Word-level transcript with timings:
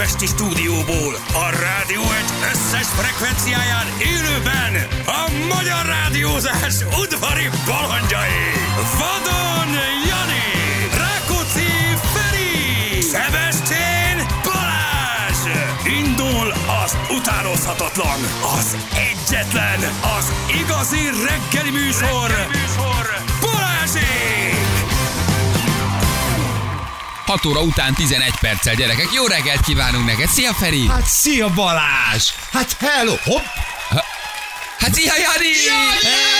budapesti 0.00 0.26
stúdióból, 0.26 1.14
a 1.32 1.50
rádió 1.50 2.00
egy 2.00 2.30
összes 2.52 2.86
frekvenciáján 2.86 3.86
élőben 3.98 4.72
a 5.06 5.30
magyar 5.54 5.86
rádiózás 5.86 6.74
udvari 7.02 7.48
balandjai. 7.66 8.42
Vadon 8.98 9.70
Jani, 10.08 10.48
Rákóczi 11.02 11.72
Feri, 12.12 13.00
Szebestén 13.00 14.16
Balázs. 14.44 15.42
Indul 16.00 16.52
az 16.84 16.96
utánozhatatlan, 17.16 18.20
az 18.58 18.76
egyetlen, 19.08 19.80
az 20.18 20.32
igazi 20.60 21.02
reggeli 21.28 21.70
műsor, 21.70 22.28
reggeli 22.30 22.58
műsor. 22.58 23.04
Balázsék! 23.40 24.59
6 27.30 27.44
óra 27.46 27.60
után 27.60 27.94
11 27.94 28.34
perccel, 28.40 28.74
gyerekek. 28.74 29.08
Jó 29.12 29.26
reggelt 29.26 29.60
kívánunk 29.60 30.06
neked. 30.06 30.28
Szia, 30.28 30.54
Feri! 30.54 30.88
Hát 30.88 31.06
szia 31.06 31.48
Balázs! 31.48 32.30
Hát 32.52 32.76
hello! 32.78 33.14
Hopp! 33.24 33.44
Hát 34.78 34.94
szia, 34.94 35.12
Jani! 35.16 36.39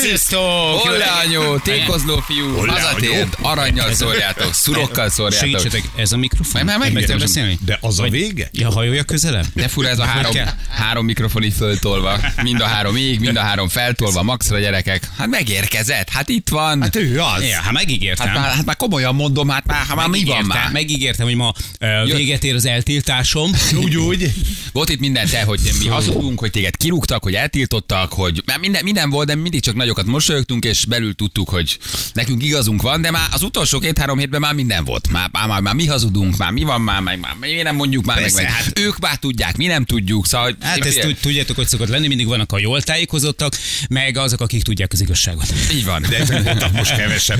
Sziasztok! 0.00 0.40
Hol 0.78 0.96
leanyó, 0.96 1.58
tékozló 1.58 2.16
fiú, 2.26 2.56
hazatért, 2.66 3.36
aranyjal 3.42 3.92
szórjátok, 3.92 4.54
szurokkal 4.54 5.08
szórjátok. 5.10 5.48
Segítsetek, 5.48 5.82
ez 5.96 6.12
a 6.12 6.16
mikrofon? 6.16 6.64
Már- 6.64 6.78
meg 6.78 6.88
tudom 6.88 6.92
megmutatom. 6.92 7.18
beszélni? 7.18 7.58
De 7.64 7.78
az 7.80 7.98
a 7.98 8.08
vége? 8.08 8.48
Ja, 8.52 8.70
hajolja 8.70 9.02
közelebb? 9.04 9.44
De 9.54 9.68
fura 9.68 9.88
ez 9.88 9.98
a 9.98 10.04
három, 10.04 10.32
három 10.68 11.04
mikrofon 11.04 11.42
így 11.42 11.52
föltolva. 11.52 12.20
Mind 12.42 12.60
a 12.60 12.66
három 12.66 12.96
ég, 12.96 13.20
mind 13.20 13.36
a 13.36 13.40
három 13.40 13.68
feltolva, 13.68 14.22
maxra 14.22 14.58
gyerekek. 14.58 15.08
Hát 15.18 15.28
megérkezett, 15.28 16.08
hát 16.08 16.28
itt 16.28 16.48
van. 16.48 16.82
Hát 16.82 16.96
ő 16.96 17.20
az. 17.20 17.42
Ja, 17.42 17.60
hát 17.60 17.72
megígértem. 17.72 18.26
Hát 18.26 18.36
már, 18.36 18.50
hát 18.54 18.64
már 18.64 18.76
komolyan 18.76 19.14
mondom, 19.14 19.48
hát 19.48 19.66
már, 19.66 19.84
hát 19.86 19.96
már 19.96 20.08
mi 20.08 20.24
van 20.24 20.44
már? 20.44 20.70
Megígértem, 20.72 21.26
hogy 21.26 21.34
ma 21.36 21.52
uh, 21.80 22.12
véget 22.16 22.44
ér 22.44 22.54
az 22.54 22.64
eltiltásom. 22.66 23.50
Úgy, 23.76 23.96
úgy. 23.96 24.32
Volt 24.72 24.88
itt 24.88 25.00
minden 25.00 25.26
te, 25.28 25.42
hogy 25.42 25.60
mi 25.78 25.86
hazudunk, 25.88 26.38
hogy 26.38 26.50
téged 26.50 26.76
kirúgtak, 26.76 27.22
hogy 27.22 27.34
eltiltottak, 27.34 28.12
hogy 28.12 28.42
már 28.46 28.58
minden, 28.58 28.84
minden 28.84 29.10
volt, 29.10 29.26
de 29.26 29.34
mindig 29.34 29.62
csak 29.62 29.74
nagyokat 29.90 30.12
mosolyogtunk, 30.12 30.64
és 30.64 30.84
belül 30.84 31.14
tudtuk, 31.14 31.48
hogy 31.48 31.78
nekünk 32.12 32.42
igazunk 32.44 32.82
van, 32.82 33.00
de 33.02 33.10
már 33.10 33.28
az 33.32 33.42
utolsó 33.42 33.78
két-három 33.78 34.18
hétben 34.18 34.40
már 34.40 34.54
minden 34.54 34.84
volt. 34.84 35.08
Már, 35.10 35.28
már, 35.32 35.46
már, 35.46 35.60
már 35.60 35.74
mi 35.74 35.86
hazudunk, 35.86 36.36
már 36.36 36.50
mi 36.50 36.62
van 36.62 36.80
már, 36.80 37.00
meg 37.00 37.20
már 37.20 37.34
mi 37.40 37.62
nem 37.62 37.74
mondjuk 37.76 38.04
már, 38.04 38.18
Persze, 38.18 38.34
meg, 38.42 38.44
meg 38.44 38.52
hát- 38.52 38.78
ők 38.78 38.98
már 38.98 39.16
tudják, 39.16 39.56
mi 39.56 39.66
nem 39.66 39.84
tudjuk. 39.84 40.26
Szóval, 40.26 40.56
Hát 40.60 40.84
ezt 40.84 41.00
tud- 41.00 41.20
tudjátok, 41.20 41.56
hogy 41.56 41.68
szokott 41.68 41.88
lenni, 41.88 42.06
mindig 42.06 42.26
vannak 42.26 42.52
a 42.52 42.58
jól 42.58 42.82
tájékozottak, 42.82 43.56
meg 43.88 44.16
azok, 44.16 44.40
akik 44.40 44.62
tudják 44.62 44.92
az 44.92 45.00
igazságot. 45.00 45.52
így 45.72 45.84
van. 45.84 46.02
De 46.08 46.18
ezek 46.18 46.42
voltak 46.42 46.72
most 46.72 46.96
kevesebb. 46.96 47.38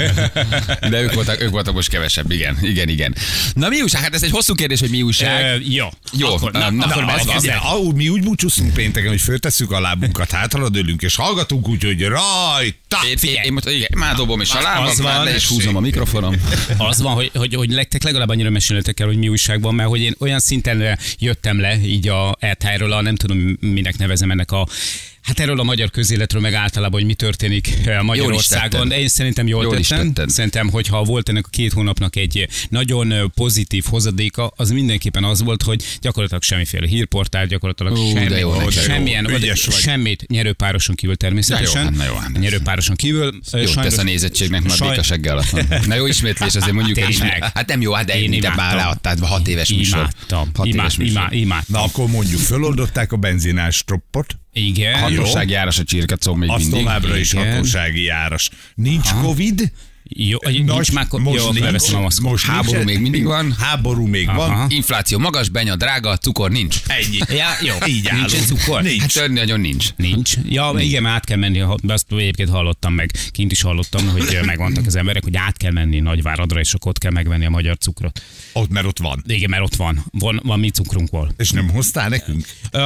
De 0.90 1.02
ők 1.02 1.14
voltak, 1.14 1.40
ők 1.40 1.50
voltak 1.50 1.74
most 1.74 1.88
kevesebb, 1.88 2.30
igen, 2.30 2.58
igen, 2.62 2.88
igen. 2.88 3.14
Na 3.54 3.68
mi 3.68 3.80
újság? 3.80 4.02
Hát 4.02 4.14
ez 4.14 4.22
egy 4.22 4.30
hosszú 4.30 4.54
kérdés, 4.54 4.80
hogy 4.80 4.90
mi 4.90 5.02
újság. 5.02 5.44
Ö, 5.44 5.58
jó. 5.68 5.88
Jó, 6.12 6.34
Akkor, 6.34 6.52
na, 6.52 6.70
na, 6.70 6.84
akkor 6.84 7.04
na, 7.04 7.92
mi 7.94 8.08
úgy 8.08 8.22
búcsúzunk 8.22 8.72
pénteken, 8.74 9.08
hogy 9.08 9.20
föltesszük 9.20 9.70
a 9.70 9.80
lábunkat, 9.80 10.30
hátra 10.30 10.68
dőlünk, 10.68 11.02
és 11.02 11.14
hallgatunk 11.14 11.68
úgy, 11.68 11.84
hogy 11.84 12.02
rajta! 12.40 12.98
Én, 13.06 13.16
én, 13.22 13.42
én 13.44 13.52
most 13.52 13.68
igen, 13.68 13.88
már 13.96 14.14
dobom 14.14 14.40
is 14.40 14.50
a 14.50 14.60
lábam, 14.60 14.86
Az 14.86 14.98
már 14.98 15.16
van. 15.16 15.24
le 15.24 15.34
is 15.34 15.48
húzom 15.48 15.76
a 15.76 15.80
mikrofonom. 15.80 16.34
Az 16.90 17.00
van, 17.02 17.14
hogy, 17.14 17.30
hogy, 17.34 17.54
hogy 17.54 17.68
nektek 17.68 18.02
legalább 18.02 18.28
annyira 18.28 18.50
meséltek 18.50 19.00
el, 19.00 19.06
hogy 19.06 19.16
mi 19.16 19.28
újságban, 19.28 19.74
mert 19.74 19.88
hogy 19.88 20.00
én 20.00 20.14
olyan 20.18 20.38
szinten 20.38 20.80
eh, 20.80 20.96
jöttem 21.18 21.60
le 21.60 21.78
így 21.84 22.08
a 22.08 22.36
ETH-ről, 22.38 22.92
a 22.92 23.00
nem 23.02 23.16
tudom 23.16 23.56
minek 23.60 23.98
nevezem 23.98 24.30
ennek 24.30 24.50
a 24.50 24.66
Hát 25.22 25.40
erről 25.40 25.60
a 25.60 25.62
magyar 25.62 25.90
közéletről, 25.90 26.40
meg 26.42 26.54
általában, 26.54 26.98
hogy 27.00 27.08
mi 27.08 27.14
történik 27.14 27.74
eh, 27.86 28.02
Magyarországon. 28.02 28.88
De 28.88 28.98
én 29.00 29.08
szerintem 29.08 29.46
jól, 29.46 29.62
Jól 29.62 29.78
is 29.78 29.86
tettem. 29.88 30.12
tetted. 30.12 30.30
Szerintem, 30.30 30.68
hogyha 30.70 31.02
volt 31.02 31.28
ennek 31.28 31.46
a 31.46 31.48
két 31.50 31.72
hónapnak 31.72 32.16
egy 32.16 32.48
nagyon 32.68 33.12
eh, 33.12 33.22
pozitív 33.34 33.84
hozadéka, 33.88 34.52
az 34.56 34.70
mindenképpen 34.70 35.24
az 35.24 35.42
volt, 35.42 35.62
hogy 35.62 35.84
gyakorlatilag 36.00 36.42
semmiféle 36.42 36.86
hírportál, 36.86 37.46
gyakorlatilag 37.46 37.92
Ú, 37.92 38.10
semmi, 38.14 38.38
jó, 38.38 38.54
jó. 38.60 38.70
semmilyen, 38.70 39.30
Ügyes 39.30 39.64
vagy. 39.64 39.74
semmit 39.74 40.24
nyerőpároson 40.28 40.94
kívül 40.94 41.16
természetesen. 41.16 41.82
Na 41.84 41.88
jó, 41.90 41.90
hát, 41.90 41.96
na 41.96 42.04
jó, 42.04 42.14
hát. 42.14 42.38
nyerőpároson 42.38 42.96
kívül. 42.96 43.26
eh, 43.52 43.60
Jó 43.60 43.66
sajnos- 43.66 43.74
tesz 43.74 43.98
a 43.98 44.02
nézettségnek, 44.02 44.62
már 44.62 44.76
saj- 44.76 45.04
seggel 45.04 45.32
alatt. 45.38 45.86
Na 45.86 45.94
jó 45.94 46.06
ismétlés, 46.06 46.54
azért 46.54 46.72
mondjuk 46.78 46.98
el 46.98 47.06
Tényleg. 47.06 47.26
ismét. 47.36 47.50
Hát 47.54 47.68
nem 47.68 47.80
jó, 47.80 47.92
hát 47.92 48.04
de 48.06 48.20
Én 48.20 48.32
én 48.32 48.40
te 48.40 48.48
már 48.48 48.56
imádtam. 48.56 48.76
leadtad, 48.78 49.28
hat 49.28 49.48
éves 49.48 49.68
műsor. 49.68 49.98
Imádtam. 49.98 50.50
Hat 50.54 50.66
éves 50.66 50.96
műsor. 50.96 51.30
Na 51.66 51.82
akkor 51.84 52.06
mondjuk, 52.08 52.40
föloldották 52.40 53.12
a 53.12 53.16
benzinás 53.16 53.84
troppot, 53.84 54.38
Igen. 54.52 54.98
Hatósági 54.98 55.52
járas 55.52 55.78
a 55.78 55.84
csirkacó 55.84 56.34
még 56.34 56.50
az 56.50 56.60
mindig. 56.60 56.78
továbbra 56.78 57.16
is 57.16 57.32
Igen. 57.32 57.50
hatósági 57.52 58.02
járas. 58.02 58.50
Nincs 58.74 59.10
Covid, 59.12 59.72
Jó, 60.12 60.38
nincs 60.44 60.92
már, 60.92 61.06
most 61.10 61.44
jó, 61.44 61.52
nincs, 61.52 61.92
a 61.92 62.00
maszkot. 62.00 62.20
most 62.30 62.44
Háború 62.46 62.72
nincs. 62.76 62.84
még 62.84 63.00
mindig 63.00 63.24
van. 63.24 63.52
Háború 63.58 64.06
még 64.06 64.28
Aha. 64.28 64.36
van. 64.46 64.70
Infláció 64.70 65.18
magas, 65.18 65.48
benya 65.48 65.76
drága, 65.76 66.16
cukor 66.16 66.50
nincs. 66.50 66.76
Ennyi. 66.86 67.18
Ja, 67.38 67.48
jó. 67.62 67.74
Így 67.86 68.08
Nincs 68.12 68.34
állunk. 68.34 68.46
cukor? 68.46 68.82
Nincs. 68.82 69.18
Hát 69.18 69.28
nagyon 69.28 69.60
nincs. 69.60 69.88
Nincs. 69.96 70.34
Ja, 70.48 70.74
igen, 70.78 71.02
mert 71.02 71.14
át 71.14 71.24
kell 71.24 71.36
menni, 71.36 71.62
azt 71.88 72.06
egyébként 72.10 72.48
hallottam 72.48 72.94
meg, 72.94 73.10
kint 73.30 73.52
is 73.52 73.62
hallottam, 73.62 74.08
hogy 74.08 74.38
megmondtak 74.44 74.86
az 74.86 74.96
emberek, 74.96 75.22
hogy 75.24 75.36
át 75.36 75.56
kell 75.56 75.72
menni 75.72 76.00
Nagyváradra, 76.00 76.60
és 76.60 76.74
akkor 76.74 76.90
ott 76.90 76.98
kell 76.98 77.10
megvenni 77.12 77.44
a 77.46 77.50
magyar 77.50 77.76
cukrot. 77.78 78.22
Ott, 78.52 78.70
mert 78.70 78.86
ott 78.86 78.98
van. 78.98 79.24
Igen, 79.26 79.50
mert 79.50 79.62
ott 79.62 79.74
van. 79.74 80.04
Van, 80.10 80.40
van 80.44 80.58
mi 80.58 80.70
cukrunkból. 80.70 81.32
És 81.36 81.50
nem 81.50 81.68
hoztál 81.68 82.08
nekünk? 82.08 82.46
Uh, 82.72 82.80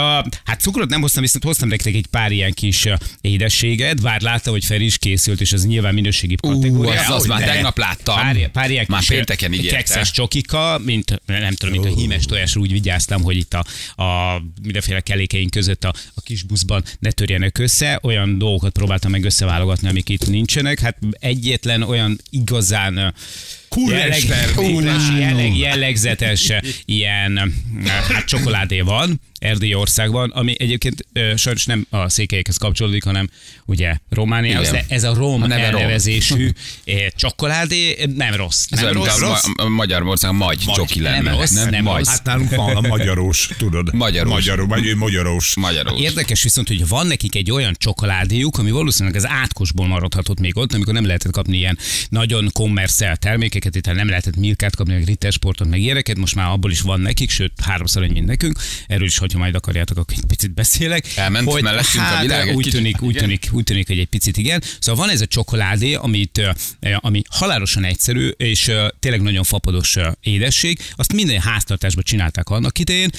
hát 0.44 0.60
cukrot 0.60 0.88
nem 0.88 1.00
hoztam, 1.00 1.22
viszont 1.22 1.44
hoztam 1.44 1.68
nektek 1.68 1.94
egy 1.94 2.06
pár 2.06 2.32
ilyen 2.32 2.52
kis 2.52 2.88
édességet, 3.20 4.02
bár 4.02 4.20
látta, 4.20 4.50
hogy 4.50 4.64
Feri 4.64 4.84
is 4.84 4.98
készült, 4.98 5.40
és 5.40 5.52
az 5.52 5.66
nyilván 5.66 5.94
minőségi 5.94 6.34
kategória. 6.34 6.92
Az, 7.14 7.26
már 7.26 7.42
tegnap 7.42 7.78
láttam. 7.78 8.14
Pár, 8.14 8.50
pár 8.50 8.70
ilyen 8.70 8.84
már 8.88 9.06
pénteken 9.06 9.52
ígérte. 9.52 9.76
kekszes 9.76 10.10
csokika, 10.10 10.80
mint 10.84 11.20
nem 11.26 11.54
tudom, 11.54 11.80
mint 11.80 11.94
a 11.94 11.98
hímes 11.98 12.24
tojásra 12.24 12.60
úgy 12.60 12.72
vigyáztam, 12.72 13.22
hogy 13.22 13.36
itt 13.36 13.54
a, 13.54 13.64
a 14.02 14.40
mindenféle 14.62 15.00
kelékeink 15.00 15.50
között 15.50 15.84
a, 15.84 15.94
a 16.14 16.20
kis 16.20 16.42
buszban 16.42 16.84
ne 16.98 17.10
törjenek 17.10 17.58
össze. 17.58 17.98
Olyan 18.02 18.38
dolgokat 18.38 18.72
próbáltam 18.72 19.10
meg 19.10 19.24
összeválogatni, 19.24 19.88
amik 19.88 20.08
itt 20.08 20.26
nincsenek. 20.26 20.80
Hát 20.80 20.98
egyetlen 21.18 21.82
olyan 21.82 22.20
igazán 22.30 23.14
ö, 23.76 23.94
jelleg, 25.18 25.56
jellegzetes 25.56 26.52
ilyen 26.84 27.52
hát 27.86 28.24
csokoládé 28.24 28.80
van, 28.80 29.20
Erdély 29.38 29.74
országban, 29.74 30.30
ami 30.30 30.54
egyébként 30.58 31.06
ö, 31.12 31.32
sajnos 31.36 31.64
nem 31.64 31.86
a 31.90 32.08
székelyekhez 32.08 32.56
kapcsolódik, 32.56 33.04
hanem 33.04 33.28
ugye 33.66 33.94
Romániához, 34.10 34.70
de 34.70 34.84
ez 34.88 35.04
a 35.04 35.14
rom 35.14 35.42
A 35.42 35.46
neve 35.46 35.70
rom. 35.70 35.80
elnevezésű 35.80 36.50
ö, 36.84 36.92
csokoládé 37.16 37.96
nem 38.16 38.34
rossz. 38.34 38.66
Ez 38.70 38.78
Nem 38.80 38.84
olyan, 38.84 38.96
mint 38.96 39.06
rossz. 39.18 39.22
a, 39.22 39.26
rossz? 39.26 39.44
ma- 39.56 39.64
a 39.64 39.68
Magyarország 39.68 40.32
magy 40.32 40.58
csoki 40.74 41.00
lenne. 41.00 41.20
Nem 41.30 41.38
rossz, 41.38 41.50
nem 41.50 41.82
magy. 41.82 41.96
rossz. 41.98 42.08
Hát 42.08 42.24
nálunk 42.24 42.54
van 42.54 42.76
a 42.76 42.80
magyarós, 42.80 43.48
tudod. 43.58 43.94
Magyarós. 43.94 44.32
Magyaró, 44.32 44.66
vagy 44.66 44.86
ő 44.86 44.96
magyarós. 44.96 45.54
Magyarós. 45.56 46.00
Érdekes 46.00 46.42
viszont, 46.42 46.68
hogy 46.68 46.88
van 46.88 47.06
nekik 47.06 47.34
egy 47.34 47.50
olyan 47.50 47.74
csokoládéjuk, 47.78 48.58
ami 48.58 48.70
valószínűleg 48.70 49.16
az 49.16 49.26
átkosból 49.28 49.86
maradhatott 49.86 50.40
még 50.40 50.56
ott, 50.56 50.72
amikor 50.74 50.92
nem 50.94 51.06
lehetett 51.06 51.32
kapni 51.32 51.56
ilyen 51.56 51.78
nagyon 52.08 52.48
kommerszelt 52.52 53.20
termékeket, 53.20 53.63
itt 53.64 53.86
nem 53.86 54.08
lehetett 54.08 54.36
milkát 54.36 54.76
kapni, 54.76 54.92
meg 54.92 55.04
rittersportot, 55.04 55.68
meg 55.68 55.80
ilyeneket, 55.80 56.16
most 56.16 56.34
már 56.34 56.50
abból 56.50 56.70
is 56.70 56.80
van 56.80 57.00
nekik, 57.00 57.30
sőt 57.30 57.52
háromszor 57.62 58.02
ennyi, 58.02 58.20
nekünk. 58.20 58.58
Erről 58.86 59.06
is, 59.06 59.18
hogyha 59.18 59.38
majd 59.38 59.54
akarjátok, 59.54 59.98
akkor 59.98 60.14
egy 60.16 60.26
picit 60.26 60.54
beszélek. 60.54 61.06
Elment 61.16 61.50
hogy, 61.50 61.62
mellettünk 61.62 62.04
a 62.04 62.06
hát, 62.06 62.22
világ 62.22 62.48
egy 62.48 62.54
úgy 62.54 62.64
kicsit. 62.64 62.78
tűnik, 62.78 63.02
úgy 63.02 63.14
tűnik, 63.14 63.48
úgy 63.52 63.64
tűnik, 63.64 63.86
hogy 63.86 63.98
egy 63.98 64.06
picit 64.06 64.36
igen. 64.36 64.62
Szóval 64.80 65.04
van 65.04 65.14
ez 65.14 65.20
a 65.20 65.26
csokoládé, 65.26 65.94
amit, 65.94 66.42
ami 66.96 67.22
halálosan 67.30 67.84
egyszerű, 67.84 68.28
és 68.28 68.70
tényleg 68.98 69.22
nagyon 69.22 69.44
fapados 69.44 69.96
édesség. 70.20 70.78
Azt 70.94 71.12
minden 71.12 71.40
háztartásban 71.40 72.04
csinálták 72.04 72.48
annak 72.48 72.78
idején. 72.78 73.10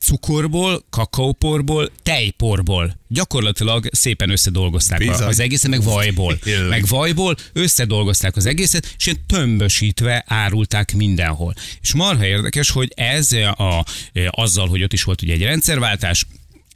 Cukorból, 0.00 0.84
kakaóporból, 0.90 1.90
tejporból. 2.02 2.98
Gyakorlatilag 3.12 3.88
szépen 3.92 4.30
összedolgozták 4.30 4.98
Bizony. 4.98 5.26
az 5.26 5.40
egészet, 5.40 5.70
meg 5.70 5.82
vajból. 5.82 6.38
Meg 6.68 6.86
vajból 6.86 7.36
összedolgozták 7.52 8.36
az 8.36 8.46
egészet, 8.46 8.94
és 8.98 9.06
ilyen 9.06 9.18
tömbösítve 9.26 10.24
árulták 10.26 10.94
mindenhol. 10.94 11.54
És 11.80 11.94
marha 11.94 12.24
érdekes, 12.24 12.70
hogy 12.70 12.92
ez 12.94 13.32
a, 13.32 13.84
azzal, 14.30 14.68
hogy 14.68 14.82
ott 14.82 14.92
is 14.92 15.02
volt 15.02 15.22
ugye 15.22 15.32
egy 15.32 15.42
rendszerváltás, 15.42 16.26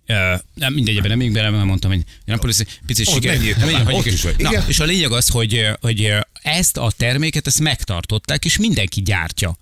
Ö, 0.06 0.34
nem 0.54 0.72
mindegy, 0.72 0.96
ebben 0.96 1.08
nem 1.08 1.19
még 1.19 1.32
bele, 1.32 1.50
mert 1.50 1.64
mondtam, 1.64 1.90
hogy 1.90 2.02
nem 2.25 2.38
policy, 2.38 2.64
picit 2.86 3.08
siker. 3.08 3.38
Nem. 4.38 4.52
Na, 4.52 4.64
és 4.69 4.81
a 4.81 4.84
lényeg 4.84 5.12
az, 5.12 5.28
hogy, 5.28 5.66
hogy 5.81 6.12
ezt 6.42 6.76
a 6.76 6.92
terméket, 6.96 7.46
ezt 7.46 7.60
megtartották, 7.60 8.44
és 8.44 8.58
mindenki 8.58 9.02
gyártja. 9.02 9.56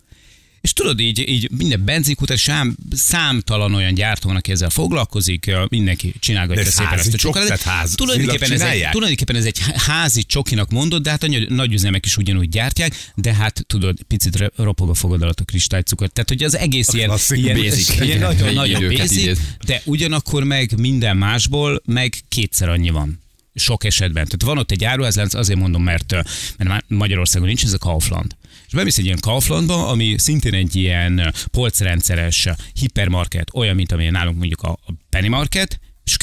És 0.62 0.72
tudod, 0.72 1.00
így, 1.00 1.28
így 1.28 1.48
minden 1.56 1.84
benzinkutás, 1.84 2.40
sám, 2.42 2.76
számtalan 2.90 3.74
olyan 3.74 3.94
gyártó 3.94 4.28
van, 4.28 4.36
aki 4.36 4.50
ezzel 4.52 4.70
foglalkozik, 4.70 5.50
mindenki 5.68 6.14
csinálgatja 6.20 6.62
De 6.62 6.68
ez 6.68 6.74
szépen 6.74 6.98
ezt 6.98 7.06
a 7.06 7.10
csok, 7.10 7.20
csokoládét. 7.20 7.48
tehát 7.58 7.78
házi- 7.78 7.96
Tulajdonképpen 7.96 8.52
ez, 8.52 8.60
egy, 8.60 8.86
tulajdonképpen 8.90 9.36
ez 9.36 9.44
egy 9.44 9.58
házi 9.76 10.22
csokinak 10.22 10.70
mondod, 10.70 11.02
de 11.02 11.10
hát 11.10 11.22
a 11.22 11.28
nagy, 11.48 11.72
üzemek 11.72 12.06
is 12.06 12.16
ugyanúgy 12.16 12.48
gyártják, 12.48 13.10
de 13.14 13.34
hát 13.34 13.64
tudod, 13.66 13.98
picit 14.08 14.52
ropog 14.56 14.90
a 14.90 14.94
fogad 14.94 15.22
alatt 15.22 15.40
a 15.40 15.44
kristálycukor. 15.44 16.08
Tehát, 16.08 16.28
hogy 16.28 16.42
az 16.42 16.56
egész 16.56 16.88
ilyen, 16.92 17.08
klasszik 17.08 17.38
ilyen, 17.38 17.56
basic. 17.56 17.88
ilyen 17.94 18.04
Igen, 18.06 18.18
nagyon, 18.18 18.48
így 18.48 18.54
nagyon 18.54 18.82
őket 18.82 18.98
basic, 18.98 19.38
de 19.66 19.82
ugyanakkor 19.84 20.44
meg 20.44 20.78
minden 20.78 21.16
másból 21.16 21.82
meg 21.84 22.14
kétszer 22.28 22.68
annyi 22.68 22.90
van. 22.90 23.20
sok 23.54 23.84
esetben. 23.84 24.24
Tehát 24.24 24.42
van 24.42 24.58
ott 24.58 24.70
egy 24.70 24.84
áruházlánc, 24.84 25.34
azért 25.34 25.58
mondom, 25.58 25.82
mert, 25.82 26.14
mert 26.56 26.84
Magyarországon 26.88 27.46
nincs 27.48 27.64
ez 27.64 27.72
a 27.72 27.78
Kaufland. 27.78 28.36
És 28.72 28.78
bemész 28.78 28.98
egy 28.98 29.04
ilyen 29.04 29.18
Kauflandba, 29.20 29.88
ami 29.88 30.14
szintén 30.18 30.54
egy 30.54 30.76
ilyen 30.76 31.34
polcrendszeres 31.50 32.48
hipermarket, 32.72 33.50
olyan, 33.54 33.74
mint 33.74 33.92
amilyen 33.92 34.12
nálunk 34.12 34.38
mondjuk 34.38 34.62
a 34.62 34.78
Penny 35.10 35.28
Market, 35.28 35.80
és 36.04 36.16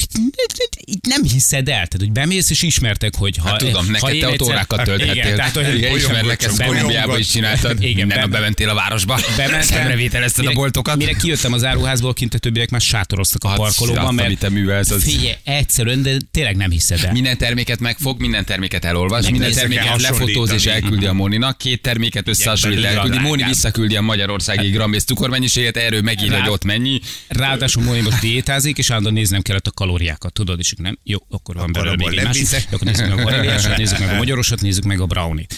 így 0.86 0.98
nem 1.08 1.22
hiszed 1.22 1.58
el, 1.68 1.74
tehát 1.74 1.96
hogy 1.98 2.12
bemész 2.12 2.50
és 2.50 2.62
ismertek, 2.62 3.14
hogy 3.16 3.36
ha... 3.36 3.48
Hát 3.48 3.58
tudom, 3.58 3.84
ha 3.86 3.90
neked 3.90 4.18
te 4.20 4.28
ott 4.28 4.42
órákat 4.42 4.84
tölthettél. 4.84 5.14
Igen, 5.14 5.36
tehát, 5.36 5.54
hogy 5.54 5.74
Igen, 5.76 5.96
ismerlek, 5.96 6.42
ezt 6.42 6.56
Bolyongot- 6.56 6.76
Kolumbiába 6.76 7.18
is 7.18 7.28
csináltad. 7.28 7.82
Igen, 7.82 8.06
nem, 8.06 8.30
be- 8.30 8.36
bementél 8.38 8.68
a 8.68 8.74
városba. 8.74 9.18
Szemrevételezted 9.60 10.44
a 10.44 10.48
mire- 10.48 10.60
boltokat. 10.60 10.96
Mire 10.96 11.12
kijöttem 11.12 11.52
az 11.52 11.64
áruházból, 11.64 12.12
kint 12.12 12.34
a 12.34 12.38
többiek 12.38 12.70
már 12.70 12.80
sátoroztak 12.80 13.44
a 13.44 13.48
Hát, 13.48 13.56
parkolóban, 13.56 14.04
azt, 14.04 14.14
mert 14.14 14.38
te 14.38 14.48
művelsz, 14.48 14.90
az- 14.90 15.02
figyelj, 15.02 15.34
egyszerűen, 15.44 16.02
de 16.02 16.16
tényleg 16.30 16.56
nem 16.56 16.70
hiszed 16.70 17.04
el. 17.04 17.12
Minden 17.12 17.38
terméket 17.38 17.80
megfog, 17.80 18.20
minden 18.20 18.44
terméket 18.44 18.84
elolvas, 18.84 19.22
minden 19.30 19.50
Megnézzük 19.50 19.60
terméket 19.74 20.00
lefotóz 20.02 20.50
és 20.52 20.66
elküldi 20.66 21.06
a 21.06 21.12
Moninak, 21.12 21.58
két 21.58 21.82
terméket 21.82 22.28
összehasonlít, 22.28 22.84
a 22.84 22.86
elküldi, 22.86 23.16
drágább. 23.18 23.48
visszaküldi 23.48 23.96
a 23.96 24.00
magyarországi 24.00 24.68
grambész 24.70 25.04
cukormennyiséget, 25.04 25.76
erről 25.76 26.00
megírja, 26.02 26.40
hogy 26.40 26.50
ott 26.50 26.64
mennyi. 26.64 27.00
Ráadásul 27.28 27.82
Móni 27.82 28.00
most 28.00 28.20
diétázik, 28.20 28.78
és 28.78 28.90
állandóan 28.90 29.14
néznem 29.14 29.42
kellett 29.42 29.68
a 29.70 29.74
kalóriákat, 29.74 30.32
tudod, 30.32 30.58
és 30.58 30.74
nem, 30.76 30.98
jó, 31.04 31.18
akkor 31.30 31.54
van 31.54 31.72
belőle 31.72 31.96
még 31.96 32.18
egy 32.18 32.24
másik, 32.24 32.40
viszek. 32.40 32.66
Jó, 32.70 32.76
akkor 32.76 32.86
nézzük 32.86 33.08
meg 33.08 33.18
a 33.18 33.22
vaníliásat, 33.22 33.76
nézzük 33.82 33.98
meg 33.98 34.08
a 34.08 34.16
magyarosat, 34.16 34.60
nézzük 34.60 34.84
meg 34.84 35.00
a 35.00 35.06
brownie-t. 35.06 35.54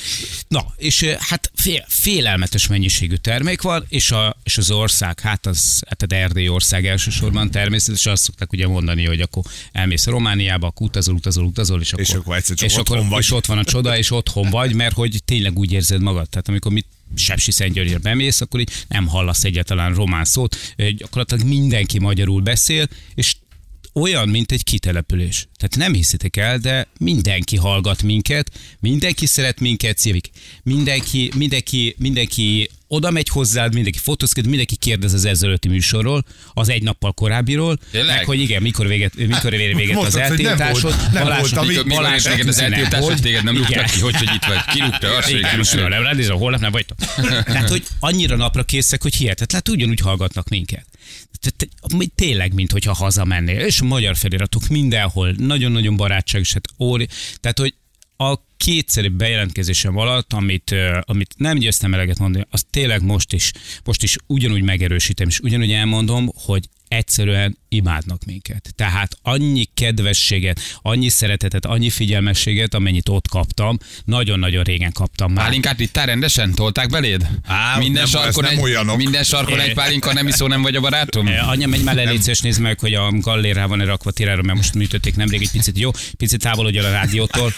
Na, 0.48 0.74
és 0.76 1.04
hát 1.18 1.50
fél, 1.54 1.84
félelmetes 1.88 2.66
mennyiségű 2.66 3.14
termék 3.14 3.62
van, 3.62 3.84
és, 3.88 4.10
a, 4.10 4.36
és 4.42 4.58
az 4.58 4.70
ország, 4.70 5.20
hát 5.20 5.46
az, 5.46 5.82
hát 5.88 6.02
az 6.02 6.12
Erdély 6.12 6.48
ország 6.48 6.86
elsősorban 6.86 7.50
természetesen 7.50 8.12
azt 8.12 8.22
szokták 8.22 8.52
ugye 8.52 8.66
mondani, 8.66 9.06
hogy 9.06 9.20
akkor 9.20 9.42
elmész 9.72 10.06
Romániába, 10.06 10.66
akkor 10.66 10.86
utazol, 10.86 11.14
utazol, 11.14 11.44
utazol, 11.44 11.80
és 11.80 11.92
akkor, 11.92 12.04
És 12.04 12.10
akkor 12.10 12.36
egyszer 12.36 12.56
csak 12.56 12.68
és 12.68 12.76
otthon 12.76 12.96
akkor, 12.96 13.10
vagy. 13.10 13.20
És 13.20 13.30
ott 13.30 13.46
van 13.46 13.58
a 13.58 13.64
csoda, 13.64 13.96
és 13.96 14.10
otthon 14.10 14.50
vagy, 14.50 14.74
mert 14.74 14.94
hogy 14.94 15.22
tényleg 15.24 15.58
úgy 15.58 15.72
érzed 15.72 16.00
magad. 16.00 16.28
Tehát 16.28 16.48
amikor 16.48 16.72
mit 16.72 16.86
Sepsi 17.14 17.52
Szentgyörgyre 17.52 17.98
bemész, 17.98 18.40
akkor 18.40 18.60
így 18.60 18.70
nem 18.88 19.06
hallasz 19.06 19.44
egyáltalán 19.44 19.94
román 19.94 20.24
szót, 20.24 20.56
gyakorlatilag 20.96 21.46
mindenki 21.46 21.98
magyarul 21.98 22.40
beszél, 22.40 22.88
és 23.14 23.36
olyan, 23.94 24.28
mint 24.28 24.52
egy 24.52 24.64
kitelepülés. 24.64 25.48
Tehát 25.56 25.76
nem 25.76 25.94
hiszitek 25.94 26.36
el, 26.36 26.58
de 26.58 26.86
mindenki 26.98 27.56
hallgat 27.56 28.02
minket, 28.02 28.50
mindenki 28.80 29.26
szeret 29.26 29.60
minket, 29.60 29.98
szívik. 29.98 30.30
Mindenki, 30.62 31.30
mindenki, 31.36 31.94
mindenki 31.98 32.70
oda 32.86 33.10
megy 33.10 33.28
hozzád, 33.28 33.74
mindenki 33.74 33.98
fotózkodik, 33.98 34.48
mindenki 34.48 34.76
kérdez 34.76 35.12
az 35.12 35.24
ezelőtti 35.24 35.68
műsorról, 35.68 36.24
az 36.52 36.68
egy 36.68 36.82
nappal 36.82 37.12
korábbiról, 37.12 37.78
Tényleg? 37.90 38.16
meg 38.16 38.24
hogy 38.24 38.40
igen, 38.40 38.62
mikor 38.62 38.86
véget, 38.86 39.14
mikor 39.16 39.52
ér 39.54 39.76
véget 39.76 39.96
az 39.96 40.12
hogy 40.12 40.20
nem 40.22 40.30
eltiltásod. 40.30 40.82
volt- 40.82 41.12
nem 41.12 41.22
Balázs- 41.22 41.54
volt, 41.54 41.66
Mikor, 41.68 41.86
Balázs 41.86 42.24
neked 42.24 42.48
az 42.48 42.54
üzenet 42.54 42.72
eltiltás, 42.72 42.98
hogy 42.98 43.08
volt. 43.08 43.22
téged 43.22 43.44
nem 43.44 43.56
rúgtak 43.56 43.84
ki, 43.84 44.00
hogy, 44.00 44.16
hogy 44.16 44.30
itt 44.34 44.44
vagy. 44.44 44.64
Kirúgta, 44.74 45.16
azt 45.16 45.28
Igen, 45.30 45.50
kirúgta. 45.50 45.88
nem 45.88 46.02
ránézem, 46.02 46.36
holnap 46.36 46.60
nem 46.60 46.72
vagytok. 46.72 46.98
Tehát, 47.44 47.68
hogy 47.68 47.82
annyira 47.98 48.36
napra 48.36 48.62
készek, 48.64 49.02
hogy 49.02 49.14
hihetetlen, 49.14 49.62
hát 49.64 49.76
ugyanúgy 49.76 50.00
hallgatnak 50.00 50.48
minket. 50.48 50.86
Tényleg, 52.14 52.54
mint 52.54 52.72
hogyha 52.72 52.92
hazamennél. 52.92 53.60
És 53.60 53.80
a 53.80 53.84
magyar 53.84 54.16
feliratok 54.16 54.68
mindenhol, 54.68 55.34
nagyon-nagyon 55.38 55.96
barátságos, 55.96 56.52
hát 56.52 56.68
óri. 56.78 57.08
Tehát, 57.40 57.58
hogy 57.58 57.74
a 58.16 58.34
kétszeri 58.56 59.08
bejelentkezésem 59.08 59.96
alatt, 59.96 60.32
amit, 60.32 60.74
amit 61.00 61.34
nem 61.36 61.58
győztem 61.58 61.94
eleget 61.94 62.18
mondani, 62.18 62.46
azt 62.50 62.66
tényleg 62.70 63.02
most 63.02 63.32
is, 63.32 63.52
most 63.84 64.02
is 64.02 64.16
ugyanúgy 64.26 64.62
megerősítem, 64.62 65.28
és 65.28 65.38
ugyanúgy 65.40 65.72
elmondom, 65.72 66.30
hogy 66.34 66.68
egyszerűen 66.92 67.58
imádnak 67.68 68.24
minket. 68.24 68.72
Tehát 68.76 69.18
annyi 69.22 69.68
kedvességet, 69.74 70.60
annyi 70.82 71.08
szeretetet, 71.08 71.64
annyi 71.66 71.90
figyelmességet, 71.90 72.74
amennyit 72.74 73.08
ott 73.08 73.28
kaptam, 73.28 73.78
nagyon-nagyon 74.04 74.62
régen 74.62 74.92
kaptam 74.92 75.32
már. 75.32 75.44
Pálinkát 75.44 75.80
ittál 75.80 76.06
rendesen? 76.06 76.54
Tolták 76.54 76.88
beléd? 76.88 77.26
Á, 77.46 77.78
minden 77.78 78.02
nem, 78.02 78.10
sarkon, 78.10 78.44
egy, 78.44 78.60
olyanok. 78.60 78.96
minden 78.96 79.22
sarkon 79.22 79.60
egy 79.60 79.74
pálinka, 79.74 80.12
nem 80.12 80.26
iszó, 80.28 80.46
nem 80.46 80.62
vagy 80.62 80.76
a 80.76 80.80
barátom? 80.80 81.26
Eh, 81.26 81.48
Anya, 81.48 81.66
menj 81.66 82.04
légy 82.04 82.20
szíves, 82.20 82.40
nézd 82.40 82.60
meg, 82.60 82.80
hogy 82.80 82.94
a 82.94 83.12
gallér 83.12 83.54
rá 83.54 83.66
van-e 83.66 83.84
rakva 83.84 84.10
tirára, 84.10 84.42
mert 84.42 84.56
most 84.56 84.74
műtötték 84.74 85.16
nemrég 85.16 85.42
egy 85.42 85.50
picit, 85.50 85.78
jó? 85.78 85.90
Picit 86.16 86.40
távolodj 86.40 86.78
el 86.78 86.84
a 86.84 86.90
rádiótól. 86.90 87.52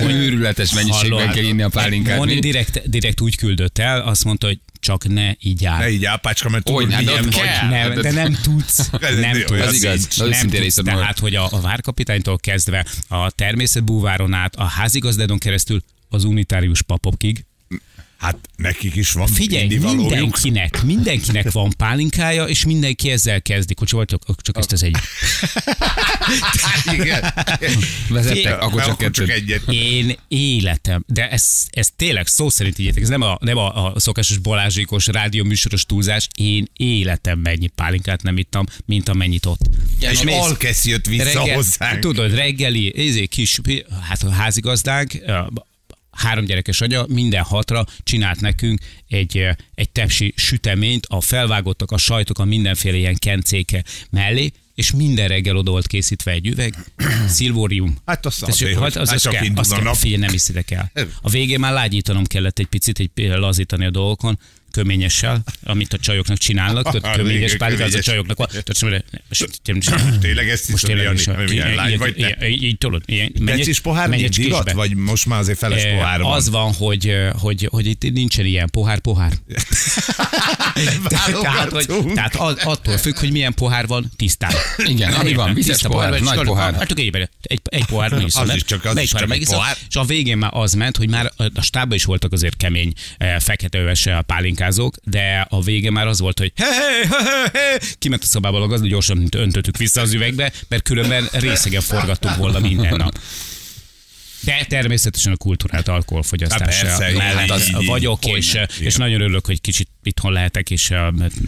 Hogy 0.00 0.12
őrületes 0.12 0.72
mennyiségben 0.72 1.18
Hallod? 1.18 1.34
kell 1.34 1.44
inni 1.44 1.62
a 1.62 1.68
pálinkát. 1.68 2.18
Moni 2.18 2.38
direkt, 2.38 2.90
direkt 2.90 3.20
úgy 3.20 3.36
küldött 3.36 3.78
el, 3.78 4.00
azt 4.00 4.24
mondta, 4.24 4.46
hogy 4.46 4.58
csak 4.82 5.08
ne 5.08 5.32
így 5.40 5.64
áll. 5.64 5.78
Ne 5.78 5.90
így 5.90 6.04
ápácska, 6.04 6.48
mert 6.48 6.68
Hogy, 6.68 6.84
túl 6.84 6.92
hát 6.92 7.04
milyen 7.04 7.22
vagy. 7.22 7.34
kell. 7.34 7.68
Nem, 7.68 7.90
Hát 7.90 8.00
de 8.00 8.08
ez- 8.08 8.14
nem 8.14 8.32
tudsz. 8.42 8.78
Ez 9.00 9.18
Nem 9.18 9.42
tudsz. 9.46 9.60
az 9.60 9.74
igaz. 9.74 10.08
Az 10.10 10.28
Nem 10.28 10.48
tudsz. 10.48 10.74
Tehát, 10.74 11.18
hogy 11.18 11.34
a, 11.34 11.48
a 11.50 11.60
várkapitánytól 11.60 12.38
kezdve 12.38 12.86
a 13.08 13.30
természetbúváron 13.30 14.32
át, 14.32 14.54
a 14.56 14.64
házigazdádon 14.64 15.38
keresztül 15.38 15.82
az 16.08 16.24
unitárius 16.24 16.82
papokig. 16.82 17.44
Hát 18.22 18.38
nekik 18.56 18.96
is 18.96 19.12
van 19.12 19.26
Figyelj, 19.26 19.66
mindenkinek, 19.76 20.82
mindenkinek 20.82 21.50
van 21.50 21.74
pálinkája, 21.76 22.44
és 22.44 22.64
mindenki 22.64 23.10
ezzel 23.10 23.42
kezdik, 23.42 23.78
hogy 23.78 23.90
voltok, 23.90 24.22
csak 24.42 24.58
ezt 24.58 24.72
az 24.72 24.82
egy. 24.82 24.96
Igen. 26.92 27.34
Vezettek, 28.08 28.60
akkor 28.60 28.82
csak 28.82 28.92
akkor 28.92 29.10
csak 29.10 29.30
egyet. 29.30 29.62
Én 29.72 30.16
életem, 30.28 31.04
de 31.06 31.30
ez, 31.30 31.44
ez 31.70 31.88
tényleg 31.96 32.26
szó 32.26 32.48
szerint 32.50 32.78
így 32.78 32.86
értek, 32.86 33.02
ez 33.02 33.08
nem 33.08 33.22
a, 33.22 33.38
nem 33.40 33.56
a, 33.56 33.92
a 33.94 34.00
szokásos 34.00 34.38
balázsikos 34.38 35.06
rádióműsoros 35.06 35.86
túlzás, 35.86 36.28
én 36.34 36.68
életem 36.72 37.38
mennyi 37.38 37.66
pálinkát 37.66 38.22
nem 38.22 38.36
ittam, 38.36 38.64
mint 38.84 39.08
amennyit 39.08 39.46
ott. 39.46 39.60
És 40.00 40.22
mész- 40.22 40.40
Alkesz 40.40 40.84
jött 40.84 41.06
vissza 41.06 41.24
Reggel, 41.24 41.54
hozzánk. 41.54 41.98
tudod, 41.98 42.34
reggeli, 42.34 42.94
ezért 43.08 43.30
kis, 43.30 43.60
hát 44.08 44.22
a 44.22 44.30
házigazdánk, 44.30 45.12
három 46.12 46.44
gyerekes 46.44 46.80
anya 46.80 47.04
minden 47.08 47.42
hatra 47.42 47.86
csinált 48.02 48.40
nekünk 48.40 48.80
egy, 49.08 49.38
ö, 49.38 49.50
egy 49.74 49.90
tepsi 49.90 50.32
süteményt, 50.36 51.06
a 51.06 51.20
felvágottak, 51.20 51.90
a 51.90 51.98
sajtok, 51.98 52.38
a 52.38 52.44
mindenféle 52.44 52.96
ilyen 52.96 53.16
kencéke 53.16 53.84
mellé, 54.10 54.52
és 54.74 54.92
minden 54.92 55.28
reggel 55.28 55.56
oda 55.56 55.70
volt 55.70 55.86
készítve 55.86 56.30
egy 56.30 56.46
üveg, 56.46 56.74
szilvórium. 57.26 57.96
Hát 58.06 58.20
Tehát, 58.20 58.42
azért, 58.42 58.78
hát 58.78 58.96
az, 58.96 59.08
hát 59.08 59.16
az 59.16 59.22
csak 59.22 59.32
kell, 59.32 59.44
indul 59.44 59.60
azt 59.60 59.72
a 59.72 59.78
kell, 59.78 59.94
figyelj, 59.94 60.20
nem 60.20 60.30
hiszitek 60.30 60.70
el. 60.70 60.92
A 61.22 61.30
végén 61.30 61.60
már 61.60 61.72
lágyítanom 61.72 62.24
kellett 62.24 62.58
egy 62.58 62.66
picit, 62.66 62.98
egy 62.98 63.10
lazítani 63.14 63.84
a 63.84 63.90
dolgokon, 63.90 64.38
köményessel, 64.72 65.42
amit 65.64 65.92
a 65.92 65.98
csajoknak 65.98 66.38
csinálnak, 66.38 66.86
Ah, 67.02 67.16
köményes 67.16 67.44
igen, 67.44 67.58
pálinka, 67.58 67.84
az 67.84 67.94
a 67.94 68.00
csajoknak 68.00 68.36
van. 68.36 68.48
Tényleg 70.20 70.48
ezt 70.48 70.68
is. 70.68 70.82
ilyen- 71.52 71.74
lány 71.74 71.98
vagy 71.98 72.36
Így 72.62 72.78
tudod. 72.78 73.02
Decis 73.34 73.80
pohár 73.80 74.08
nincs 74.08 74.36
divat? 74.36 74.72
Vagy 74.72 74.94
most 74.94 75.26
már 75.26 75.38
azért 75.38 75.58
feles 75.58 75.82
pohár 75.86 76.20
van? 76.20 76.32
Az 76.32 76.48
van, 76.50 76.72
hogy, 76.72 77.16
hogy, 77.32 77.68
hogy 77.70 77.86
itt 77.86 78.12
nincsen 78.12 78.44
ilyen 78.46 78.70
pohár, 78.70 78.98
pohár. 78.98 79.32
tehát, 81.08 81.70
hogy, 81.70 81.86
tehát 82.14 82.34
attól 82.64 82.96
függ, 82.98 83.18
hogy 83.18 83.30
milyen 83.32 83.54
pohár 83.54 83.86
van, 83.86 84.10
tisztán. 84.16 84.52
Igen, 84.76 85.12
ami 85.12 85.32
van, 85.34 85.54
vizes 85.54 85.72
Tiszta 85.72 85.88
pohár, 85.88 86.20
nagy 86.20 86.40
pohár. 86.42 86.74
Hát 86.74 86.88
csak 86.88 86.98
egy, 86.98 87.28
egy, 87.42 87.60
egy 87.62 87.84
pohár 87.84 88.10
megiszol, 88.10 88.42
Az 88.50 88.54
is 88.54 88.64
csak- 88.64 88.84
az 88.84 88.94
De 88.94 89.02
is 89.02 89.12
egy 89.12 89.20
pohár 89.20 89.28
csak 89.28 89.36
egy 89.36 89.54
pohár. 89.56 89.76
És 89.88 89.96
a 89.96 90.04
végén 90.04 90.38
már 90.38 90.50
az 90.54 90.72
ment, 90.72 90.96
hogy 90.96 91.08
már 91.08 91.32
a- 91.36 91.44
a 91.54 91.62
stábban 91.62 91.96
is 91.96 92.04
voltak 92.04 92.32
azért 92.32 92.56
kemény 92.56 92.92
eh, 93.18 93.38
feketeöves 93.38 94.06
eh, 94.06 94.20
pálinkázók, 94.62 94.96
de 95.04 95.46
a 95.50 95.62
végén 95.62 95.92
már 95.92 96.06
az 96.06 96.20
volt, 96.20 96.38
hogy 96.38 96.52
he, 96.56 96.64
he, 96.64 97.06
he, 97.08 97.24
he, 97.24 97.50
he. 97.52 97.80
kiment 97.98 98.22
a 98.22 98.26
szobából 98.26 98.62
a 98.62 98.66
gazda, 98.66 98.86
gyorsan 98.86 99.28
öntöttük 99.36 99.76
vissza 99.76 100.00
az 100.00 100.12
üvegbe, 100.12 100.52
mert 100.68 100.82
különben 100.82 101.28
részegen 101.32 101.80
forgattuk 101.80 102.36
volna 102.36 102.58
minden 102.58 102.96
nap. 102.96 103.18
De 104.44 104.64
természetesen 104.68 105.32
a 105.32 105.36
kultúrát 105.36 105.88
alkoholfogyasztás 105.88 106.80
Há, 106.80 106.86
persze, 106.86 107.12
mellett 107.16 107.38
hát 107.38 107.50
az 107.50 107.70
vagyok, 107.86 108.24
és, 108.26 108.58
és 108.80 108.96
nagyon 108.96 109.20
örülök, 109.20 109.46
hogy 109.46 109.60
kicsit 109.60 109.88
itthon 110.02 110.32
lehetek, 110.32 110.70
és 110.70 110.90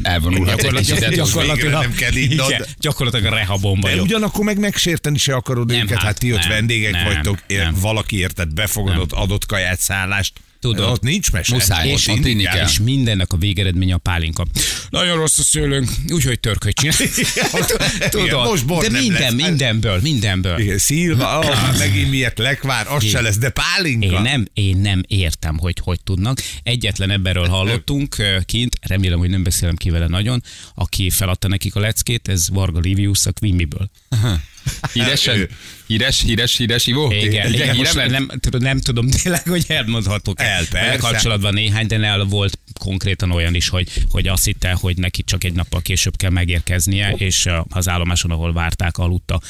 Elvonulhat. 0.03 0.57
Gyakorlatilag- 0.61 1.15
gyakorlatilag- 1.15 1.81
nem 1.83 1.95
kell 1.95 2.13
igen, 2.15 2.67
gyakorlatilag 2.79 3.33
a 3.33 3.37
rehabon 3.37 3.81
De 3.81 3.89
vagyok. 3.89 4.05
ugyanakkor 4.05 4.45
meg 4.45 4.59
megsérteni 4.59 5.19
se 5.19 5.35
akarod 5.35 5.67
Nem, 5.67 5.77
őket, 5.77 5.97
hát 5.97 6.03
hát 6.07 6.19
ti 6.19 6.33
ott 6.33 6.39
nem, 6.39 6.49
vendégek 6.49 6.93
nem, 6.93 7.05
vagytok, 7.05 7.39
ér- 7.47 7.59
nem. 7.59 7.75
valaki 7.81 8.19
érted, 8.19 8.55
befogadott, 8.55 9.13
adott 9.13 9.47
kaját, 9.47 9.81
szállást. 9.81 10.33
Tudod. 10.61 10.91
Ott 10.91 11.03
nincs 11.03 11.33
mese. 11.33 11.55
Muszáj, 11.55 11.89
Ott 11.93 11.99
és 11.99 12.07
inni 12.07 12.31
inni 12.31 12.43
kell. 12.43 12.67
És 12.67 12.79
mindennek 12.79 13.33
a 13.33 13.37
végeredménye 13.37 13.95
a 13.95 13.99
pálinka. 13.99 14.47
Nagyon 14.91 15.17
rossz 15.17 15.39
a 15.39 15.43
szőlőnk, 15.43 15.89
úgyhogy 16.09 16.41
törköt 16.41 16.75
csinál. 16.75 16.97
Igen, 18.25 18.37
most 18.37 18.67
bor 18.67 18.83
de 18.83 18.91
nem 18.91 19.03
minden, 19.03 19.21
lesz. 19.37 19.47
mindenből, 19.47 19.99
mindenből. 20.03 20.59
Igen, 20.59 20.79
Szilva, 20.79 21.39
oh, 21.39 21.77
megint 21.79 22.11
miért 22.11 22.39
lekvár, 22.39 22.87
az 22.89 23.05
se 23.09 23.21
lesz, 23.21 23.39
de 23.39 23.51
pálinka. 23.51 24.07
Én 24.07 24.21
nem, 24.23 24.47
én 24.53 24.77
nem 24.77 25.03
értem, 25.07 25.59
hogy 25.59 25.75
hogy 25.83 25.99
tudnak. 26.05 26.39
Egyetlen 26.63 27.11
ebbenről 27.11 27.49
hallottunk 27.49 28.17
kint, 28.45 28.77
remélem, 28.81 29.19
hogy 29.19 29.31
nem 29.31 29.43
beszélem 29.43 29.77
ki 29.77 29.91
vele 29.91 30.07
nagyon, 30.07 30.43
aki 30.75 31.11
feladta 31.11 31.49
nekik 31.49 31.75
a 31.75 31.81
leckét, 31.81 32.29
ez 32.29 32.49
Varga 32.49 32.79
Livius 32.79 33.27
a 33.27 33.33
Quimiből. 33.33 33.91
Híresen? 34.93 35.49
Híres, 35.87 36.21
híres, 36.21 36.57
híres 36.57 36.87
Ivó? 36.87 37.11
Igen, 37.11 37.29
igen, 37.29 37.51
híre 37.53 37.75
most 37.75 37.95
lett? 37.95 38.11
nem, 38.11 38.29
tudod, 38.41 38.63
nem 38.63 38.81
tudom 38.81 39.11
tényleg, 39.11 39.49
hogy 39.49 39.65
elmondhatok. 39.69 40.41
El, 40.41 40.67
persze. 40.67 40.97
Kapcsolatban 40.99 41.55
néhány, 41.55 41.87
de 41.87 41.99
el 41.99 42.25
volt 42.25 42.59
konkrétan 42.81 43.31
olyan 43.31 43.55
is, 43.55 43.69
hogy, 43.69 43.89
hogy 44.11 44.29
azt 44.29 44.45
hitte, 44.45 44.73
hogy 44.73 44.97
neki 44.97 45.23
csak 45.23 45.45
egy 45.45 45.53
nappal 45.53 45.83
később 45.83 46.17
kell 46.17 46.31
megérkeznie, 46.31 47.11
és 47.11 47.49
az 47.69 47.89
állomáson, 47.89 48.31
ahol 48.31 48.53
várták, 48.53 48.99
aludta 48.99 49.41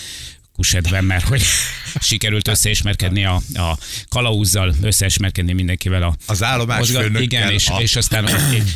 kusetben, 0.54 1.04
mert 1.04 1.28
hogy 1.28 1.42
sikerült 2.00 2.48
összeismerkedni 2.48 3.24
a, 3.24 3.40
a 3.54 3.78
kalauzzal, 4.08 4.74
összeismerkedni 4.82 5.52
mindenkivel 5.52 6.02
a 6.02 6.16
Az 6.26 6.42
állomás 6.42 6.78
mozgat- 6.78 7.20
Igen, 7.20 7.50
és, 7.52 7.68
a- 7.68 7.80
és 7.80 7.96
aztán, 7.96 8.28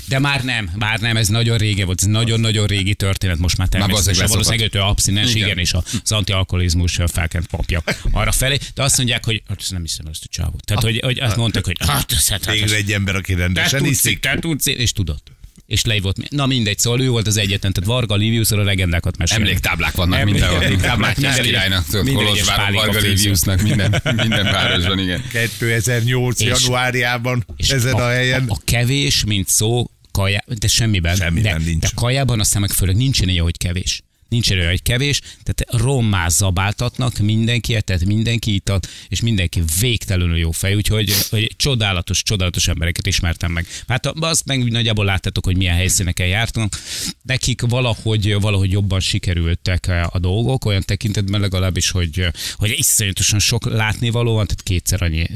de 0.09 0.19
már 0.19 0.45
nem, 0.45 0.71
már 0.75 1.01
nem, 1.01 1.17
ez 1.17 1.29
nagyon 1.29 1.59
rége 1.59 1.85
volt, 1.85 2.01
ez 2.01 2.07
nagyon-nagyon 2.07 2.67
régi 2.67 2.95
történet, 2.95 3.39
most 3.39 3.57
már 3.57 3.69
természetesen 3.69 4.27
valószínűleg 4.27 4.31
valószínűleg 4.31 4.75
ő 4.75 4.91
abszinens, 4.91 5.31
Igen. 5.35 5.47
igen, 5.47 5.59
és 5.59 5.73
az 5.73 6.13
antialkoholizmus 6.13 6.99
felkent 7.13 7.47
papja 7.47 7.83
arra 8.11 8.33
felé, 8.33 8.59
de 8.75 8.83
azt 8.83 8.97
mondják, 8.97 9.25
hogy 9.25 9.43
hát 9.49 9.63
nem 9.71 9.83
hiszem 9.83 10.07
ezt 10.07 10.25
a 10.25 10.29
csávót. 10.31 10.65
Tehát, 10.65 10.83
hogy, 10.83 11.01
hogy 11.05 11.19
azt 11.19 11.37
mondták, 11.37 11.65
hogy 11.65 11.77
hát, 11.87 12.13
ez, 12.13 12.29
hát, 12.29 12.45
hát, 12.45 12.55
Végre 12.55 12.77
egy 12.77 12.93
ember, 12.93 13.15
aki 13.17 13.33
te 13.35 13.39
rendesen 13.39 13.83
tudsz, 13.83 14.05
iszik. 14.05 14.21
te 14.21 14.39
tudsz, 14.39 14.67
és 14.67 14.93
tudott. 14.93 15.31
És 15.69 15.85
le 15.85 16.01
volt. 16.01 16.31
Na 16.31 16.47
mindegy, 16.47 16.79
szóval 16.79 17.01
ő 17.01 17.09
volt 17.09 17.27
az 17.27 17.37
egyetlen, 17.37 17.73
tehát 17.73 17.89
Varga 17.89 18.15
Liviusról 18.15 18.61
a 18.61 18.65
legendákat 18.65 19.17
mesél. 19.17 19.37
Emléktáblák 19.37 19.95
vannak 19.95 20.19
Emlék- 20.19 20.35
mindenhol. 20.35 20.65
emléktáblák, 20.65 21.17
minden 21.17 21.43
királynak, 21.43 21.85
Kolozsváron, 22.15 22.75
Varga. 22.75 23.01
Liviusnak, 23.01 23.63
minden, 23.63 24.03
minden 24.17 24.45
városban, 24.45 24.99
igen. 24.99 25.23
2008. 25.33 26.41
És- 26.41 26.47
januárjában 26.61 27.45
És 27.57 27.71
ezen 27.71 27.93
a, 27.95 28.09
helyen. 28.09 28.45
A, 28.49 28.53
a 28.53 28.59
kevés, 28.65 29.25
mint 29.25 29.49
szó, 29.49 29.91
kaja, 30.13 30.45
de 30.59 30.69
semmiben. 30.69 31.17
Semmiben 31.17 31.59
de, 31.59 31.65
nincs. 31.65 31.81
De 31.81 31.89
kajában 31.95 32.41
aztán 32.41 32.61
meg 32.61 32.71
főleg 32.71 32.97
nincsen 32.97 33.29
ilyen, 33.29 33.43
hogy 33.43 33.57
kevés. 33.57 34.03
Nincs 34.29 34.51
olyan, 34.51 34.69
hogy 34.69 34.83
kevés, 34.83 35.21
tehát 35.43 35.83
rommá 35.83 36.29
zabáltatnak 36.29 37.19
mindenki, 37.19 37.83
tehát 37.83 38.05
mindenki 38.05 38.55
itat, 38.55 38.89
és 39.09 39.21
mindenki 39.21 39.63
végtelenül 39.81 40.39
jó 40.39 40.51
fej, 40.51 40.75
úgyhogy 40.75 41.13
hogy 41.31 41.53
csodálatos, 41.57 42.23
csodálatos 42.23 42.69
embereket 42.69 43.07
ismertem 43.07 43.53
meg. 43.53 43.67
Hát 43.87 44.07
azt 44.07 44.45
meg 44.45 44.71
nagyjából 44.71 45.05
láttátok, 45.05 45.45
hogy 45.45 45.57
milyen 45.57 45.75
helyszíneken 45.75 46.27
jártunk. 46.27 46.77
Nekik 47.23 47.61
valahogy, 47.61 48.35
valahogy 48.41 48.71
jobban 48.73 49.01
sikerültek 49.01 49.91
a 50.11 50.19
dolgok, 50.19 50.65
olyan 50.65 50.83
tekintetben 50.83 51.41
legalábbis, 51.41 51.91
hogy, 51.91 52.27
hogy 52.55 52.75
iszonyatosan 52.79 53.39
sok 53.39 53.71
látnivaló 53.71 54.35
van, 54.35 54.47
tehát 54.47 54.63
kétszer 54.63 55.03
annyi 55.03 55.27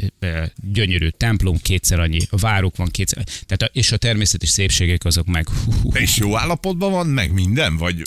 gyönyörű 0.73 1.09
templom, 1.09 1.57
kétszer 1.57 2.01
annyi 2.01 2.21
várok 2.31 2.77
van, 2.77 2.89
kétszer, 2.89 3.25
tehát 3.47 3.63
a, 3.63 3.79
és 3.79 3.93
a 3.93 3.97
természeti 3.97 4.47
szépségek 4.47 5.05
azok 5.05 5.27
meg 5.27 5.49
hú, 5.49 5.73
hú, 5.83 5.91
És 5.93 6.17
jó 6.17 6.37
állapotban 6.37 6.91
van, 6.91 7.07
meg 7.07 7.33
minden? 7.33 7.77
Vagy 7.77 8.03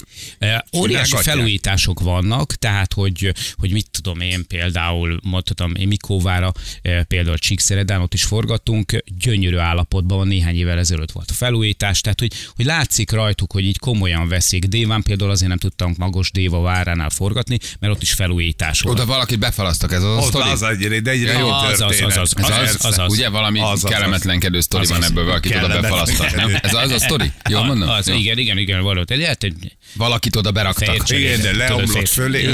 Óriási 0.75 1.15
felújítások 1.15 1.99
vannak, 1.99 2.55
tehát 2.55 2.93
hogy, 2.93 3.33
hogy 3.55 3.71
mit 3.71 3.87
tudom 3.91 4.19
én 4.19 4.47
például, 4.47 5.19
mondhatom 5.23 5.75
én 5.75 5.87
Mikóvára, 5.87 6.51
eh, 6.81 7.03
például 7.03 7.37
Csíkszeredán, 7.37 8.01
ott 8.01 8.13
is 8.13 8.23
forgattunk, 8.23 9.03
gyönyörű 9.19 9.57
állapotban 9.57 10.17
van, 10.17 10.27
néhány 10.27 10.55
évvel 10.55 10.77
ezelőtt 10.77 11.11
volt 11.11 11.29
a 11.29 11.33
felújítás, 11.33 12.01
tehát 12.01 12.19
hogy, 12.19 12.33
hogy 12.55 12.65
látszik 12.65 13.11
rajtuk, 13.11 13.51
hogy 13.51 13.65
így 13.65 13.79
komolyan 13.79 14.27
veszik. 14.27 14.65
Déván 14.65 15.03
például 15.03 15.31
azért 15.31 15.49
nem 15.49 15.57
tudtam 15.57 15.93
Magos 15.97 16.31
Déva 16.31 16.61
váránál 16.61 17.09
forgatni, 17.09 17.57
mert 17.79 17.93
ott 17.93 18.01
is 18.01 18.13
felújítás 18.13 18.81
volt. 18.81 18.99
Oda 18.99 19.05
valakit 19.05 19.39
befalasztak, 19.39 19.91
ez 19.91 20.03
az 20.03 20.17
a 20.17 20.21
sztori? 20.21 20.49
az 20.49 20.63
egyre, 20.63 20.99
de 20.99 21.11
egyre 21.11 21.31
Ja, 21.31 21.39
jó 21.39 21.49
az, 21.49 21.81
az, 21.81 22.01
az, 22.01 22.17
az, 22.17 22.33
az, 22.35 22.77
az, 22.79 22.97
az, 22.97 23.11
ugye 23.11 23.29
valami 23.29 23.59
Az, 23.59 23.83
az, 23.83 23.89
kellemetlenkedő 23.89 24.61
sztori 24.61 24.87
van 24.87 25.03
ebből, 25.03 25.25
valakit 25.25 25.55
oda 25.55 25.81
befalasztak, 25.81 26.35
nem? 26.35 26.57
Ez 26.61 26.73
az 26.73 26.91
a 26.91 26.99
sztori? 26.99 27.31
Jól 27.49 27.63
mondom? 27.63 27.89
Az, 27.89 28.07
igen, 28.07 28.37
igen, 28.37 28.57
igen, 28.57 28.81
valóta. 28.81 29.13
Egy, 29.13 29.21
egy 29.39 29.75
Valakit 29.95 30.35
oda 30.35 30.51
Fejcserél. 30.73 31.25
Igen, 31.25 31.41
de 31.41 31.55
leomlott 31.55 32.07
fölé. 32.07 32.45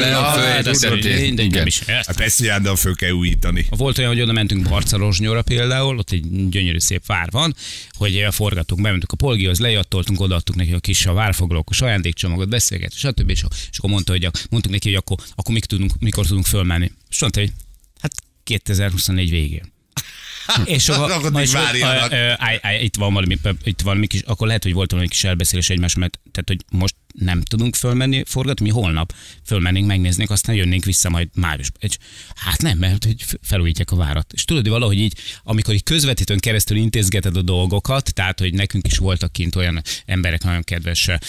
Nem 1.49 1.65
is. 1.65 1.79
Hát 1.83 2.61
de 2.61 2.75
föl 2.75 2.95
kell 2.95 3.11
újítani. 3.11 3.65
Volt 3.69 3.97
olyan, 3.97 4.11
hogy 4.11 4.21
oda 4.21 4.31
mentünk 4.31 4.69
Barcelozsnyóra 4.69 5.41
például, 5.41 5.97
ott 5.97 6.11
egy 6.11 6.49
gyönyörű 6.49 6.79
szép 6.79 7.05
vár 7.05 7.27
van, 7.31 7.55
hogy 7.91 8.25
forgatunk, 8.31 8.81
bementünk 8.81 9.11
a 9.11 9.15
polgihoz, 9.15 9.59
lejattoltunk, 9.59 10.19
odaadtuk 10.19 10.55
neki 10.55 10.71
a 10.71 10.79
kis 10.79 11.05
a 11.05 11.13
várfoglalókos 11.13 11.81
ajándékcsomagot, 11.81 12.49
beszélget, 12.49 12.93
stb. 12.93 13.29
És, 13.29 13.43
és 13.71 13.77
akkor 13.77 13.89
mondta, 13.89 14.11
hogy 14.11 14.27
mondtuk 14.49 14.71
neki, 14.71 14.87
hogy 14.87 14.97
akkor, 14.97 15.17
akkor 15.35 15.53
mikor, 15.53 15.67
tudunk, 15.67 15.91
mikor 15.99 16.25
tudunk 16.25 16.45
fölmenni. 16.45 16.91
És 17.09 17.19
mondta, 17.19 17.39
hogy 17.39 17.51
hát 18.01 18.11
2024 18.43 19.29
végén. 19.29 19.71
És 20.65 20.89
akkor, 20.89 21.41
és 21.41 21.53
akkor, 21.53 21.79
várjanak. 21.79 22.13
itt 22.81 22.95
van 22.95 23.13
valami, 23.13 23.37
itt 23.63 23.81
valami 23.81 24.07
kis, 24.07 24.21
akkor 24.21 24.47
lehet, 24.47 24.63
hogy 24.63 24.73
volt 24.73 24.91
valami 24.91 25.09
kis 25.09 25.23
elbeszélés 25.23 25.69
egymás, 25.69 25.95
mert 25.95 26.19
tehát, 26.31 26.47
hogy 26.47 26.79
most 26.79 26.95
nem 27.13 27.41
tudunk 27.41 27.75
fölmenni 27.75 28.23
forgatni, 28.25 28.65
mi 28.65 28.71
holnap 28.71 29.13
fölmennénk, 29.45 29.87
megnéznénk, 29.87 30.29
aztán 30.29 30.55
jönnénk 30.55 30.83
vissza 30.85 31.09
majd 31.09 31.27
májusban. 31.35 31.81
És, 31.81 31.97
hát 32.35 32.61
nem, 32.61 32.77
mert 32.77 33.03
hogy 33.03 33.25
felújítják 33.41 33.91
a 33.91 33.95
várat. 33.95 34.33
És 34.33 34.45
tudod, 34.45 34.61
hogy 34.63 34.71
valahogy 34.71 34.99
így, 34.99 35.13
amikor 35.43 35.73
így 35.73 35.83
közvetítőn 35.83 36.39
keresztül 36.39 36.77
intézgeted 36.77 37.37
a 37.37 37.41
dolgokat, 37.41 38.13
tehát, 38.13 38.39
hogy 38.39 38.53
nekünk 38.53 38.87
is 38.87 38.97
voltak 38.97 39.31
kint 39.31 39.55
olyan 39.55 39.81
emberek, 40.05 40.43
nagyon 40.43 40.63
kedves 40.63 41.07
eh, 41.07 41.19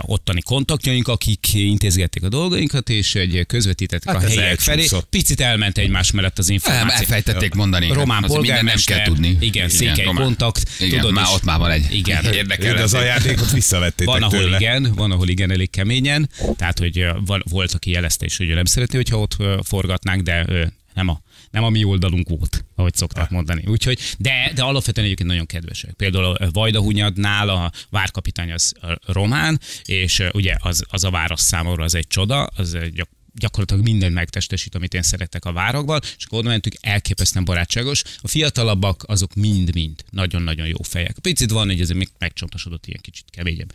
ottani 0.00 0.40
kontaktjaink, 0.42 1.08
akik 1.08 1.54
intézgették 1.54 2.22
a 2.22 2.28
dolgainkat, 2.28 2.88
és 2.88 3.14
egy 3.14 3.44
közvetítettek 3.46 4.14
Hát 4.14 4.24
a 4.24 4.28
helyek 4.28 4.60
felé. 4.60 4.88
Picit 5.10 5.40
elment 5.40 5.78
egymás 5.78 6.10
mellett 6.10 6.38
az 6.38 6.46
Nem, 6.46 6.54
információ. 6.54 6.98
elfejtették 6.98 7.54
mondani. 7.54 7.88
Román 7.92 8.24
minden 8.40 8.64
nem 8.64 8.76
kell 8.84 9.02
tudni. 9.02 9.36
Igen, 9.40 9.68
székely 9.68 10.04
román. 10.04 10.24
kontakt. 10.24 10.70
Igen, 10.80 11.00
tudod, 11.00 11.14
már 11.14 11.26
ott 11.34 11.44
már 11.44 11.58
van 11.58 11.70
egy 11.70 11.86
Igen. 11.90 12.24
érdekel. 12.34 12.74
De 12.74 12.82
az 12.82 12.94
ajándékot 12.94 13.50
visszavettétek 13.50 14.06
Van, 14.06 14.22
ahol 14.22 14.38
tőle. 14.38 14.56
igen, 14.56 14.92
van, 14.94 15.10
ahol 15.10 15.21
igen, 15.28 15.50
elég 15.50 15.70
keményen. 15.70 16.28
Tehát, 16.56 16.78
hogy 16.78 17.06
volt, 17.44 17.72
aki 17.72 17.90
jelezte 17.90 18.24
is, 18.24 18.36
hogy 18.36 18.48
ő 18.48 18.54
nem 18.54 18.64
szeretné, 18.64 18.96
hogyha 18.96 19.18
ott 19.18 19.36
forgatnánk, 19.62 20.22
de 20.22 20.46
nem 20.94 21.08
a, 21.08 21.22
nem 21.50 21.64
a 21.64 21.68
mi 21.68 21.84
oldalunk 21.84 22.28
volt, 22.28 22.64
ahogy 22.74 22.94
szokták 22.94 23.30
mondani. 23.30 23.64
Úgyhogy, 23.66 23.98
de, 24.18 24.52
de 24.54 24.62
alapvetően 24.62 25.06
egyébként 25.06 25.28
nagyon 25.28 25.46
kedvesek. 25.46 25.92
Például 25.92 26.24
a 26.24 26.50
Vajdahunyadnál 26.50 27.48
a 27.48 27.72
várkapitány 27.90 28.52
az 28.52 28.72
román, 29.06 29.60
és 29.84 30.22
ugye 30.32 30.56
az, 30.60 30.84
az 30.88 31.04
a 31.04 31.10
város 31.10 31.40
számomra 31.40 31.84
az 31.84 31.94
egy 31.94 32.06
csoda, 32.06 32.44
az 32.44 32.74
egy 32.74 32.92
gyak- 32.92 33.10
gyakorlatilag 33.34 33.82
mindent 33.82 34.14
megtestesít, 34.14 34.74
amit 34.74 34.94
én 34.94 35.02
szeretek 35.02 35.44
a 35.44 35.52
várakban, 35.52 36.00
és 36.18 36.24
akkor 36.24 36.38
oda 36.38 36.48
mentünk, 36.48 36.76
elképesztően 36.80 37.44
barátságos. 37.44 38.02
A 38.18 38.28
fiatalabbak 38.28 39.04
azok 39.06 39.34
mind-mind 39.34 40.04
nagyon-nagyon 40.10 40.66
jó 40.66 40.82
fejek. 40.82 41.18
Picit 41.18 41.50
van, 41.50 41.66
hogy 41.66 41.80
azért 41.80 41.98
még 41.98 42.08
megcsontosodott 42.18 42.86
ilyen 42.86 43.00
kicsit 43.00 43.24
keményebb. 43.30 43.72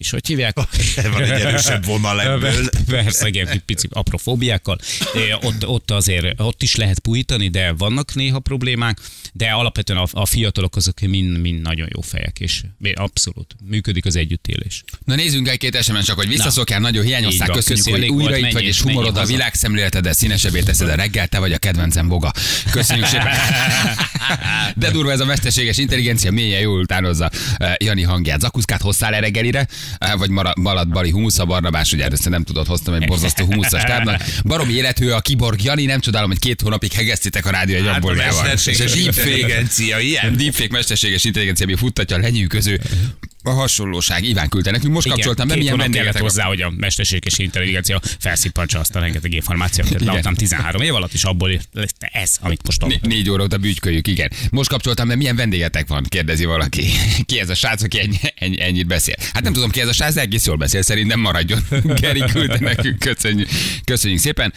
Kis 0.00 0.10
hogy 0.10 0.26
hívják? 0.26 0.56
Van 1.12 1.22
egy 1.22 1.30
erősebb 1.30 1.84
vonal 1.84 2.22
ebből. 2.22 2.68
Persze, 2.86 3.28
igen, 3.28 3.46
egy 3.46 3.58
pici 3.58 3.88
apró 3.90 4.16
fóbiákkal. 4.16 4.78
É, 5.14 5.32
Ott, 5.42 5.66
ott 5.66 5.90
azért, 5.90 6.40
ott 6.40 6.62
is 6.62 6.76
lehet 6.76 6.98
puhítani, 6.98 7.48
de 7.48 7.72
vannak 7.72 8.14
néha 8.14 8.38
problémák, 8.38 8.98
de 9.32 9.48
alapvetően 9.48 9.98
a, 9.98 10.06
a 10.12 10.26
fiatalok 10.26 10.76
azok 10.76 11.00
mind, 11.00 11.40
mind 11.40 11.62
nagyon 11.62 11.88
jó 11.94 12.00
fejek, 12.00 12.40
és 12.40 12.62
abszolút 12.94 13.56
működik 13.68 14.04
az 14.06 14.16
együttélés. 14.16 14.84
Na 15.04 15.14
nézzünk 15.14 15.48
egy 15.48 15.58
két 15.58 15.82
SMS, 15.82 16.04
csak 16.04 16.16
hogy 16.16 16.28
visszaszokjál, 16.28 16.80
nagyon 16.80 17.04
hiányoztál, 17.04 17.48
köszönjük, 17.48 17.86
hogy 17.86 18.08
újra 18.08 18.36
itt 18.36 18.52
vagy, 18.52 18.62
és 18.62 18.80
humorod 18.80 18.98
a 18.98 19.04
menjél 19.04 19.20
haza. 19.20 19.32
világszemléleted, 19.32 20.14
színesebbé 20.14 20.60
teszed 20.60 20.88
a 20.88 20.94
reggel, 20.94 21.28
te 21.28 21.38
vagy 21.38 21.52
a 21.52 21.58
kedvencem 21.58 22.08
boga. 22.08 22.32
Köszönjük 22.70 23.06
szépen. 23.06 23.28
De 24.76 24.90
durva 24.90 25.12
ez 25.12 25.20
a 25.20 25.24
mesterséges 25.24 25.78
intelligencia, 25.78 26.30
mélyen 26.30 26.60
jól 26.60 26.80
utánozza 26.80 27.30
eh, 27.56 27.74
Jani 27.78 28.02
hangját. 28.02 28.40
Zakuszkát 28.40 28.80
hoztál 28.80 29.14
e 29.14 29.20
reggelire, 29.20 29.68
vagy 30.18 30.30
Balad 30.62 30.88
Bali 30.88 31.10
humusza, 31.10 31.44
Barnabás, 31.44 31.92
ugye 31.92 32.06
ezt 32.06 32.28
nem 32.28 32.44
tudod, 32.44 32.66
hoztam 32.66 32.94
egy 32.94 33.06
borzasztó 33.06 33.44
humuszas 33.44 33.82
tábnak. 33.82 34.22
Baromi 34.44 34.72
élethő 34.72 35.12
a 35.12 35.20
kiborg 35.20 35.62
Jani, 35.62 35.84
nem 35.84 36.00
csodálom, 36.00 36.28
hogy 36.28 36.38
két 36.38 36.60
hónapig 36.60 36.92
hegesztitek 36.92 37.46
a 37.46 37.50
rádió 37.50 37.76
egy 37.76 37.86
Hát 37.86 38.04
a 38.04 38.12
mesterséges 38.12 38.80
És 38.80 38.92
a 38.92 38.94
deepfake- 38.94 39.26
intelligencia 39.26 39.98
ilyen. 39.98 40.36
deepfake 40.36 40.68
mesterséges 40.70 41.24
intelligencia, 41.24 41.66
ami 41.66 41.74
futtatja 41.74 42.16
a 42.16 42.18
lenyűgöző 42.18 42.80
a 43.42 43.50
hasonlóság. 43.50 44.24
Iván 44.24 44.48
küldte 44.48 44.70
nekünk, 44.70 44.92
most 44.92 45.08
kapcsoltam 45.08 45.48
be, 45.48 45.56
milyen 45.56 45.76
vendégetek 45.76 46.22
hozzá, 46.22 46.44
hogy 46.44 46.62
a 46.62 46.72
mesterséges 46.76 47.38
intelligencia 47.38 48.00
felszippantsa 48.18 48.78
azt 48.78 48.96
a 48.96 49.00
rengeteg 49.00 49.32
információt. 49.34 49.90
Igen. 49.90 50.04
leadtam 50.04 50.34
13 50.34 50.82
év 50.82 50.94
alatt, 50.94 51.12
és 51.12 51.24
abból 51.24 51.60
lett 51.72 52.08
ez, 52.12 52.36
amit 52.40 52.60
most 52.64 52.86
Né- 52.86 53.06
négy 53.06 53.30
óra 53.30 53.42
óta 53.42 53.58
bütyköljük, 53.58 54.06
igen. 54.06 54.30
Most 54.50 54.68
kapcsoltam, 54.68 55.06
mert 55.06 55.18
milyen 55.18 55.36
vendégetek 55.36 55.88
van, 55.88 56.04
kérdezi 56.08 56.44
valaki. 56.44 56.86
Ki 57.26 57.38
ez 57.40 57.48
a 57.48 57.54
srác, 57.54 57.82
aki 57.82 58.00
ennyi, 58.00 58.16
ennyi, 58.34 58.62
ennyit 58.62 58.86
beszél? 58.86 59.14
Hát 59.32 59.42
nem 59.42 59.52
tudom, 59.52 59.70
ki 59.70 59.80
ez 59.80 59.88
a 59.88 59.92
srác, 59.92 60.14
de 60.14 60.20
egész 60.20 60.46
jól 60.46 60.56
beszél, 60.56 60.82
szerintem 60.82 61.20
maradjon. 61.20 61.60
Geri 62.00 62.20
küldte 62.32 62.58
nekünk, 62.60 62.98
köszönjük, 62.98 63.48
köszönjük 63.84 64.20
szépen. 64.20 64.52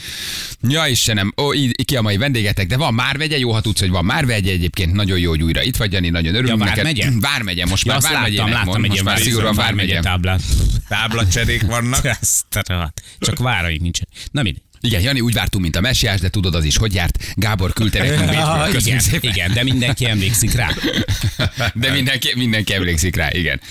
Ja 0.67 0.87
Istenem, 0.87 1.33
ó, 1.41 1.53
így, 1.53 1.85
ki 1.85 1.95
a 1.95 2.01
mai 2.01 2.17
vendégetek, 2.17 2.67
de 2.67 2.77
van 2.77 2.93
már 2.93 3.17
vegye, 3.17 3.37
jó, 3.37 3.51
ha 3.51 3.61
tudsz, 3.61 3.79
hogy 3.79 3.89
van 3.89 4.05
már 4.05 4.25
vegye, 4.25 4.51
egyébként 4.51 4.93
nagyon 4.93 5.19
jó, 5.19 5.29
hogy 5.29 5.43
újra 5.43 5.61
itt 5.63 5.77
vagy, 5.77 5.91
Jani, 5.91 6.09
nagyon 6.09 6.35
örülünk 6.35 6.59
Ja. 6.59 6.65
Vármegye? 6.65 7.09
Vármegye, 7.19 7.65
most 7.65 7.85
Ja, 7.85 7.97
már 8.01 8.11
láttam, 8.11 8.49
láttam 8.49 8.72
mond, 8.79 8.83
egy 8.83 8.89
most 8.89 9.01
ilyen 9.01 9.13
már 9.13 9.19
szigorúan 9.19 9.55
Vármegye 9.55 9.99
táblát. 9.99 10.41
Táblacserék 10.87 11.61
vannak. 11.61 12.17
Csak 13.19 13.39
váraink 13.39 13.81
nincsen. 13.81 14.07
Na 14.31 14.41
mindegy. 14.41 14.63
Igen, 14.85 15.01
Jani, 15.01 15.19
úgy 15.19 15.33
vártunk, 15.33 15.63
mint 15.63 15.75
a 15.75 15.81
messiás, 15.81 16.19
de 16.19 16.29
tudod 16.29 16.55
az 16.55 16.63
is, 16.63 16.77
hogy 16.77 16.93
járt. 16.93 17.33
Gábor 17.35 17.73
küldte 17.73 17.99
nekünk 17.99 18.29
Bécsből. 18.29 18.43
Ah, 18.43 18.73
igen, 18.79 18.99
szépen. 18.99 19.31
igen, 19.31 19.53
de 19.53 19.63
mindenki 19.63 20.05
emlékszik 20.05 20.53
rá. 20.53 20.69
De 21.73 21.91
mindenki, 21.91 22.31
mindenki 22.35 22.73
emlékszik 22.73 23.15
rá, 23.15 23.29
igen. 23.31 23.61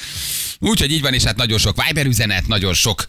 Úgyhogy 0.59 0.93
így 0.93 1.01
van, 1.01 1.15
és 1.15 1.23
hát 1.23 1.37
nagyon 1.37 1.59
sok 1.59 1.85
Viber 1.87 2.07
üzenet, 2.07 2.47
nagyon 2.47 2.75
sok 2.75 3.05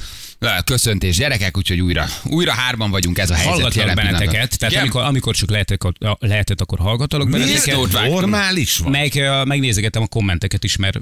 Köszöntés 0.65 1.17
gyerekek, 1.17 1.57
úgyhogy 1.57 1.79
újra, 1.81 2.05
újra 2.23 2.51
hárman 2.51 2.91
vagyunk 2.91 3.17
ez 3.17 3.29
a 3.29 3.33
helyzet 3.33 3.53
Hallgatlak 3.53 3.85
benneteket, 3.85 4.27
pillanatban. 4.29 4.57
tehát 4.59 4.75
amikor, 4.75 5.03
amikor 5.03 5.35
csak 5.35 5.49
lehetek, 5.49 5.81
lehetett, 6.19 6.61
akkor 6.61 6.79
hallgatalok 6.79 7.29
benneteket. 7.29 7.75
Miért? 7.75 8.09
Normális 8.09 8.77
van. 8.77 8.91
Meg, 8.91 9.21
megnézegetem 9.45 10.01
a 10.01 10.07
kommenteket 10.07 10.63
is, 10.63 10.75
mert 10.75 10.99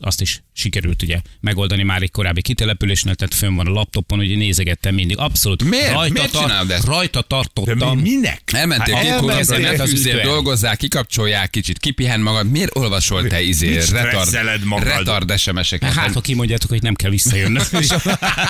azt 0.00 0.20
is 0.20 0.42
sikerült 0.52 1.02
ugye 1.02 1.20
megoldani 1.40 1.82
már 1.82 2.02
egy 2.02 2.10
korábbi 2.10 2.42
kitelepülésnél, 2.42 3.14
tehát 3.14 3.34
fönn 3.34 3.54
van 3.54 3.66
a 3.66 3.70
laptopon, 3.70 4.18
ugye 4.18 4.36
nézegettem 4.36 4.94
mindig. 4.94 5.18
Abszolút 5.18 5.64
Miért? 5.64 5.92
rajta, 5.92 6.12
Miért 6.12 6.32
csinálod 6.32 6.70
ezt? 6.70 6.84
rajta 6.84 7.20
De 7.20 7.26
tartottam. 7.26 7.98
mi, 7.98 8.10
minek? 8.10 8.42
Elmentél 8.52 8.94
Hát 8.94 9.20
két 9.20 9.30
ez 9.64 9.80
az 9.80 10.08
dolgozzál, 10.22 10.76
kikapcsolják 10.76 11.50
kicsit, 11.50 11.78
kipihen 11.78 12.20
magad. 12.20 12.50
Miért 12.50 12.76
olvasol 12.76 13.26
te 13.26 13.42
izé 13.42 13.68
Mit 13.68 13.90
retard, 13.90 14.32
retard 14.82 15.38
SMS-eket? 15.38 15.92
Hát, 15.92 16.12
ha 16.12 16.20
kimondjátok, 16.20 16.70
hogy 16.70 16.82
nem 16.82 16.94
kell 16.94 17.10
visszajönnöm. 17.10 17.62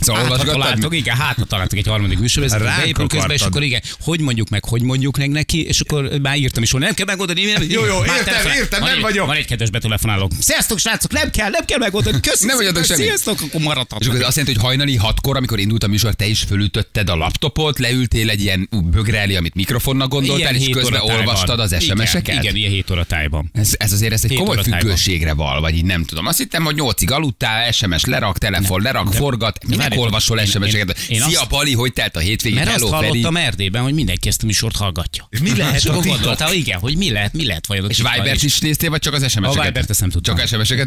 Szóval 0.00 0.22
Hát, 0.36 0.46
találtok, 0.46 0.94
igen, 0.94 1.16
hát 1.16 1.36
ha 1.36 1.44
találtok 1.44 1.78
egy 1.78 1.86
harmadik 1.86 2.18
műsorvezetőt, 2.18 2.76
beépül 2.76 3.06
közben, 3.06 3.30
és 3.30 3.40
akkor 3.42 3.62
igen, 3.62 3.82
hogy 4.00 4.20
mondjuk 4.20 4.48
meg, 4.48 4.64
hogy 4.64 4.82
mondjuk 4.82 5.16
meg 5.16 5.30
neki, 5.30 5.64
és 5.66 5.80
akkor 5.80 6.10
már 6.22 6.36
írtam 6.36 6.62
is, 6.62 6.70
hogy 6.70 6.80
nem 6.80 6.94
kell 6.94 7.06
megoldani. 7.06 7.40
Jó, 7.68 7.84
jó, 7.84 7.98
Már 8.00 8.16
értem, 8.16 8.52
értem, 8.56 8.80
van 8.80 8.90
nem 8.90 9.00
vagyok. 9.00 9.26
Van 9.26 9.36
egy 9.36 9.46
kedves 9.46 9.70
betelefonáló. 9.70 10.30
Sziasztok, 10.40 10.78
srácok, 10.78 11.12
nem 11.12 11.30
kell, 11.30 11.50
nem 11.50 11.64
kell 11.64 11.78
megoldani. 11.78 12.20
Köszönöm. 12.20 12.56
Nem 12.56 12.66
szépen, 12.66 12.84
semmi. 12.84 13.02
Sziasztok, 13.02 13.40
akkor 13.40 13.60
És 13.60 13.66
maradhatok. 13.66 14.08
akkor 14.08 14.22
azt 14.24 14.36
jelenti, 14.36 14.58
hogy 14.58 14.66
hajnali 14.68 14.96
hatkor, 14.96 15.36
amikor 15.36 15.58
indult 15.58 15.84
a 15.84 15.86
műsor, 15.86 16.14
te 16.14 16.26
is 16.26 16.42
fölütötted 16.42 17.08
a 17.08 17.16
laptopot, 17.16 17.78
leültél 17.78 18.30
egy 18.30 18.40
ilyen 18.42 18.68
ú, 18.70 18.80
bögre 18.80 19.18
elé, 19.20 19.36
amit 19.36 19.54
mikrofonnak 19.54 20.08
gondoltál, 20.08 20.54
és 20.54 20.68
közben 20.68 21.00
olvastad 21.00 21.60
az 21.60 21.76
SMS-eket? 21.84 22.42
Igen, 22.42 22.56
ilyen 22.56 22.70
7 22.70 22.90
óra 22.90 23.04
tájban. 23.04 23.50
Ez, 23.52 23.70
ez 23.78 23.92
azért 23.92 24.12
ez 24.12 24.24
egy 24.24 24.34
komoly 24.34 24.56
függőségre 24.62 25.34
val, 25.34 25.60
vagy 25.60 25.76
így 25.76 25.84
nem 25.84 26.04
tudom. 26.04 26.26
Azt 26.26 26.38
hittem, 26.38 26.64
hogy 26.64 26.74
nyolcig 26.74 27.10
aludtál, 27.10 27.72
SMS 27.72 28.04
lerak, 28.04 28.38
telefon 28.38 28.82
lerak, 28.82 29.12
forgat. 29.12 29.58
Várj, 29.88 30.00
olvasol 30.00 30.44
SMS-eket? 30.44 30.98
Szia, 30.98 31.24
azt- 31.40 31.48
Bali, 31.48 31.72
hogy 31.74 31.92
telt 31.92 32.16
a 32.16 32.20
hétvégén? 32.20 32.58
Mert 32.58 32.70
azt 32.70 32.78
Hello, 32.78 32.90
Feri. 32.90 33.06
hallottam 33.06 33.36
Erdélyben, 33.36 33.82
hogy 33.82 33.94
mindenki 33.94 34.28
ezt 34.28 34.42
a 34.42 34.46
műsort 34.46 34.76
hallgatja. 34.76 35.26
És 35.30 35.38
mi 35.38 35.56
lehet 35.56 35.74
És 35.76 35.84
a 35.84 35.92
gondoltál, 36.00 36.54
igen, 36.54 36.78
hogy 36.78 36.96
mi 36.96 37.10
lehet, 37.10 37.32
mi 37.32 37.46
lehet 37.46 37.66
vajon. 37.66 37.90
És 37.90 37.96
Vibert 37.96 38.42
is 38.42 38.58
néztél, 38.58 38.90
vagy 38.90 39.00
csak 39.00 39.12
az 39.14 39.30
SMS-eket? 39.30 39.56
A 39.58 39.62
Vibert 39.62 39.90
ezt 39.90 40.00
nem 40.00 40.10
tudtam. 40.10 40.36
Csak 40.36 40.46
SMS-eket? 40.46 40.86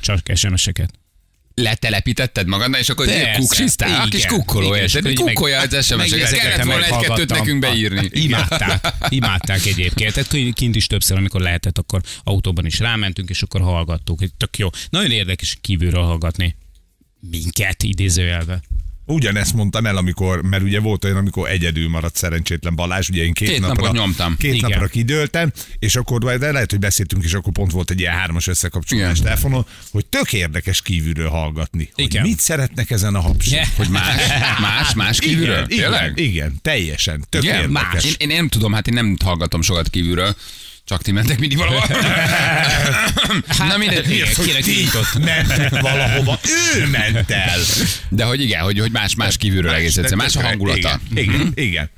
Csak, 0.00 0.22
SMS-eket. 0.34 0.90
letelepítetted 1.54 2.46
magadna, 2.46 2.78
és 2.78 2.88
akkor 2.88 3.06
Persze, 3.06 3.32
kuksisztál, 3.38 4.00
a 4.00 4.08
kis 4.08 4.26
kukkoló, 4.26 4.76
érted? 4.76 5.02
meg- 5.02 5.14
Kukkolja 5.14 5.60
az 5.60 5.84
SMS-eket. 5.86 6.30
Kellett 6.32 6.62
volna 6.64 6.84
egy-kettőt 6.84 7.30
nekünk 7.30 7.60
beírni. 7.60 8.08
Imádták, 8.12 8.94
imádták 9.08 9.66
egyébként. 9.66 10.14
Tehát 10.14 10.52
kint 10.52 10.76
is 10.76 10.86
többször, 10.86 11.16
amikor 11.16 11.40
lehetett, 11.40 11.78
akkor 11.78 12.00
autóban 12.24 12.66
is 12.66 12.78
rámentünk, 12.78 13.30
és 13.30 13.42
akkor 13.42 13.60
hallgattuk. 13.60 14.20
Tök 14.36 14.56
jó. 14.58 14.68
Nagyon 14.90 15.10
érdekes 15.10 15.58
kívülről 15.60 16.02
hallgatni 16.02 16.56
minket 17.30 17.82
idézőjelve. 17.82 18.60
Ugyanezt 19.06 19.54
mondtam 19.54 19.86
el, 19.86 19.96
amikor, 19.96 20.42
mert 20.42 20.62
ugye 20.62 20.80
volt 20.80 21.04
olyan, 21.04 21.16
amikor 21.16 21.48
egyedül 21.48 21.88
maradt 21.88 22.16
szerencsétlen 22.16 22.74
Balázs, 22.74 23.08
ugye 23.08 23.22
én 23.22 23.32
két, 23.32 23.48
Két 23.48 23.60
napra, 23.60 23.82
napot 23.82 23.92
nyomtam. 23.98 24.36
Két 24.36 24.54
Igen. 24.54 24.70
napra 24.70 24.86
kidőltem, 24.86 25.52
és 25.78 25.96
akkor 25.96 26.38
de 26.38 26.52
lehet, 26.52 26.70
hogy 26.70 26.78
beszéltünk, 26.78 27.24
és 27.24 27.34
akkor 27.34 27.52
pont 27.52 27.72
volt 27.72 27.90
egy 27.90 28.00
ilyen 28.00 28.12
hármas 28.12 28.46
összekapcsolás 28.46 29.10
Igen. 29.10 29.22
telefonon, 29.22 29.66
hogy 29.90 30.06
tök 30.06 30.32
érdekes 30.32 30.82
kívülről 30.82 31.28
hallgatni. 31.28 31.90
Hogy 31.94 32.04
Igen. 32.04 32.22
mit 32.22 32.40
szeretnek 32.40 32.90
ezen 32.90 33.14
a 33.14 33.20
hapsik. 33.20 33.52
Yeah. 33.52 33.66
Hogy 33.76 33.88
más, 33.88 34.16
más, 34.60 34.94
más 34.94 35.18
kívülről? 35.18 35.66
Igen, 35.68 35.90
Tényleg? 35.90 36.12
igen, 36.18 36.30
igen, 36.30 36.58
teljesen. 36.62 37.24
Tök 37.28 37.42
Igen, 37.42 37.54
érdekes. 37.54 37.92
más. 37.92 38.04
Én, 38.04 38.30
én, 38.30 38.36
nem 38.36 38.48
tudom, 38.48 38.72
hát 38.72 38.86
én 38.86 38.94
nem 38.94 39.16
hallgatom 39.24 39.62
sokat 39.62 39.90
kívülről. 39.90 40.36
Csak 40.84 41.02
ti 41.02 41.12
mentek 41.12 41.38
mindig 41.38 41.58
valahol. 41.58 41.80
Na 43.68 43.76
mindegy. 43.76 44.10
igen, 44.10 44.28
kinek 44.34 44.66
indított. 44.66 45.18
Mentek 45.24 45.80
valahova, 45.80 46.38
ő 46.76 46.86
ment 46.86 47.30
el. 47.30 47.60
De 48.08 48.24
hogy 48.24 48.40
igen, 48.40 48.62
hogy, 48.62 48.78
hogy 48.78 48.90
más, 48.92 49.14
más 49.14 49.36
kívülről 49.36 49.72
egész 49.72 49.94
de 49.94 50.00
egyszerűen. 50.00 50.26
Más 50.26 50.36
a 50.36 50.46
hangulata. 50.46 51.00
Igen, 51.14 51.34
igen, 51.34 51.52
igen. 51.54 51.90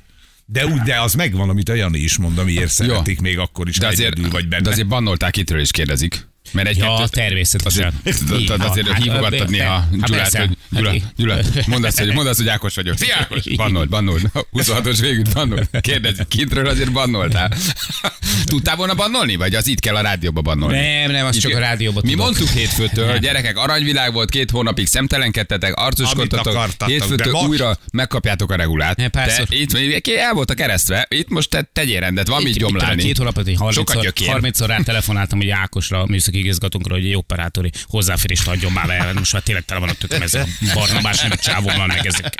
De 0.45 0.65
úgy, 0.65 0.81
de 0.81 1.01
az 1.01 1.13
megvan, 1.13 1.49
amit 1.49 1.69
a 1.69 1.73
Jani 1.73 1.99
is 1.99 2.17
mond, 2.17 2.37
amiért 2.37 2.71
szeretik 2.71 3.21
még 3.21 3.39
akkor 3.39 3.67
is, 3.67 3.77
de 3.77 3.87
azért, 3.87 4.11
egyedül 4.11 4.31
vagy 4.31 4.47
benne. 4.47 4.63
de 4.63 4.69
azért 4.69 4.87
bannolták 4.87 5.37
itről 5.37 5.59
is 5.59 5.71
kérdezik. 5.71 6.27
Mert 6.51 6.67
egy 6.67 6.77
Ja, 6.77 7.07
természetesen. 7.09 7.93
Azért, 8.05 8.49
azért 8.49 8.87
Hát, 8.87 9.01
hívogattad 9.03 9.39
be- 9.39 9.49
néha 9.49 9.73
hát 9.73 9.89
Gyulát, 10.05 10.37
hogy 10.37 10.49
Gyula, 10.69 10.89
Hát, 10.89 11.13
Gyula, 11.15 11.37
mondd 11.67 11.85
azt, 11.85 11.99
hogy, 11.99 12.13
mondd 12.13 12.27
azt, 12.27 12.37
hogy 12.39 12.47
Ákos 12.47 12.75
vagyok. 12.75 12.97
Szia 12.97 13.15
Ákos! 13.19 13.55
Bannold, 13.55 13.89
bannold. 13.89 14.21
26-os 14.53 14.97
végül 15.01 15.23
bannold. 15.33 15.67
Kérdezz, 15.81 16.19
kintről 16.27 16.67
azért 16.67 16.91
bannoltál. 16.91 17.51
Tudtál 18.45 18.75
volna 18.75 18.93
bannolni? 18.93 19.35
Vagy 19.35 19.55
az 19.55 19.67
itt 19.67 19.79
kell 19.79 19.95
a 19.95 20.01
rádióba 20.01 20.41
bannolni? 20.41 20.77
Nem, 20.77 21.11
nem, 21.11 21.25
az 21.25 21.35
Itt 21.35 21.41
csak 21.41 21.53
a 21.55 21.59
rádióban 21.59 22.01
Mi 22.05 22.09
tudok. 22.11 22.25
mondtuk 22.25 22.49
hétfőtől, 22.49 23.11
hogy 23.11 23.19
gyerekek, 23.19 23.57
aranyvilág 23.57 24.13
volt, 24.13 24.29
két 24.29 24.51
hónapig 24.51 24.87
szemtelenkedtetek, 24.87 25.75
arcoskodtatok, 25.75 26.67
hétfőtől 26.85 27.31
most- 27.33 27.47
újra 27.47 27.77
megkapjátok 27.91 28.51
a 28.51 28.55
regulát. 28.55 28.97
Ne. 28.97 29.09
Te, 29.09 29.43
itt 29.49 30.07
el 30.07 30.33
volt 30.33 30.49
a 30.49 30.53
keresztve, 30.53 31.05
itt 31.09 31.29
most 31.29 31.49
te 31.49 31.69
tegyél 31.73 31.99
rendet, 31.99 32.27
van 32.27 32.41
mit 32.41 32.57
gyomlálni. 32.57 33.01
Két 33.01 33.17
hónapot, 33.17 33.43
hogy 33.45 33.73
Sokat 33.73 33.95
30-szor, 33.95 34.01
gyökér. 34.01 34.27
30 34.27 34.59
rá 34.59 34.77
telefonáltam, 34.79 35.37
hogy 35.39 35.49
Ákosra, 35.49 36.05
műszaki 36.05 36.41
igazgatónkra, 36.45 36.93
hogy 36.93 37.05
egy 37.05 37.15
operátori 37.15 37.71
hozzáférést 37.85 38.47
adjon 38.47 38.71
már 38.71 38.85
le. 38.85 39.13
Most 39.13 39.33
már 39.33 39.41
tényleg 39.41 39.65
tele 39.65 39.79
van 39.79 39.89
a 39.89 39.93
tököm 39.93 40.21
ezzel 40.21 40.47
a 40.61 40.71
Barnabás 40.73 41.21
nem 41.21 41.31
csávóval 41.41 41.87
meg 41.87 42.05
ezek. 42.05 42.33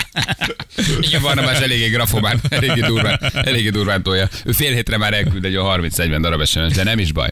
Igen, 1.00 1.22
Barnabás 1.22 1.58
eléggé 1.58 1.88
grafomán, 1.88 2.40
eléggé 2.48 2.80
durván, 2.80 3.20
eléggé 3.32 3.70
durván 3.70 4.02
tolja. 4.02 4.28
Ő 4.44 4.52
fél 4.52 4.72
hétre 4.72 4.96
már 4.96 5.12
elküld 5.12 5.44
egy 5.44 5.56
olyan 5.56 5.80
30-40 5.90 6.18
darab 6.20 6.44
SMS, 6.44 6.72
de 6.72 6.82
nem 6.82 6.98
is 6.98 7.12
baj. 7.12 7.28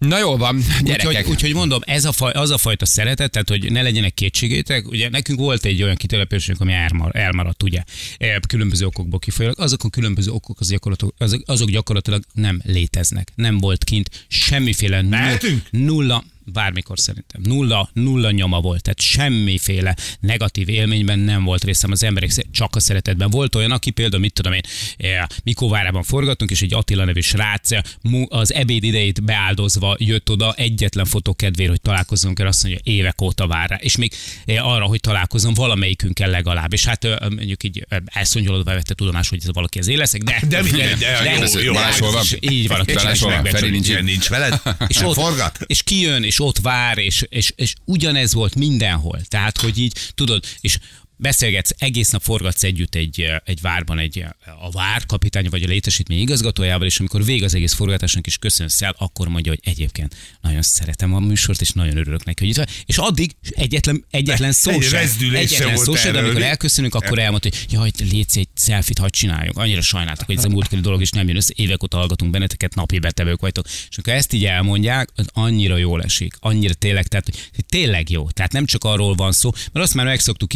Na 0.00 0.18
jó 0.18 0.36
van, 0.36 0.62
gyerekek. 0.82 1.06
Úgyhogy, 1.08 1.30
úgyhogy 1.30 1.54
mondom, 1.54 1.80
ez 1.84 2.04
a 2.04 2.12
faj, 2.12 2.32
az 2.32 2.50
a 2.50 2.58
fajta 2.58 2.86
szeretet, 2.86 3.30
tehát 3.30 3.48
hogy 3.48 3.72
ne 3.72 3.82
legyenek 3.82 4.14
kétségétek. 4.14 4.88
Ugye 4.88 5.08
nekünk 5.08 5.38
volt 5.38 5.64
egy 5.64 5.82
olyan 5.82 5.96
kitelepülésünk, 5.96 6.60
ami 6.60 6.72
elmar, 6.72 7.16
elmaradt, 7.16 7.62
ugye, 7.62 7.82
eh, 8.18 8.36
különböző 8.48 8.86
okokból 8.86 9.18
kifolyólag. 9.18 9.60
Azok 9.60 9.84
a 9.84 9.88
különböző 9.88 10.30
okok 10.30 10.60
az 10.60 10.68
gyakorlatilag, 10.68 11.14
azok, 11.18 11.42
azok 11.46 11.70
gyakorlatilag 11.70 12.22
nem 12.32 12.60
léteznek. 12.64 13.28
Nem 13.34 13.58
volt 13.58 13.84
kint 13.84 14.26
semmiféle 14.28 15.00
nu- 15.00 15.08
Mehetünk? 15.08 15.62
nulla, 15.70 16.24
bármikor 16.52 16.98
szerintem. 16.98 17.40
Nulla, 17.44 17.90
nulla 17.92 18.30
nyoma 18.30 18.60
volt, 18.60 18.82
tehát 18.82 19.00
semmiféle 19.00 19.96
negatív 20.20 20.68
élményben 20.68 21.18
nem 21.18 21.44
volt 21.44 21.64
részem 21.64 21.90
az 21.90 22.02
emberek, 22.02 22.30
csak 22.50 22.76
a 22.76 22.80
szeretetben. 22.80 23.30
Volt 23.30 23.54
olyan, 23.54 23.70
aki 23.70 23.90
például, 23.90 24.22
mit 24.22 24.32
tudom 24.32 24.52
én, 24.52 24.60
eh, 24.96 25.24
Mikóvárában 25.44 26.02
forgattunk, 26.02 26.50
és 26.50 26.62
egy 26.62 26.74
Attila 26.74 27.04
nevű 27.04 27.20
srác 27.20 27.72
eh, 27.72 27.80
az 28.28 28.52
ebéd 28.54 28.84
idejét 28.84 29.24
beáldozva 29.24 29.96
jött 29.98 30.30
oda 30.30 30.52
egyetlen 30.52 31.04
fotó 31.04 31.34
kedvéért, 31.34 31.70
hogy 31.70 31.80
találkozzunk 31.80 32.38
el, 32.38 32.46
azt 32.46 32.62
mondja, 32.62 32.80
évek 32.84 33.20
óta 33.20 33.46
vár 33.46 33.68
rá. 33.68 33.76
És 33.76 33.96
még 33.96 34.12
eh, 34.44 34.66
arra, 34.66 34.84
hogy 34.84 35.00
találkozom 35.00 35.54
valamelyikünkkel 35.54 36.30
legalább. 36.30 36.72
És 36.72 36.84
hát 36.84 37.06
mondjuk 37.20 37.64
így 37.64 37.86
elszongyolodva 38.04 38.74
vette 38.74 38.94
tudomás, 38.94 39.28
hogy 39.28 39.38
ez 39.42 39.52
valaki 39.52 39.78
az 39.78 39.88
éleszek, 39.88 40.22
de... 40.22 40.42
De 40.48 40.62
mi- 40.62 40.70
de- 40.70 40.96
de- 40.98 41.48
jó, 41.52 41.60
jó, 41.60 41.72
Balázs 41.72 41.98
hol 41.98 42.12
van? 42.12 42.24
Így 42.40 42.68
van, 42.68 42.80
a 42.80 43.60
nincs 43.60 44.00
nincs 44.00 44.28
veled? 44.28 44.62
és 44.86 45.00
ott, 45.00 45.64
és 45.66 45.82
kijön, 45.82 46.22
és 46.22 46.39
ott 46.40 46.58
vár, 46.58 46.98
és, 46.98 47.26
és, 47.28 47.52
és 47.56 47.74
ugyanez 47.84 48.34
volt 48.34 48.54
mindenhol. 48.54 49.20
Tehát, 49.28 49.60
hogy 49.60 49.78
így, 49.78 49.92
tudod, 50.14 50.44
és 50.60 50.78
beszélgetsz, 51.20 51.70
egész 51.78 52.10
nap 52.10 52.22
forgatsz 52.22 52.62
együtt 52.62 52.94
egy, 52.94 53.26
egy 53.44 53.60
várban 53.60 53.98
egy, 53.98 54.24
a 54.60 54.70
vár 54.70 55.06
kapitány 55.06 55.48
vagy 55.50 55.62
a 55.62 55.66
létesítmény 55.66 56.18
igazgatójával, 56.18 56.86
és 56.86 56.98
amikor 56.98 57.24
vég 57.24 57.42
az 57.42 57.54
egész 57.54 57.72
forgatásnak 57.72 58.26
is 58.26 58.38
köszönsz 58.38 58.82
el, 58.82 58.94
akkor 58.98 59.28
mondja, 59.28 59.52
hogy 59.52 59.60
egyébként 59.64 60.16
nagyon 60.40 60.62
szeretem 60.62 61.14
a 61.14 61.18
műsort, 61.18 61.60
és 61.60 61.70
nagyon 61.70 61.96
örülök 61.96 62.24
neki, 62.24 62.42
hogy 62.42 62.48
itt 62.48 62.56
van. 62.56 62.66
És 62.84 62.98
addig 62.98 63.30
egyetlen, 63.50 64.04
egyetlen 64.10 64.52
szó 64.52 64.70
Egy 64.70 64.82
sem, 64.82 65.34
egyetlen 65.34 65.76
szó 65.76 65.94
sem, 65.94 66.12
de 66.12 66.18
amikor 66.18 66.42
elköszönünk, 66.42 66.94
akkor 66.94 67.18
elmondta, 67.18 67.48
hogy 67.48 67.66
jaj, 67.70 67.90
létsz 68.10 68.36
egy 68.36 68.48
selfit, 68.56 68.98
hadd 68.98 69.10
csináljuk. 69.10 69.56
Annyira 69.56 69.80
sajnáltak, 69.80 70.26
hogy 70.26 70.36
ez 70.36 70.44
a 70.44 70.48
múltkori 70.48 70.80
dolog 70.80 71.00
is 71.00 71.10
nem 71.10 71.26
jön 71.26 71.36
össze. 71.36 71.52
Évek 71.56 71.82
óta 71.82 71.96
hallgatunk 71.96 72.30
benneteket, 72.30 72.74
napi 72.74 72.98
betevők 72.98 73.40
vagytok. 73.40 73.66
És 73.66 73.96
amikor 73.96 74.12
ezt 74.12 74.32
így 74.32 74.44
elmondják, 74.44 75.08
az 75.14 75.26
annyira 75.32 75.76
jól 75.76 76.02
esik. 76.02 76.34
Annyira 76.40 76.74
tényleg, 76.74 77.06
tehát 77.06 77.26
hogy 77.54 77.64
tényleg 77.64 78.10
jó. 78.10 78.30
Tehát 78.30 78.52
nem 78.52 78.66
csak 78.66 78.84
arról 78.84 79.14
van 79.14 79.32
szó, 79.32 79.50
mert 79.72 79.84
azt 79.84 79.94
már 79.94 80.06
megszoktuk 80.06 80.54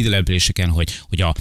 kitelepüléseken, 0.54 0.70
hogy, 0.70 0.90
hogy 1.08 1.20
a 1.20 1.34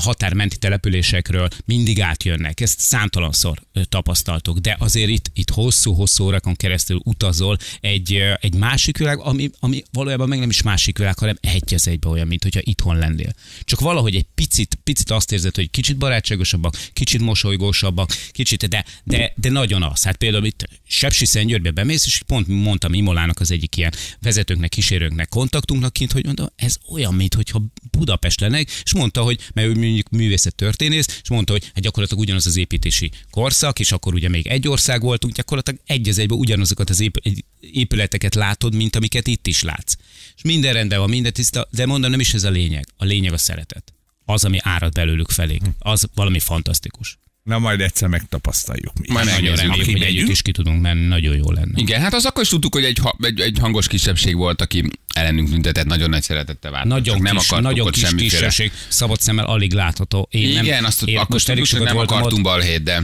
határmenti 0.00 0.56
településekről 0.56 1.48
mindig 1.64 2.00
átjönnek. 2.00 2.60
Ezt 2.60 2.80
számtalanszor 2.80 3.62
tapasztaltuk, 3.88 4.58
de 4.58 4.76
azért 4.78 5.08
itt, 5.08 5.30
itt 5.34 5.50
hosszú-hosszú 5.50 6.24
órákon 6.24 6.56
keresztül 6.56 7.00
utazol 7.04 7.56
egy, 7.80 8.22
egy 8.40 8.54
másik 8.54 8.98
világ, 8.98 9.18
ami, 9.18 9.50
ami 9.60 9.82
valójában 9.92 10.28
meg 10.28 10.38
nem 10.38 10.48
is 10.48 10.62
másik 10.62 10.98
világ, 10.98 11.18
hanem 11.18 11.38
egy 11.40 11.74
az 11.74 11.88
egybe 11.88 12.08
olyan, 12.08 12.26
mint 12.26 12.42
hogyha 12.42 12.60
itthon 12.62 12.96
lennél. 12.96 13.32
Csak 13.64 13.80
valahogy 13.80 14.14
egy 14.14 14.26
picit, 14.34 14.78
picit 14.84 15.10
azt 15.10 15.32
érzed, 15.32 15.54
hogy 15.54 15.70
kicsit 15.70 15.96
barátságosabbak, 15.96 16.74
kicsit 16.92 17.20
mosolygósabbak, 17.20 18.10
kicsit, 18.30 18.68
de, 18.68 18.84
de, 19.04 19.32
de 19.36 19.50
nagyon 19.50 19.82
az. 19.82 20.02
Hát 20.02 20.16
például 20.16 20.44
itt 20.44 20.68
Sepsiszentgyörgybe 20.86 21.70
bemész, 21.70 22.06
és 22.06 22.22
pont 22.26 22.46
mondtam 22.46 22.94
Imolának 22.94 23.40
az 23.40 23.50
egyik 23.50 23.76
ilyen 23.76 23.92
vezetőnknek, 24.20 24.70
kísérőnknek, 24.70 25.28
kontaktunknak 25.28 25.92
kint, 25.92 26.12
hogy 26.12 26.24
mondom, 26.24 26.46
ez 26.56 26.76
olyan, 26.90 27.14
mint 27.14 27.34
hogyha 27.34 27.62
Budapest 27.90 28.40
lenne, 28.40 28.47
lennek, 28.50 28.70
és 28.84 28.94
mondta, 28.94 29.22
hogy, 29.22 29.40
mert 29.54 29.68
ő 29.68 29.74
mondjuk 29.74 30.08
művészet 30.08 30.54
történész, 30.54 31.20
és 31.22 31.28
mondta, 31.28 31.52
hogy 31.52 31.64
hát 31.64 31.80
gyakorlatilag 31.80 32.22
ugyanaz 32.22 32.46
az 32.46 32.56
építési 32.56 33.10
korszak, 33.30 33.78
és 33.80 33.92
akkor 33.92 34.14
ugye 34.14 34.28
még 34.28 34.46
egy 34.46 34.68
ország 34.68 35.02
voltunk, 35.02 35.34
gyakorlatilag 35.34 35.80
egy 35.86 36.08
az 36.08 36.18
egyben 36.18 36.38
ugyanazokat 36.38 36.90
az 36.90 37.00
ép- 37.00 37.22
épületeket 37.60 38.34
látod, 38.34 38.74
mint 38.74 38.96
amiket 38.96 39.26
itt 39.26 39.46
is 39.46 39.62
látsz. 39.62 39.94
És 40.36 40.42
minden 40.42 40.72
rendben 40.72 40.98
van, 40.98 41.08
minden 41.08 41.32
tiszta, 41.32 41.68
de 41.70 41.86
mondom, 41.86 42.10
nem 42.10 42.20
is 42.20 42.34
ez 42.34 42.44
a 42.44 42.50
lényeg. 42.50 42.86
A 42.96 43.04
lényeg 43.04 43.32
a 43.32 43.38
szeretet. 43.38 43.92
Az, 44.24 44.44
ami 44.44 44.58
árad 44.62 44.92
belőlük 44.92 45.30
felék. 45.30 45.62
Az 45.78 46.08
valami 46.14 46.38
fantasztikus. 46.38 47.18
Na 47.42 47.58
majd 47.58 47.80
egyszer 47.80 48.08
megtapasztaljuk 48.08 48.92
mi. 48.98 49.12
Majd 49.12 49.26
Nagyon 49.26 49.54
reméljük, 49.56 49.90
hogy 49.90 50.02
együtt 50.02 50.28
is 50.28 50.42
ki 50.42 50.52
tudunk 50.52 50.80
menni, 50.80 51.06
nagyon 51.06 51.36
jó 51.36 51.50
lenne. 51.50 51.72
Igen, 51.74 52.00
hát 52.00 52.14
az 52.14 52.24
akkor 52.24 52.42
is 52.42 52.48
tudtuk, 52.48 52.74
hogy 52.74 52.84
egy, 52.84 52.98
ha- 52.98 53.16
egy, 53.20 53.40
egy 53.40 53.58
hangos 53.58 53.86
kisebbség 53.86 54.36
volt, 54.36 54.60
aki 54.60 54.90
ellenünk 55.18 55.50
tüntetett, 55.50 55.86
nagyon 55.86 56.10
nagy 56.10 56.22
szeretettel 56.22 56.70
várt. 56.70 56.84
Nagyon 56.84 57.04
Csak 57.04 57.14
kis, 57.14 57.24
nem 57.24 57.36
akartuk 57.36 57.60
nagyon 57.60 57.90
kis 57.90 58.14
kisebbség, 58.14 58.72
szabad 58.88 59.20
szemmel 59.20 59.44
alig 59.44 59.72
látható. 59.72 60.28
Én 60.30 60.48
Igen, 60.48 60.64
nem, 60.64 60.84
azt 60.84 61.02
én 61.02 61.16
akkor 61.16 61.28
most 61.30 61.48
elég 61.48 61.64
sokat 61.64 61.86
nem 61.86 61.96
akartunk 61.98 62.42
balhét, 62.42 62.82
de 62.82 63.02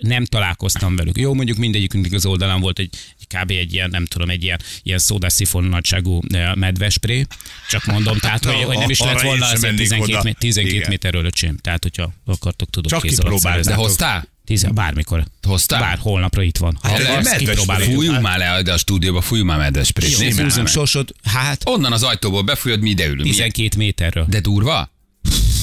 nem 0.00 0.24
találkoztam 0.24 0.96
velük. 0.96 1.18
Jó, 1.18 1.34
mondjuk 1.34 1.56
mindegyikünknek 1.56 2.12
az 2.12 2.26
oldalán 2.26 2.60
volt 2.60 2.78
egy 2.78 2.90
kb. 3.28 3.50
egy 3.50 3.72
ilyen, 3.72 3.90
nem 3.90 4.04
tudom, 4.04 4.30
egy 4.30 4.42
ilyen, 4.42 4.60
ilyen 4.82 4.98
szódászifon 4.98 5.64
nagyságú 5.64 6.20
eh, 6.28 6.54
medvespré. 6.54 7.26
Csak 7.70 7.84
mondom, 7.84 8.18
tehát, 8.18 8.44
hogy, 8.44 8.62
hogy 8.62 8.78
nem 8.78 8.90
is 8.90 9.00
lett 9.00 9.20
volna 9.20 9.44
sem 9.44 9.54
azért 9.54 9.60
mennék 9.72 9.88
12, 9.88 10.12
oda. 10.12 10.22
mé- 10.22 10.38
12 10.38 10.76
Igen. 10.76 10.88
méterről 10.88 11.24
öcsém. 11.24 11.56
Tehát, 11.56 11.82
hogyha 11.82 12.12
akartok, 12.26 12.70
tudok 12.70 12.90
Csak 12.90 13.10
szerezni. 13.38 13.72
de 13.72 13.78
hoztál? 13.78 14.28
Tíz, 14.46 14.66
bármikor. 14.74 15.24
Hoztál? 15.42 15.80
Bár 15.80 15.98
holnapra 16.00 16.42
itt 16.42 16.56
van. 16.56 16.78
Ha 16.82 16.88
Hát, 16.88 17.22
medves. 17.22 17.84
Fújjunk 17.84 18.20
már 18.20 18.38
le 18.38 18.62
de 18.62 18.72
a 18.72 18.76
stúdióba, 18.78 19.20
fújjunk 19.20 19.50
már. 19.50 19.58
Jó, 19.58 20.18
már 20.18 20.30
Húzunk 20.32 20.54
meg. 20.56 20.66
sorsot, 20.66 21.12
hát 21.24 21.62
Onnan 21.64 21.92
az 21.92 22.02
ajtóból 22.02 22.42
befújod, 22.42 22.80
mi 22.80 22.90
ide 22.90 23.04
ülünk. 23.04 23.22
Milyen- 23.22 23.50
12 23.52 23.76
méterről. 23.76 24.26
De 24.28 24.40
durva? 24.40 24.90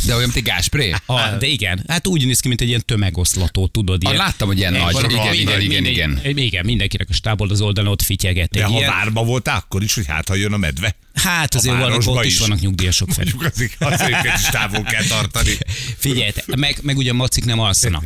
De 0.06 0.12
olyan, 0.16 0.24
mint 0.24 0.36
egy 0.36 0.44
gáspré? 0.44 0.96
A, 1.06 1.20
de 1.40 1.46
igen, 1.46 1.84
hát 1.88 2.08
úgy 2.08 2.26
néz 2.26 2.40
ki, 2.40 2.48
mint 2.48 2.62
egy 2.62 2.68
ilyen 2.68 2.84
tömegoszlató, 2.86 3.68
tudod. 3.68 4.04
Ah, 4.04 4.12
Ilyen, 4.12 4.26
láttam, 4.26 4.48
hogy 4.48 4.58
ilyen 4.58 4.74
nagy. 4.74 4.94
valami- 4.94 5.14
Igen, 5.14 5.26
minden- 5.36 5.62
igen, 5.62 5.82
igen, 5.84 5.84
minden- 5.84 6.24
igen. 6.26 6.38
Igen, 6.44 6.66
mindenkinek 6.66 7.08
a 7.10 7.14
stából 7.14 7.50
az 7.50 7.62
oldalon 7.62 7.92
ott 7.92 8.02
fityeget. 8.02 8.50
De 8.50 8.60
egy 8.64 8.72
ha 8.72 8.78
ilyen, 8.78 8.90
várba 8.90 9.24
volt, 9.24 9.48
akkor 9.48 9.84
is, 9.84 9.94
hogy 9.94 10.06
hát 10.08 10.28
ha 10.28 10.36
jön 10.36 10.54
a 10.54 10.58
medve. 10.58 10.96
hát 11.14 11.54
a 11.54 11.58
azért 11.58 11.78
vannak, 11.78 12.02
ott 12.06 12.24
is 12.26 12.34
is. 12.34 12.40
vannak 12.40 12.60
nyugdíjasok 12.60 13.10
felé. 13.12 13.30
Mondjuk 13.36 13.54
azért, 13.54 13.82
azért 14.04 14.40
is 14.40 14.46
távol 14.52 14.84
kell 14.84 15.04
tartani. 15.04 15.58
Figyelj, 15.98 16.32
meg, 16.46 16.80
meg 16.82 16.98
ugye 16.98 17.12
a 17.12 17.14
macik 17.14 17.46
nem 17.46 17.60
alszanak. 17.60 18.04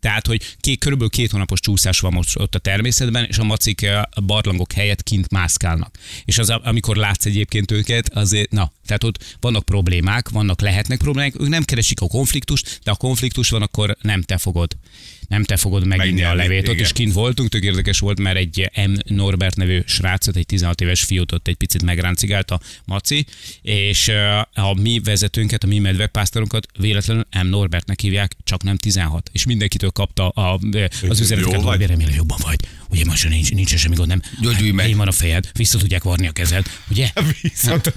Tehát, 0.00 0.26
hogy 0.26 0.54
két, 0.60 0.78
körülbelül 0.78 1.10
két 1.10 1.30
hónapos 1.30 1.60
csúszás 1.60 2.00
van 2.00 2.12
most 2.12 2.38
ott 2.38 2.54
a 2.54 2.58
természetben, 2.58 3.24
és 3.24 3.38
a 3.38 3.44
macik 3.44 3.82
eh, 3.82 4.02
a 4.10 4.20
barlangok 4.20 4.72
helyett 4.72 5.02
kint 5.02 5.30
mászkálnak. 5.30 5.98
És 6.24 6.38
az, 6.38 6.48
amikor 6.48 6.96
látsz 6.96 7.26
egyébként 7.26 7.70
őket, 7.70 8.08
azért, 8.08 8.50
na, 8.50 8.72
tehát 8.86 9.04
ott 9.04 9.36
vannak 9.40 9.64
problémák, 9.64 10.28
vannak, 10.28 10.60
lehetnek 10.60 10.98
problémák, 10.98 11.40
ők 11.40 11.48
nem 11.48 11.64
keresik 11.64 12.00
a 12.00 12.06
konfliktust, 12.06 12.80
de 12.84 12.90
a 12.90 12.96
konfliktus 12.96 13.48
van, 13.48 13.62
akkor 13.62 13.96
nem 14.00 14.22
te 14.22 14.38
fogod 14.38 14.76
nem 15.28 15.44
te 15.44 15.56
fogod 15.56 15.86
meginni 15.86 16.22
a 16.22 16.34
levét. 16.34 16.68
Ott 16.68 16.74
igen. 16.74 16.84
is 16.84 16.92
kint 16.92 17.12
voltunk, 17.12 17.48
tök 17.48 17.62
érdekes 17.62 17.98
volt, 17.98 18.20
mert 18.20 18.36
egy 18.36 18.70
M. 18.86 19.14
Norbert 19.14 19.56
nevű 19.56 19.82
srácot, 19.86 20.36
egy 20.36 20.46
16 20.46 20.80
éves 20.80 21.02
fiút 21.02 21.32
ott 21.32 21.48
egy 21.48 21.54
picit 21.54 21.82
megráncigált 21.82 22.50
a 22.50 22.60
Maci, 22.84 23.26
és 23.62 24.08
ö, 24.08 24.40
a 24.54 24.80
mi 24.80 25.00
vezetőnket, 25.04 25.64
a 25.64 25.66
mi 25.66 25.78
medvepásztorunkat 25.78 26.66
véletlenül 26.78 27.26
M. 27.42 27.46
Norbertnek 27.46 28.00
hívják, 28.00 28.36
csak 28.44 28.62
nem 28.62 28.76
16. 28.76 29.30
És 29.32 29.44
mindenkitől 29.44 29.90
kapta 29.90 30.28
a, 30.28 30.58
ö, 30.72 30.84
az 31.08 31.20
üzeneteket, 31.20 31.60
hogy 31.60 31.86
remélem 31.86 32.14
jobban 32.14 32.38
vagy. 32.42 32.60
Ugye 32.90 33.04
most 33.04 33.28
nincs, 33.28 33.50
nincs 33.50 33.76
semmi 33.76 33.94
gond, 33.94 34.08
nem? 34.08 34.22
Gyógyulj 34.40 34.70
meg. 34.70 34.88
Én 34.88 34.96
van 34.96 35.08
a 35.08 35.12
fejed, 35.12 35.50
vissza 35.52 35.78
tudják 35.78 36.02
varni 36.02 36.26
a 36.26 36.32
kezed, 36.32 36.66
ugye? 36.90 37.10
Bízható, 37.42 37.90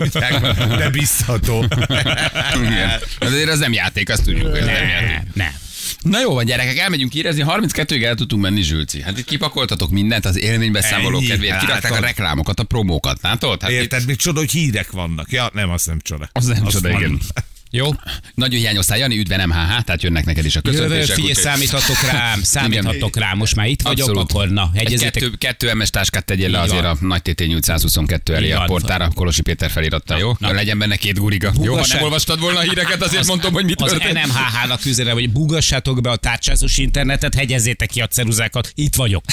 de 0.77 0.89
bízható. 0.89 1.65
Igen. 2.63 2.99
Azért 3.19 3.49
az 3.49 3.59
nem 3.59 3.73
játék, 3.73 4.09
azt 4.09 4.23
tudjuk, 4.23 4.49
hogy 4.49 4.59
ez 4.59 4.65
nem 4.65 4.87
játék. 4.87 5.33
Nem. 5.33 5.53
Na 6.01 6.19
jó 6.21 6.33
van, 6.33 6.45
gyerekek, 6.45 6.77
elmegyünk 6.77 7.15
érezni, 7.15 7.43
32-ig 7.47 8.03
el 8.03 8.15
tudtunk 8.15 8.41
menni, 8.41 8.61
Zsülci. 8.61 9.01
Hát 9.01 9.17
itt 9.17 9.25
kipakoltatok 9.25 9.89
mindent, 9.91 10.25
az 10.25 10.37
élménybeszámoló 10.39 11.19
kedvéért, 11.19 11.53
Hát, 11.53 11.65
kirakták 11.65 11.91
a 11.91 11.95
az- 11.95 12.01
reklámokat, 12.01 12.59
a 12.59 12.63
promókat, 12.63 13.19
látod? 13.21 13.61
Hát 13.61 13.71
itt, 13.71 13.77
Érted, 13.77 14.05
még 14.05 14.15
csoda, 14.15 14.39
hogy 14.39 14.51
hírek 14.51 14.91
vannak. 14.91 15.31
Ja, 15.31 15.49
nem, 15.53 15.69
az 15.69 15.85
nem 15.85 15.99
csoda. 16.01 16.29
az 16.31 16.45
nem 16.45 16.65
Azt 16.65 16.71
csoda, 16.75 16.89
van. 16.91 16.97
igen. 16.99 17.19
Jó? 17.71 17.89
Nagyon 18.33 18.59
hiányoztál, 18.59 18.97
Jani, 18.97 19.17
üdve 19.17 19.45
MHH, 19.45 19.55
tehát 19.83 20.03
jönnek 20.03 20.25
neked 20.25 20.45
is 20.45 20.55
a 20.55 20.61
Jövő, 20.63 20.77
köszöntések. 20.77 21.15
figyelj, 21.15 21.29
úgyhogy- 21.31 21.43
számíthatok 21.43 22.01
rám, 22.11 22.43
számíthatok 22.55 23.17
rám, 23.17 23.37
most 23.37 23.55
már 23.55 23.67
itt 23.67 23.81
vagyok, 23.81 24.07
Abszolút. 24.07 24.31
akkor 24.31 24.49
na, 24.49 24.69
Egy 24.73 24.97
kettő, 24.99 25.29
kettő 25.37 25.73
MS 25.73 25.89
táskát 25.89 26.25
tegyél 26.25 26.49
le 26.49 26.59
azért 26.59 26.83
a 26.83 26.97
nagy 26.99 27.21
TT 27.21 27.47
822 27.47 28.35
elé 28.35 28.51
a 28.51 28.63
portára, 28.65 29.09
Kolosi 29.13 29.41
Péter 29.41 29.69
feliratta, 29.71 30.17
jó? 30.17 30.31
na. 30.39 30.51
Legyen 30.51 30.77
benne 30.79 30.95
két 30.95 31.19
guriga. 31.19 31.51
Jó, 31.61 31.75
ha 31.75 31.85
nem 31.87 32.01
olvastad 32.03 32.39
volna 32.39 32.59
a 32.59 32.61
híreket, 32.61 33.01
azért 33.03 33.25
mondom, 33.25 33.53
hogy 33.53 33.65
mit 33.65 33.81
Az 33.81 33.91
történt. 33.91 34.13
NMHH-nak 34.25 34.85
üzenem, 34.85 35.13
hogy 35.13 35.31
bugassátok 35.31 36.01
be 36.01 36.09
a 36.09 36.15
tárcsázós 36.15 36.77
internetet, 36.77 37.35
hegyezzétek 37.35 37.89
ki 37.89 38.01
a 38.01 38.07
ceruzákat, 38.07 38.71
itt 38.75 38.95
vagyok. 38.95 39.23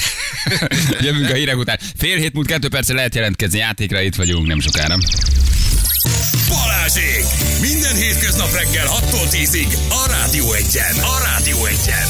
Jövünk 1.01 1.29
a 1.29 1.33
hírek 1.33 1.57
után. 1.57 1.79
Fél 1.97 2.17
hét 2.17 2.33
múlt 2.33 2.47
kettő 2.47 2.67
percre 2.69 2.93
lehet 2.95 3.15
jelentkezni 3.15 3.57
játékra, 3.57 4.01
itt 4.01 4.15
vagyunk 4.15 4.47
nem 4.47 4.59
sokára. 4.59 4.95
Balázsék! 6.49 7.25
Minden 7.61 7.95
hétköznap 7.95 8.53
reggel 8.53 8.87
6-tól 8.87 9.27
10-ig 9.31 9.77
a 9.89 10.07
Rádió 10.09 10.53
Egyen. 10.53 10.95
A 10.95 11.19
Rádió 11.23 11.65
Egyen. 11.65 12.07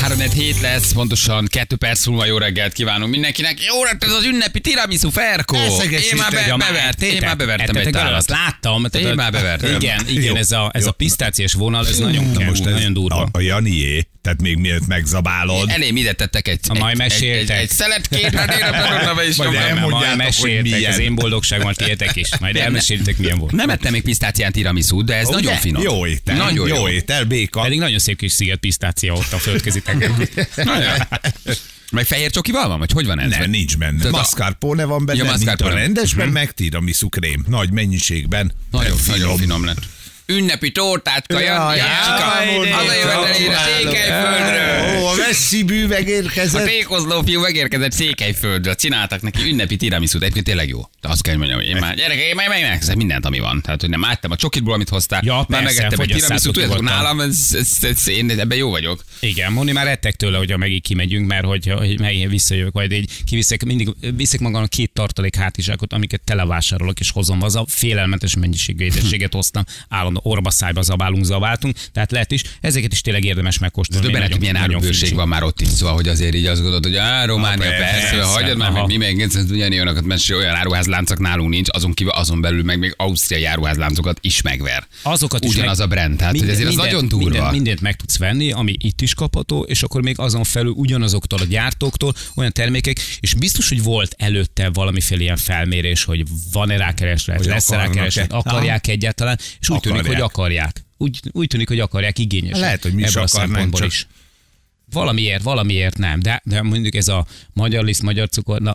3 0.00 0.18
hét 0.18 0.60
lesz, 0.60 0.92
pontosan 0.92 1.46
2 1.50 1.76
perc 1.76 2.06
múlva 2.06 2.24
jó 2.26 2.38
reggelt 2.38 2.72
kívánunk 2.72 3.10
mindenkinek. 3.10 3.62
Jó 3.62 3.84
lett 3.84 4.04
ez 4.04 4.12
az 4.12 4.24
ünnepi 4.24 4.60
tiramisu 4.60 5.10
Ferko. 5.10 5.56
Én 5.56 6.16
már, 6.16 6.30
be, 6.30 6.54
bevert, 6.58 7.02
én 7.02 7.22
már 7.24 7.36
bevertem 7.36 7.76
egy 7.76 7.90
tálat. 7.90 8.18
Azt 8.18 8.28
láttam. 8.30 8.86
tehát 8.90 9.08
Én 9.08 9.14
már 9.14 9.32
bevertem. 9.32 9.74
Igen, 9.74 10.08
igen, 10.08 10.36
ez 10.36 10.52
a, 10.52 10.70
ez 10.74 10.86
a 10.86 10.92
pisztáciás 10.92 11.52
vonal, 11.52 11.86
ez 11.86 11.98
nagyon, 11.98 12.24
Na 12.24 12.44
most 12.44 12.64
nagyon 12.64 12.92
durva. 12.92 13.22
A, 13.22 13.28
a 13.32 13.40
Janié, 13.40 14.06
tehát 14.24 14.40
még 14.40 14.56
mielőtt 14.56 14.86
megzabálod. 14.86 15.68
Elém 15.70 15.96
ide 15.96 16.12
tettek 16.12 16.48
egy, 16.48 16.60
Ha 16.68 16.74
majd 16.78 17.00
egy, 17.00 17.06
egy, 17.12 17.12
egy, 17.12 17.20
meséltek. 17.20 17.58
egy 17.58 17.70
szeletkét, 17.70 18.34
hát 18.34 18.54
én 18.54 18.62
a 19.08 19.22
is 19.22 19.36
Majd 19.36 19.54
elmondjátok, 19.54 19.90
majd 19.90 20.04
hogy 20.06 20.16
meséltek, 20.16 20.62
milyen. 20.62 20.92
az 20.92 20.98
én 20.98 21.14
boldogságom, 21.14 21.72
tiétek 21.72 22.16
is. 22.16 22.38
Majd 22.38 22.54
Nem, 22.54 22.62
elmeséltek, 22.64 23.18
milyen 23.18 23.38
volt. 23.38 23.52
Nem 23.52 23.70
ettem 23.70 23.92
még 23.92 24.02
pisztácián 24.02 24.52
tiramisút, 24.52 25.04
de 25.04 25.14
ez 25.14 25.26
Ugye? 25.28 25.34
nagyon 25.34 25.56
finom. 25.56 25.82
Jó 25.82 26.06
étel. 26.06 26.36
Nagyon 26.36 26.68
jó. 26.68 26.76
jó 26.76 26.88
étel, 26.88 27.24
béka. 27.24 27.60
Pedig 27.60 27.78
nagyon 27.78 27.98
szép 27.98 28.18
kis 28.18 28.32
sziget 28.32 28.58
pisztácia 28.58 29.12
ott 29.12 29.32
a 29.32 29.38
földközi 29.38 29.80
tengeren. 29.82 30.28
Meg 31.90 32.06
fehér 32.06 32.30
csokival 32.30 32.68
van, 32.68 32.78
vagy 32.78 32.92
hogy 32.92 33.06
van 33.06 33.20
ez? 33.20 33.30
Nem, 33.30 33.50
nincs 33.50 33.76
benne. 33.76 33.98
Tehát 33.98 34.14
a- 34.14 34.16
Mascarpone 34.16 34.84
van 34.84 35.06
benne, 35.06 35.24
Ja, 35.24 35.34
mint 35.38 35.60
a 35.60 35.68
rendesben, 35.68 36.28
meg 36.28 36.50
tiramisu 36.52 37.08
krém. 37.08 37.44
Nagy 37.48 37.70
mennyiségben. 37.70 38.52
Nagyon, 38.70 38.96
nagyon 39.06 39.36
finom 39.36 39.64
lett. 39.64 39.78
Ünnepi 40.26 40.72
tortátka, 40.72 41.40
Jan, 41.40 41.76
Jácska, 41.76 42.22
hazajövetelére 42.70 43.56
Székelyföldről. 43.56 45.02
Ó, 45.02 45.06
a 45.06 45.14
messzibű 45.16 45.84
A 45.84 45.88
megérkezett. 45.88 46.66
tékozló 46.66 47.22
fiú 47.22 47.40
megérkezett 47.40 47.92
Székelyföldről, 47.92 48.74
csináltak 48.74 49.22
neki 49.22 49.42
ünnepi 49.42 49.76
tiramisút, 49.76 50.22
egyébként 50.22 50.44
tényleg 50.46 50.68
jó. 50.68 50.88
De 51.00 51.08
azt 51.08 51.22
kell, 51.22 51.36
hogy 51.36 51.48
mondjam, 51.48 51.74
én 51.74 51.80
már, 51.80 51.94
gyerekek, 51.94 52.24
én 52.24 52.34
már 52.34 52.48
meg 52.48 52.62
megeszem 52.62 52.96
mindent, 52.96 53.24
ami 53.26 53.38
van. 53.38 53.60
Tehát, 53.60 53.80
hogy 53.80 53.90
nem 53.90 54.04
áttam 54.04 54.30
a 54.30 54.36
csokitból, 54.36 54.74
amit 54.74 54.88
hoztál, 54.88 55.22
Ja, 55.24 55.44
már 55.48 55.62
megettem 55.62 55.88
egy 55.88 55.94
fogyasszátok 55.94 56.20
tiramisút, 56.20 56.52
tudjátok, 56.52 56.82
nálam, 56.82 57.20
ez, 57.20 57.48
ez, 57.52 57.76
ez, 57.82 58.08
én 58.08 58.30
ebben 58.30 58.58
jó 58.58 58.70
vagyok. 58.70 59.04
Igen, 59.20 59.52
Moni 59.52 59.72
már 59.72 59.86
ettek 59.86 60.14
tőle, 60.14 60.38
hogy 60.38 60.58
megint 60.58 60.82
kimegyünk, 60.82 61.26
mert 61.26 61.44
hogy, 61.44 61.66
hogy 61.66 62.00
megint 62.00 62.30
visszajövök, 62.30 62.72
majd 62.72 62.92
így 62.92 63.10
kiviszek, 63.24 63.64
mindig 63.64 63.88
viszek 64.16 64.40
magam 64.40 64.66
két 64.66 64.90
tartalék 64.92 65.36
hátizsákot, 65.36 65.92
amiket 65.92 66.20
televásárolok, 66.24 67.00
és 67.00 67.10
hozom 67.10 67.40
haza. 67.40 67.64
Félelmetes 67.68 68.36
mennyiségű 68.36 68.84
édességet 68.84 69.32
hoztam, 69.32 69.64
állandó 70.14 70.30
orba 70.30 70.50
szájba 70.50 70.82
zabálunk, 70.82 71.24
zabáltunk, 71.24 71.76
tehát 71.92 72.10
lehet 72.12 72.32
is. 72.32 72.42
Ezeket 72.60 72.92
is 72.92 73.00
tényleg 73.00 73.24
érdemes 73.24 73.58
megkóstolni. 73.58 74.06
Döbbenet, 74.06 74.30
hogy 74.30 74.40
milyen 74.40 74.56
árubőség 74.56 75.14
van 75.14 75.28
már 75.28 75.42
ott 75.42 75.60
is, 75.60 75.68
szóval, 75.68 75.94
hogy 75.94 76.08
azért 76.08 76.34
így 76.34 76.46
azt 76.46 76.60
gondolod, 76.60 76.84
hogy 76.84 76.96
á, 76.96 77.24
Románia, 77.24 77.64
Ah, 77.70 77.78
persze, 77.78 78.10
persze, 78.10 78.22
hagyjad 78.22 78.56
már, 78.56 78.70
meg 78.70 78.86
mi 78.86 78.96
meg 78.96 79.20
ez 79.20 79.34
ugyanilyenek, 79.50 80.02
mert 80.02 80.30
olyan 80.30 80.54
áruházláncok 80.54 81.18
nálunk 81.18 81.50
nincs, 81.50 81.68
azon 81.72 81.92
kívül 81.92 82.12
azon 82.12 82.40
belül 82.40 82.62
meg 82.62 82.78
még 82.78 82.94
ausztriai 82.96 83.44
áruházláncokat 83.44 84.18
is 84.20 84.42
megver. 84.42 84.86
Azokat 85.02 85.44
is 85.44 85.50
Ugyanaz 85.54 85.78
meg- 85.78 85.86
a 85.86 85.90
brand, 85.90 86.16
tehát 86.16 86.38
hogy 86.38 86.48
ezért 86.48 86.68
az 86.68 86.74
nagyon 86.74 87.08
durva. 87.08 87.28
Mindent, 87.28 87.50
mindent 87.52 87.80
meg 87.80 87.96
tudsz 87.96 88.18
venni, 88.18 88.52
ami 88.52 88.74
itt 88.78 89.00
is 89.00 89.14
kapható, 89.14 89.62
és 89.62 89.82
akkor 89.82 90.02
még 90.02 90.18
azon 90.18 90.44
felül 90.44 90.72
ugyanazoktól 90.72 91.38
a 91.38 91.44
gyártóktól 91.44 92.12
olyan 92.34 92.52
termékek, 92.52 92.96
és 93.20 93.34
biztos, 93.34 93.68
hogy 93.68 93.82
volt 93.82 94.14
előtte 94.18 94.70
valamiféle 94.72 95.22
ilyen 95.22 95.36
felmérés, 95.36 96.04
hogy 96.04 96.22
van-e 96.52 96.76
rá 96.76 96.92
kereslet, 96.94 97.36
Hogy 97.36 97.46
lesz 97.46 97.68
rá 97.68 97.76
akarnak-e. 97.76 97.98
kereslet, 97.98 98.32
akarják 98.32 98.86
egyáltalán, 98.86 99.38
és 99.60 99.68
úgy 99.70 99.80
tűnik, 99.80 100.03
Akarják. 100.04 100.22
hogy 100.22 100.42
akarják. 100.42 100.84
Úgy, 100.96 101.20
úgy 101.32 101.46
tűnik, 101.46 101.68
hogy 101.68 101.80
akarják 101.80 102.18
igényesen. 102.18 102.60
Lehet, 102.60 102.82
hogy 102.82 102.92
mi 102.92 103.02
is 103.02 103.08
ebből 103.08 103.22
a 103.22 103.24
akarnánk, 103.26 103.50
szempontból 103.52 103.80
csak- 103.80 103.90
is. 103.90 104.06
Valamiért, 104.90 105.42
valamiért 105.42 105.98
nem, 105.98 106.20
de, 106.20 106.42
de 106.44 106.62
mondjuk 106.62 106.94
ez 106.94 107.08
a 107.08 107.26
magyar 107.52 107.84
liszt, 107.84 108.02
magyar 108.02 108.28
cukor, 108.28 108.60
na, 108.60 108.74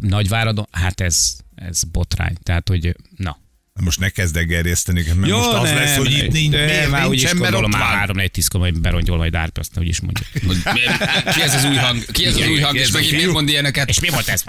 Nagyváradon, 0.00 0.66
hát 0.70 1.00
ez, 1.00 1.36
ez 1.54 1.84
botrány. 1.84 2.36
Tehát, 2.42 2.68
hogy 2.68 2.96
na, 3.16 3.38
Most 3.80 4.00
ne 4.00 4.08
kezd 4.08 4.36
el 4.36 4.44
gerjeszteni, 4.44 5.04
mert 5.14 5.32
most 5.32 5.52
az 5.52 5.70
lesz, 5.70 5.96
hogy 5.96 6.10
itt 6.12 6.32
nincs, 6.32 6.50
de 6.54 6.64
miért 6.64 6.90
már 6.90 7.08
nincsen, 7.08 7.36
mert 7.36 7.52
gondolom, 7.52 7.72
ott 7.72 7.78
már 7.86 7.96
három 7.96 8.18
egy 8.18 8.30
tiszka, 8.30 8.58
majd 8.58 8.80
berongyol, 8.80 9.16
majd 9.16 9.34
árpi, 9.34 9.60
azt 9.60 9.78
úgy 9.78 9.88
is 9.88 10.00
mondja. 10.00 10.26
Ki 11.34 11.40
ez 11.42 11.54
az 11.54 11.64
új 11.64 11.76
hang? 11.76 12.04
Ki 12.04 12.24
ez 12.26 12.36
az 12.36 12.46
új 12.48 12.60
hang, 12.60 12.76
és 12.76 12.90
megint 12.90 13.12
miért 13.12 13.30
mond 13.32 13.48
ilyeneket? 13.48 13.88
És 13.88 14.00
mi 14.00 14.08
volt 14.08 14.28
ez? 14.28 14.42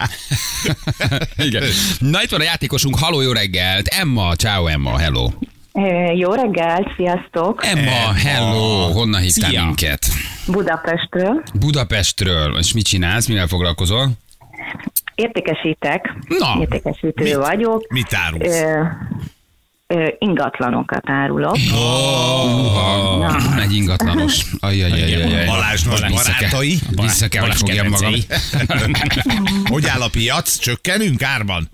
Igen. 1.48 1.64
Na 2.00 2.24
itt 2.24 2.30
van 2.30 2.40
a 2.40 2.44
játékosunk, 2.44 2.98
haló, 3.00 3.22
jó 3.22 3.32
reggelt. 3.32 3.88
Emma, 3.88 4.36
ciao 4.36 4.68
Emma, 4.68 4.98
hello. 4.98 5.30
Jó 6.16 6.34
reggel, 6.34 6.94
sziasztok! 6.98 7.66
Emma, 7.66 8.14
hello, 8.14 8.92
honnan 8.92 9.22
hívtál 9.22 9.50
Szia. 9.50 9.66
minket? 9.66 10.06
Budapestről 10.48 11.44
Budapestről, 11.60 12.58
és 12.58 12.74
mit 12.74 12.86
csinálsz, 12.86 13.28
mivel 13.28 13.48
foglalkozol? 13.48 14.10
értékesítek, 15.16 16.14
Na, 16.40 16.56
értékesítő 16.60 17.24
mit? 17.24 17.34
vagyok. 17.36 17.86
Mit 17.90 18.14
árulsz? 18.14 18.62
Ö, 18.62 18.82
ö, 19.88 20.08
ingatlanokat 20.20 21.10
árulok. 21.10 21.56
Uha, 21.72 23.36
egy 23.62 23.74
ingatlanos. 23.74 24.42
Ajjajajajaj. 24.60 25.46
Balázs 25.46 25.84
nagy 25.84 26.06
Vissza 26.08 26.32
kell- 26.32 26.50
barátai. 26.50 26.78
Vissza 27.02 27.28
kell, 27.28 27.42
hogy 27.42 27.50
Balázs 27.50 27.60
fogjam 27.60 27.88
magam. 27.88 28.14
Hogy 29.74 29.88
áll 29.88 30.02
a 30.02 30.10
piac? 30.10 30.58
Csökkenünk 30.58 31.22
árban? 31.24 31.70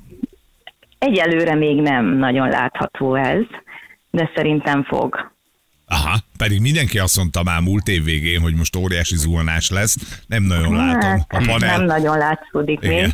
Egyelőre 0.99 1.55
még 1.55 1.75
nem 1.81 2.05
nagyon 2.17 2.49
látható 2.49 3.15
ez, 3.15 3.41
de 4.11 4.31
szerintem 4.35 4.83
fog. 4.83 5.31
Aha, 5.85 6.19
pedig 6.37 6.59
mindenki 6.59 6.99
azt 6.99 7.17
mondta 7.17 7.43
már 7.43 7.61
múlt 7.61 7.87
év 7.87 8.03
végén, 8.03 8.41
hogy 8.41 8.53
most 8.53 8.75
óriási 8.75 9.15
zuhanás 9.17 9.69
lesz. 9.69 9.95
Nem 10.27 10.43
nagyon 10.43 10.75
látom. 10.75 11.09
A 11.09 11.25
Hát, 11.29 11.29
nem 11.29 11.43
panel, 11.43 11.85
nagyon 11.85 12.17
látszódik 12.17 12.79
Igen. 12.81 13.01
még. 13.01 13.13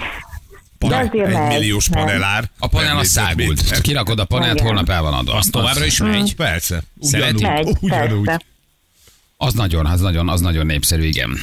panel 0.77 1.01
de 1.03 1.09
azért 1.09 1.27
egy 1.27 1.33
megy, 1.33 1.47
milliós 1.59 1.89
panelár. 1.89 2.49
A 2.59 2.67
panel 2.67 2.97
az 2.97 3.07
szágult. 3.07 3.37
négyzetméter. 3.37 3.81
Kirakod 3.81 4.19
a 4.19 4.25
panelt, 4.25 4.53
Igen. 4.53 4.65
holnap 4.65 4.89
el 4.89 5.01
van 5.01 5.13
adva. 5.13 5.33
Az 5.33 5.47
továbbra 5.51 5.85
is 5.85 5.99
megy. 6.01 6.35
Persze. 6.35 6.81
Szereti? 7.01 7.35
Ugyanúgy. 7.35 7.63
Megy, 7.65 7.77
ugyanúgy. 7.79 8.25
persze. 8.25 8.45
Az 9.37 9.53
nagyon, 9.53 9.85
az 9.85 10.01
nagyon, 10.01 10.29
az 10.29 10.41
nagyon 10.41 10.65
népszerű, 10.65 11.03
igen. 11.03 11.37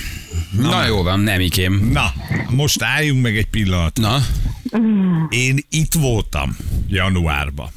Na, 0.50 0.68
Na 0.68 0.86
jó 0.86 1.02
van, 1.02 1.20
nem 1.20 1.40
ikém. 1.40 1.88
Na, 1.92 2.12
most 2.48 2.82
álljunk 2.82 3.22
meg 3.22 3.36
egy 3.36 3.46
pillanat. 3.46 3.96
Na, 3.96 4.18
Én 5.28 5.58
itt 5.70 5.92
voltam 5.94 6.56
januárban. 6.88 7.68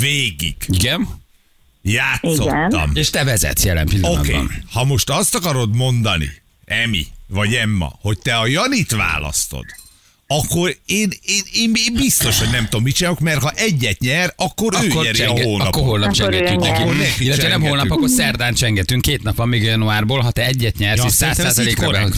Végig. 0.00 0.56
igen. 0.66 1.08
Játszottam. 1.82 2.90
És 2.94 3.10
te 3.10 3.24
vezetsz 3.24 3.64
jelen 3.64 3.86
Oké, 3.86 3.94
pillanatban. 3.94 4.44
okay. 4.44 4.56
ha 4.72 4.84
most 4.84 5.10
azt 5.10 5.34
akarod 5.34 5.74
mondani, 5.76 6.30
Emi 6.64 7.06
vagy 7.26 7.54
Emma, 7.54 7.98
hogy 8.00 8.18
te 8.18 8.36
a 8.36 8.46
Janit 8.46 8.92
választod, 8.92 9.64
akkor 10.26 10.76
én, 10.86 11.10
én, 11.22 11.42
én, 11.52 11.72
én 11.74 11.94
biztos, 11.94 12.38
hogy 12.38 12.50
nem 12.50 12.64
tudom, 12.64 12.82
mit 12.82 12.94
csinálok, 12.94 13.20
mert 13.20 13.40
ha 13.42 13.50
egyet 13.50 13.98
nyer, 13.98 14.32
akkor, 14.36 14.74
ő 14.82 14.88
Akkor, 14.90 15.04
nyeri 15.04 15.16
csenge, 15.18 15.40
a 15.40 15.44
hónapot. 15.44 15.74
akkor 15.74 15.88
holnap 15.88 16.14
Akkor 16.14 16.34
ő 16.34 16.36
csengetünk 16.36 16.62
neki. 16.62 16.82
Akkor 16.82 16.96
neki 16.96 17.24
Illetve 17.24 17.48
nem 17.48 17.62
holnap, 17.62 17.90
akkor 17.90 18.08
szerdán 18.08 18.54
csengetünk. 18.54 19.02
Két 19.02 19.22
nap 19.22 19.36
van 19.36 19.48
még 19.48 19.62
januárból. 19.62 20.20
Ha 20.20 20.30
te 20.30 20.46
egyet 20.46 20.76
nyersz, 20.78 20.98
Ja, 21.00 21.06
és 21.06 21.12
száz 21.12 21.36
százalékra. 21.36 22.08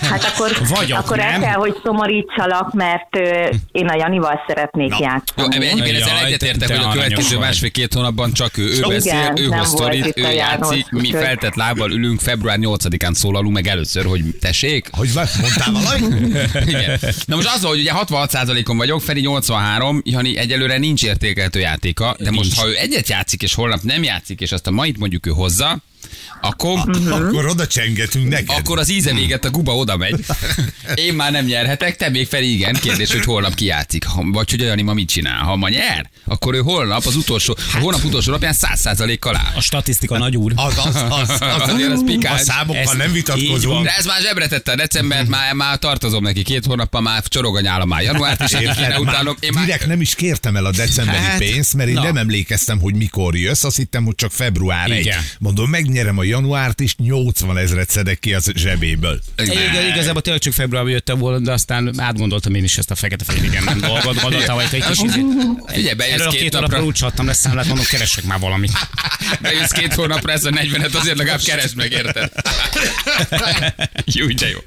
Hát 0.00 0.24
akkor, 0.24 0.50
Vagyok, 0.68 0.98
akkor 0.98 1.18
el 1.20 1.30
nem? 1.30 1.40
kell, 1.40 1.52
hogy 1.54 1.76
szomorítsalak, 1.84 2.72
mert 2.72 3.16
ö, 3.16 3.48
én 3.72 3.86
a 3.88 3.94
Janival 3.96 4.44
szeretnék 4.46 4.90
Na. 4.90 4.96
Jó, 4.96 5.02
játszani. 5.04 5.66
egyébként 5.66 5.96
ezzel 6.02 6.24
egyetértek, 6.26 6.68
te 6.68 6.76
hogy 6.76 6.84
a 6.84 6.90
következő 6.92 7.38
másfél-két 7.38 7.94
hónapban 7.94 8.32
csak 8.32 8.58
ő, 8.58 8.62
ő 8.62 8.72
Igen, 8.72 8.88
beszél, 8.88 9.32
ő 9.36 9.44
hoz 9.44 9.52
volt 9.52 9.66
sztorit, 9.66 10.18
ő 10.18 10.30
játszik, 10.32 10.90
mi 10.90 11.10
feltett 11.10 11.54
lábbal 11.54 11.90
ülünk, 11.90 12.20
február 12.20 12.58
8-án 12.60 13.12
szólalunk 13.12 13.54
meg 13.54 13.66
először, 13.66 14.04
hogy 14.04 14.22
tessék. 14.40 14.88
Hogy 14.92 15.10
mondtál 15.40 15.72
valamit? 15.72 16.36
Igen. 16.74 16.98
Na 17.26 17.36
most 17.36 17.48
az, 17.54 17.64
hogy 17.64 17.78
ugye 17.80 17.92
66%-on 17.94 18.76
vagyok, 18.76 19.00
Feri 19.00 19.20
83, 19.20 20.00
Jani 20.04 20.36
egyelőre 20.36 20.78
nincs 20.78 21.04
értékelhető 21.04 21.58
játéka, 21.60 22.16
de 22.18 22.30
most 22.30 22.42
Nincs. 22.42 22.58
ha 22.58 22.68
ő 22.68 22.76
egyet 22.76 23.08
játszik, 23.08 23.42
és 23.42 23.54
holnap 23.54 23.82
nem 23.82 24.02
játszik, 24.02 24.40
és 24.40 24.52
azt 24.52 24.66
a 24.66 24.70
mait 24.70 24.98
mondjuk 24.98 25.26
ő 25.26 25.30
hozza, 25.30 25.78
akkor, 26.40 26.78
Akkor 27.10 27.46
oda 27.46 27.66
csengetünk 27.66 28.28
neked. 28.28 28.56
akkor 28.58 28.78
az 28.78 28.90
íze 28.90 29.14
véget, 29.14 29.44
a 29.44 29.50
guba 29.50 29.76
oda 29.76 29.96
megy. 29.96 30.24
Én 30.94 31.14
már 31.14 31.32
nem 31.32 31.44
nyerhetek, 31.44 31.96
te 31.96 32.08
még 32.08 32.26
Feri 32.28 32.52
igen. 32.52 32.74
Kérdés, 32.74 33.12
hogy 33.12 33.24
holnap 33.24 33.54
ki 33.54 33.64
játszik. 33.64 34.04
Ha- 34.04 34.24
Vagy 34.32 34.50
hogy 34.50 34.60
a 34.60 34.64
Jani 34.64 34.82
ma 34.82 34.92
mit 34.92 35.08
csinál. 35.08 35.38
Ha 35.44 35.56
ma 35.56 35.68
nyer, 35.68 36.10
akkor 36.24 36.54
ő 36.54 36.58
holnap 36.60 37.04
az 37.06 37.16
utolsó, 37.16 37.56
a 37.74 37.78
hónap 37.78 38.04
utolsó 38.04 38.30
napján 38.30 38.54
100%-kal 38.60 39.36
áll. 39.36 39.52
A 39.54 39.60
statisztika 39.60 40.18
nagy 40.18 40.36
úr. 40.36 40.52
Az, 40.56 40.78
az, 40.86 40.94
az, 40.94 41.30
az, 41.30 41.40
Azért 41.70 41.92
az 41.92 42.00
a 42.00 42.04
pikáns. 42.04 42.40
számokkal 42.40 42.82
Ez 42.82 42.90
nem 42.96 43.12
vitatkozunk. 43.12 43.84
De 43.84 43.94
ez 43.98 44.04
már 44.06 44.20
zsebre 44.20 44.48
tette 44.48 44.72
a 44.72 44.76
decembert, 44.76 45.28
már, 45.28 45.54
már 45.54 45.78
tartozom 45.78 46.22
neki 46.22 46.42
két 46.42 46.64
hónappal, 46.66 47.00
már 47.00 47.22
csorog 47.22 47.56
a 47.56 47.60
nyála 47.60 47.84
már 47.84 48.02
januárt, 48.02 48.42
és 48.42 48.52
én 48.52 48.72
kéne 48.72 48.98
utálok. 48.98 49.36
Én 49.40 49.50
már, 49.54 49.64
direkt 49.64 49.86
nem 49.86 50.00
is 50.00 50.14
kértem 50.14 50.56
el 50.56 50.64
a 50.64 50.70
decemberi 50.70 51.16
Hát, 51.18 51.38
pénzt, 51.38 51.74
mert 51.74 51.88
én 51.88 51.94
na. 51.94 52.02
nem 52.02 52.16
emlékeztem, 52.16 52.80
hogy 52.80 52.94
mikor 52.94 53.36
jössz, 53.36 53.64
azt 53.64 53.76
hittem, 53.76 54.04
hogy 54.04 54.14
csak 54.14 54.30
február 54.32 54.90
1. 54.90 54.98
Igen. 55.00 55.20
Mondom, 55.38 55.70
megnyerem 55.70 56.11
a 56.18 56.24
januárt 56.24 56.80
is, 56.80 56.96
80 56.96 57.56
ezeret 57.56 57.90
szedek 57.90 58.18
ki 58.18 58.34
az 58.34 58.52
zsebéből. 58.54 59.20
Igen, 59.36 59.86
igazából 59.92 60.22
tényleg 60.22 60.42
csak 60.42 60.52
februárban 60.52 60.92
jöttem 60.92 61.18
volna, 61.18 61.38
de 61.38 61.52
aztán 61.52 62.00
átgondoltam 62.00 62.54
én 62.54 62.64
is 62.64 62.78
ezt 62.78 62.90
a 62.90 62.94
fekete 62.94 63.24
fehér 63.24 63.62
nem 63.64 63.80
dolgot, 63.80 64.20
gondoltam, 64.20 64.54
hogy 64.54 64.66
egy 64.70 64.84
kis 64.84 64.98
bejössz 65.96 66.12
Erről 66.12 66.26
a 66.26 66.30
két 66.30 66.40
két 66.40 66.60
napra, 66.60 66.84
úgy 66.84 66.94
csattam 66.94 67.26
lesz 67.26 67.38
számlát, 67.38 67.66
mondom, 67.66 67.84
keresek 67.84 68.24
már 68.24 68.38
valamit. 68.38 68.72
bejössz 69.40 69.70
két 69.70 69.94
hónapra, 69.94 70.32
ez 70.32 70.44
a 70.44 70.50
40-et 70.50 70.94
azért 70.94 71.16
legalább 71.16 71.40
keresd 71.40 71.76
meg, 71.76 71.92
érted? 71.92 72.32
jó, 74.16 74.26
de 74.26 74.48
jó. 74.48 74.58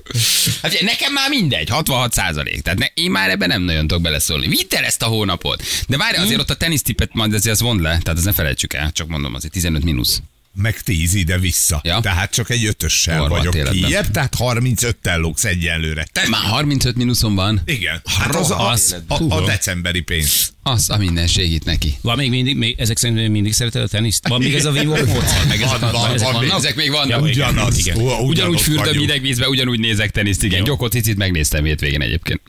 Hát 0.62 0.82
nekem 0.82 1.14
már 1.14 1.30
mindegy, 1.30 1.70
66 1.70 2.14
százalék. 2.14 2.62
Tehát 2.62 2.80
ne, 2.80 2.86
én 2.94 3.12
már 3.12 3.30
ebben 3.30 3.48
nem 3.48 3.62
nagyon 3.62 3.88
tudok 3.88 4.04
beleszólni. 4.04 4.48
Vidd 4.48 4.76
el 4.76 4.84
ezt 4.84 5.02
a 5.02 5.06
hónapot. 5.06 5.64
De 5.88 5.98
várj, 5.98 6.18
azért 6.18 6.40
ott 6.40 6.50
a 6.50 6.56
tenisztipet 6.56 7.14
majd 7.14 7.34
azért 7.34 7.56
az 7.56 7.62
vond 7.62 7.82
le, 7.82 7.90
tehát 7.90 8.18
ezt 8.18 8.26
ne 8.26 8.34
felejtsük 8.34 8.74
el, 8.74 8.92
csak 8.92 9.08
mondom, 9.08 9.34
azért 9.34 9.54
15 9.54 9.84
mínusz. 9.84 10.22
Meg 10.58 10.80
10 10.82 11.14
ide-vissza. 11.14 11.80
Ja. 11.84 12.00
Tehát 12.00 12.34
csak 12.34 12.50
egy 12.50 12.66
ötössel 12.66 13.22
Orvat 13.22 13.38
vagyok 13.38 13.56
életben. 13.56 13.74
kijebb, 13.74 14.12
tehát 14.12 14.36
35-tel 14.40 15.20
lógsz 15.20 15.46
egyenlőre. 15.46 16.08
Te, 16.12 16.28
Már 16.30 16.42
35 16.42 16.96
mínuszon 16.96 17.36
van. 17.36 17.62
igen, 17.66 18.02
hát 18.06 18.36
az 18.36 18.52
a, 18.52 18.74
a, 19.08 19.16
a, 19.30 19.46
decemberi 19.46 20.02
pénz. 20.02 20.54
Az 20.64 20.90
a 20.90 20.98
mindenség 20.98 21.52
itt 21.52 21.64
neki. 21.66 21.96
Van 22.02 22.18
még 22.18 22.30
mindig, 22.30 22.58
még, 22.58 22.76
ezek 22.80 22.98
szerint 22.98 23.20
még 23.20 23.30
mindig 23.30 23.54
szereted 23.54 23.82
a 23.82 23.88
teniszt? 23.88 24.28
Van 24.28 24.42
még 24.42 24.54
ez 24.54 24.66
a 24.66 24.72
módszer? 24.72 25.46
Meg 25.48 25.62
ezek, 25.62 25.80
Van, 25.80 25.92
van, 25.92 26.14
ezek 26.14 26.26
van, 26.32 26.34
vannak? 26.34 26.58
Ezek 26.58 26.76
még 26.76 26.92
vannak. 26.92 27.10
Ja, 27.10 27.20
Ugyanaz. 27.20 27.78
igen. 27.78 27.98
Ugyanúgy 28.22 28.62
fürdöm 28.62 28.98
hideg 28.98 29.22
vízbe, 29.22 29.50
ugyanúgy 29.50 29.80
nézek 29.80 30.12
teniszt, 30.12 30.44
igen. 30.44 30.64
Gyokot 30.64 30.92
cicit 30.92 31.18
megnéztem 31.18 31.64
hétvégén 31.64 32.02
egyébként. 32.02 32.42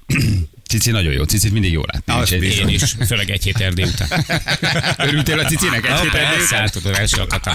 Cici 0.69 0.91
nagyon 0.91 1.13
jó, 1.13 1.23
cicit 1.23 1.53
mindig 1.53 1.73
jó 1.73 1.81
látni. 1.93 2.13
Azt 2.23 2.39
bizony. 2.39 2.69
Én 2.69 2.75
is, 2.75 2.83
főleg 3.09 3.31
egy 3.31 3.45
hét 3.45 3.61
Erdély 3.61 3.85
után. 3.85 4.25
Örültél 4.99 5.39
a 5.39 5.45
cicinek 5.45 5.85
egy 5.85 5.91
Ah, 5.91 6.01
hét 6.01 6.15
erdély 6.15 6.29
Persze, 6.37 6.45
után? 6.47 6.61
hát 6.61 6.73
tudod, 6.73 6.95
első 6.95 7.21
akadtam. 7.21 7.55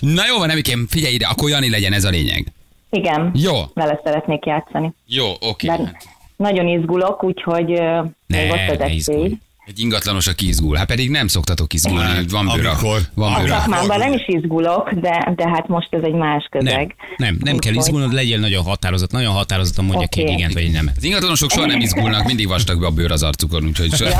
Na 0.00 0.26
jó 0.26 0.38
van, 0.38 0.46
Nemikém, 0.46 0.86
figyelj 0.90 1.14
ide, 1.14 1.26
akkor 1.26 1.50
Jani 1.50 1.70
legyen 1.70 1.92
ez 1.92 2.04
a 2.04 2.10
lényeg. 2.10 2.52
Igen, 2.90 3.30
Jó. 3.34 3.52
vele 3.74 4.00
szeretnék 4.04 4.44
játszani. 4.46 4.92
Jó, 5.06 5.32
oké. 5.40 5.66
De 5.66 5.96
nagyon 6.36 6.68
izgulok, 6.68 7.24
úgyhogy 7.24 7.66
még 7.66 7.78
Ne, 8.26 8.52
ott 8.52 8.70
az 8.70 8.78
ne 8.78 8.88
izgulj. 8.92 9.38
Egy 9.68 9.78
ingatlanos, 9.80 10.26
aki 10.26 10.46
izgul. 10.48 10.76
Hát 10.76 10.86
pedig 10.86 11.10
nem 11.10 11.26
szoktatok 11.26 11.72
izgulni, 11.72 12.04
Hát, 12.04 12.30
van 12.30 12.50
bőr. 12.54 12.66
a- 12.66 12.70
amikor- 12.70 13.00
Van 13.14 13.42
bőr. 13.42 13.50
a- 13.50 13.54
szakmámban 13.58 13.98
nem 13.98 14.12
is 14.12 14.22
izgulok, 14.26 14.90
de, 14.92 15.32
de 15.36 15.48
hát 15.48 15.68
most 15.68 15.88
ez 15.94 16.02
egy 16.02 16.12
más 16.12 16.48
Nem, 16.50 16.62
közeg. 16.64 16.94
nem, 17.16 17.38
nem 17.44 17.58
kell 17.58 17.72
Úgyhogy- 17.72 17.76
izgulnod, 17.76 18.12
legyél 18.12 18.38
nagyon 18.38 18.64
határozott, 18.64 19.10
nagyon 19.10 19.32
határozottan 19.32 19.84
mondja 19.84 20.06
ki 20.06 20.20
egy 20.20 20.24
Oké. 20.26 20.34
igent 20.34 20.52
vagy 20.52 20.70
nemet. 20.70 20.94
Az 20.96 21.04
ingatlanosok 21.04 21.50
soha 21.50 21.66
nem 21.66 21.80
izgulnak, 21.80 22.24
mindig 22.24 22.48
vastag 22.48 22.84
a 22.84 22.90
bőr 22.90 23.10
az 23.10 23.22
arcukon, 23.22 23.64
úgyhogy 23.64 23.92
so... 23.94 24.04
Jaj, 24.04 24.12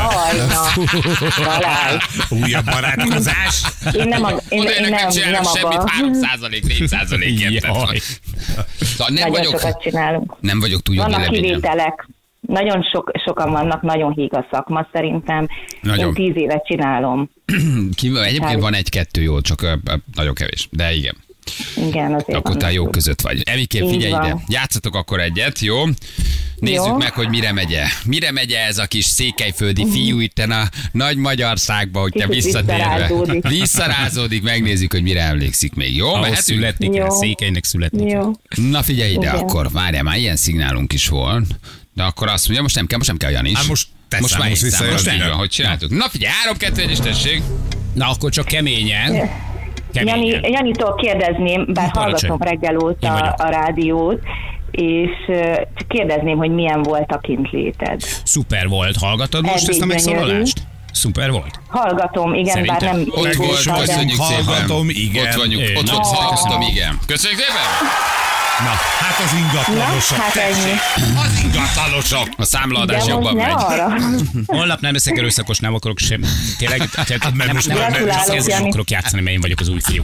na. 0.48 0.82
Újabb 2.28 2.64
barátkozás. 2.64 3.62
Én 3.92 4.08
nem, 4.08 4.24
a, 4.24 4.30
én, 4.48 4.62
én 4.62 4.62
jönnek, 4.62 4.90
nem, 4.90 5.08
nem 5.14 5.30
nem 5.30 5.42
semmit, 5.42 5.78
abba. 5.78 5.90
3 5.90 6.12
százalék, 6.14 6.66
4 6.66 6.87
százalék. 6.88 7.38
Szóval 7.50 7.96
nem 8.98 9.14
Nagyon 9.14 9.30
vagyok, 9.30 9.61
sokat 9.61 9.82
csinálunk. 9.82 10.37
nem 10.40 10.61
vagyok 10.61 10.82
túl 10.82 10.94
jogi 10.94 11.11
Vannak 11.12 11.30
kivételek. 11.30 12.08
Nagyon 12.48 12.82
sok, 12.92 13.11
sokan 13.24 13.50
vannak, 13.50 13.82
nagyon 13.82 14.12
híg 14.12 14.34
a 14.34 14.46
szakma 14.50 14.88
szerintem. 14.92 15.48
Nagyon. 15.82 16.06
Én 16.06 16.14
tíz 16.14 16.42
évet 16.42 16.66
csinálom. 16.66 17.30
Ki, 17.96 18.06
egyébként 18.06 18.42
Hát. 18.44 18.61
van 18.61 18.74
egy-kettő 18.74 19.22
jó, 19.22 19.40
csak 19.40 19.78
nagyon 20.14 20.34
kevés. 20.34 20.68
De 20.70 20.92
igen, 20.92 21.16
Igen, 21.76 22.14
azért 22.14 22.38
akkor 22.38 22.56
te 22.56 22.72
jó 22.72 22.87
között 22.88 23.20
vagy. 23.20 23.42
Emikém, 23.44 23.88
figyelj 23.88 24.12
van. 24.12 24.24
ide. 24.24 24.37
Játszatok 24.48 24.94
akkor 24.94 25.20
egyet, 25.20 25.58
jó? 25.58 25.84
Nézzük 26.56 26.87
Jó. 26.87 26.96
meg, 26.96 27.12
hogy 27.12 27.28
mire 27.28 27.52
megye. 27.52 27.84
Mire 28.04 28.32
megye 28.32 28.58
ez 28.66 28.78
a 28.78 28.87
kis 28.87 29.04
székelyföldi 29.04 29.87
fiú 29.90 30.20
itt 30.20 30.38
a 30.38 30.68
nagy 30.92 31.16
magyarságba, 31.16 32.00
hogy 32.00 32.12
te 32.12 32.26
visszatérve. 32.26 32.74
visszarázódik. 32.74 33.48
Visszarázódik, 33.58 34.42
megnézzük, 34.42 34.92
hogy 34.92 35.02
mire 35.02 35.22
emlékszik 35.22 35.74
még. 35.74 35.96
Jó, 35.96 36.06
Ahhoz 36.06 36.20
mehetünk? 36.20 36.44
születni 36.44 36.88
kell, 36.90 37.04
Jó. 37.06 37.11
székelynek 37.11 37.64
születni 37.64 38.06
kell. 38.06 38.22
Jó. 38.22 38.30
Na 38.70 38.82
figyelj 38.82 39.11
ide, 39.12 39.20
Igen. 39.20 39.34
akkor 39.34 39.70
várjál, 39.72 40.02
már 40.02 40.16
ilyen 40.18 40.37
szignálunk 40.37 40.92
is 40.92 41.08
volt. 41.08 41.44
De 41.98 42.04
akkor 42.04 42.28
azt 42.28 42.44
mondja, 42.44 42.62
most 42.62 42.74
nem 42.74 42.87
kell, 42.87 42.98
most 42.98 43.08
nem 43.11 43.18
kell 43.18 43.30
Jan 43.30 43.44
is. 43.44 43.56
Hát 43.56 43.66
most 43.66 43.88
te 44.08 44.18
most 44.20 44.38
már. 44.38 44.48
Most 44.48 45.06
Jani. 45.06 45.18
így 45.18 45.24
van, 45.28 45.37
hogy 45.37 45.48
csináltuk. 45.48 45.90
Na 45.90 46.08
figyelj, 46.08 46.32
3 46.42 46.56
2 46.56 46.82
1 46.82 46.90
és 46.90 46.98
tessék. 46.98 47.42
Na 47.94 48.08
akkor 48.08 48.30
csak 48.30 48.44
keményen. 48.44 49.14
Jani, 49.14 49.30
Keményen. 49.92 50.44
Janitól 50.44 50.94
kérdezném, 50.94 51.66
bár 51.72 51.90
Parancsolj. 51.90 52.30
hallgatom 52.30 52.40
reggel 52.40 52.78
óta 52.78 53.12
a 53.37 53.48
rádiót, 53.50 54.20
és 54.70 55.11
csak 55.74 55.88
kérdezném, 55.88 56.37
hogy 56.37 56.50
milyen 56.50 56.82
volt 56.82 57.11
a 57.11 57.18
kintléted. 57.18 58.00
Szuper 58.24 58.68
volt. 58.68 58.96
Hallgatod 58.96 59.42
most 59.44 59.56
Eddig 59.56 59.68
ezt 59.68 59.80
a 59.80 59.87
megszólalást? 59.87 60.62
Szuper 60.92 61.30
volt? 61.30 61.61
Hallgatom, 61.68 62.34
igen, 62.34 62.52
Szerintem. 62.52 62.76
bár 62.78 62.92
nem 62.92 63.04
Ott 63.11 63.34
volt, 63.34 63.62
köszönjük 63.78 64.20
szépen. 64.20 64.44
Hallgatom, 64.44 64.88
igen. 64.88 65.26
Ott 65.26 65.34
vagyunk, 65.34 65.62
ott 65.76 65.90
volt, 65.90 66.06
hallgatom, 66.06 66.61
igen. 66.61 66.98
Köszönjük 67.06 67.40
szépen. 67.40 68.27
Na, 68.64 68.70
hát 69.00 69.18
az 69.24 69.32
ingatlanosok. 69.38 70.16
Na, 70.16 70.22
hát 70.22 70.32
tessék. 70.32 70.78
Az 71.24 71.40
ingatlanosok. 71.42 72.28
A 72.36 72.44
számlaadás 72.44 73.04
De 73.04 73.10
jobban 73.10 73.34
megy. 73.36 73.52
arra. 73.56 73.88
Holnap 74.46 74.80
nem 74.80 74.92
leszek 74.92 75.16
erőszakos, 75.18 75.58
nem 75.58 75.74
akarok 75.74 75.98
sem. 75.98 76.20
Tényleg, 76.58 76.88
tehát 76.90 77.08
nem, 77.22 77.32
nem, 77.36 77.58
nem, 77.66 77.92
nem, 78.46 78.64
akarok 78.64 78.90
játszani, 78.90 79.22
mert 79.22 79.34
én 79.34 79.40
vagyok 79.40 79.60
az 79.60 79.68
új 79.68 79.80
fiú. 79.82 80.02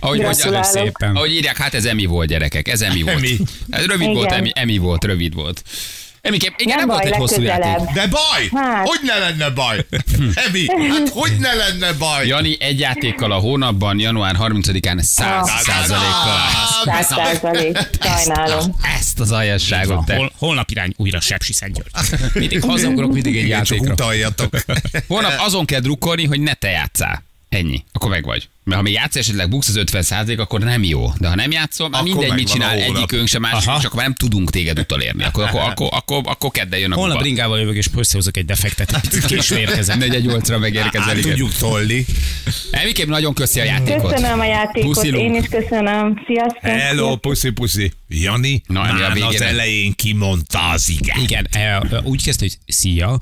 Ahogy, 0.00 0.18
Gratulálok. 0.18 0.52
mondja, 0.64 0.82
Szépen. 0.82 1.16
ahogy 1.16 1.32
írják, 1.32 1.56
hát 1.56 1.74
ez 1.74 1.84
Emi 1.84 2.04
volt, 2.04 2.28
gyerekek, 2.28 2.68
ez 2.68 2.80
Emi 2.80 3.02
volt. 3.02 3.16
Emi. 3.16 3.38
Ez 3.70 3.86
rövid 3.86 4.12
volt, 4.12 4.26
Igen. 4.26 4.38
Emi, 4.38 4.50
Emi 4.54 4.78
volt, 4.78 5.04
rövid 5.04 5.34
volt. 5.34 5.62
Emikém, 6.26 6.52
igen, 6.56 6.76
nem, 6.76 6.86
Nem 6.86 6.96
volt 6.96 7.02
baj, 7.02 7.12
egy 7.12 7.18
hosszú 7.18 7.40
legközelebb. 7.42 7.78
játék. 7.78 7.94
De 7.94 8.06
baj! 8.06 8.62
Hát. 8.64 8.86
Hogy 8.88 8.98
ne 9.02 9.18
lenne 9.18 9.50
baj? 9.50 9.86
Emi, 10.48 10.66
hát 10.88 11.08
hogy 11.08 11.32
ne 11.38 11.54
lenne 11.54 11.92
baj? 11.92 12.26
Jani 12.26 12.56
egy 12.60 12.78
játékkal 12.80 13.32
a 13.32 13.36
hónapban, 13.38 13.98
január 13.98 14.36
30-án 14.40 15.00
100 15.02 15.26
Ah. 15.26 15.48
százalékkal. 15.60 16.38
Száz 16.84 17.06
százalék. 17.06 17.78
Sajnálom. 18.02 18.74
Ezt 18.98 19.20
az 19.20 19.32
aljasságot 19.32 20.04
te. 20.04 20.14
Hol, 20.16 20.32
holnap 20.38 20.70
irány 20.70 20.92
újra 20.96 21.20
Sepsi 21.20 21.52
Szentgyörgy. 21.52 21.90
Mindig 22.34 22.62
hazaugrok, 22.64 23.12
mindig 23.12 23.36
egy 23.36 23.44
Igen, 23.44 23.62
csak 23.62 23.76
játékra. 23.76 23.92
utaljatok. 24.04 24.54
Holnap 25.08 25.32
azon 25.38 25.64
kell 25.64 25.80
drukkolni, 25.80 26.24
hogy 26.26 26.40
ne 26.40 26.54
te 26.54 26.68
játszál. 26.68 27.22
Ennyi. 27.48 27.84
Akkor 27.92 28.10
meg 28.10 28.24
vagy. 28.24 28.48
Mert 28.66 28.78
ha 28.78 28.82
még 28.82 28.92
játsz, 28.92 29.16
esetleg 29.16 29.48
buksz 29.48 29.68
az 29.68 29.76
50 29.76 30.38
akkor 30.38 30.60
nem 30.60 30.82
jó. 30.84 31.12
De 31.18 31.28
ha 31.28 31.34
nem 31.34 31.50
játszol, 31.50 31.88
már 31.88 32.00
Akkor 32.00 32.14
mindegy, 32.14 32.32
mit 32.32 32.48
csinál, 32.48 32.78
egyikünk 32.78 33.28
sem 33.28 33.40
másik, 33.40 33.68
Aha. 33.68 33.80
csak 33.80 33.94
nem 33.94 34.14
tudunk 34.14 34.50
téged 34.50 34.78
utolérni. 34.78 35.24
Akkor, 35.24 35.44
akkor, 35.44 35.60
akkor, 35.60 35.88
akkor, 35.92 36.20
akkor 36.24 36.50
kedden 36.50 36.78
jön 36.78 36.92
a 36.92 36.94
Holnap 36.94 37.18
bringával 37.18 37.58
jövök, 37.58 37.76
és 37.76 37.86
összehozok 37.96 38.36
egy 38.36 38.44
defektet. 38.44 38.92
Egy 38.94 39.00
picit 39.00 39.24
késve 39.24 39.58
érkezem. 39.58 40.00
4-8-ra 40.00 40.60
megérkezel, 40.60 41.08
Át 41.08 41.16
igen. 41.16 41.30
tudjuk 41.30 41.52
tolni. 41.52 42.04
Emikém, 42.70 43.08
nagyon 43.08 43.34
köszi 43.34 43.60
a 43.60 43.64
játékot. 43.64 44.12
Köszönöm 44.12 44.40
a 44.40 44.44
játékot, 44.44 44.92
Puszilunk. 44.92 45.24
én 45.24 45.42
is 45.42 45.48
köszönöm. 45.48 46.22
Sziasztok. 46.26 46.60
Hello, 46.62 47.16
puszi, 47.16 47.50
puszi. 47.50 47.92
Jani, 48.08 48.62
Na, 48.66 48.88
Emi 48.88 48.90
a 48.90 49.08
már 49.08 49.10
az 49.10 49.14
végére. 49.22 49.46
elején 49.46 49.92
kimondta 49.94 50.68
az 50.68 50.88
igen. 50.88 51.20
Igen, 51.22 51.48
úgy 52.04 52.22
kezdte, 52.22 52.44
hogy 52.44 52.74
szia, 52.74 53.18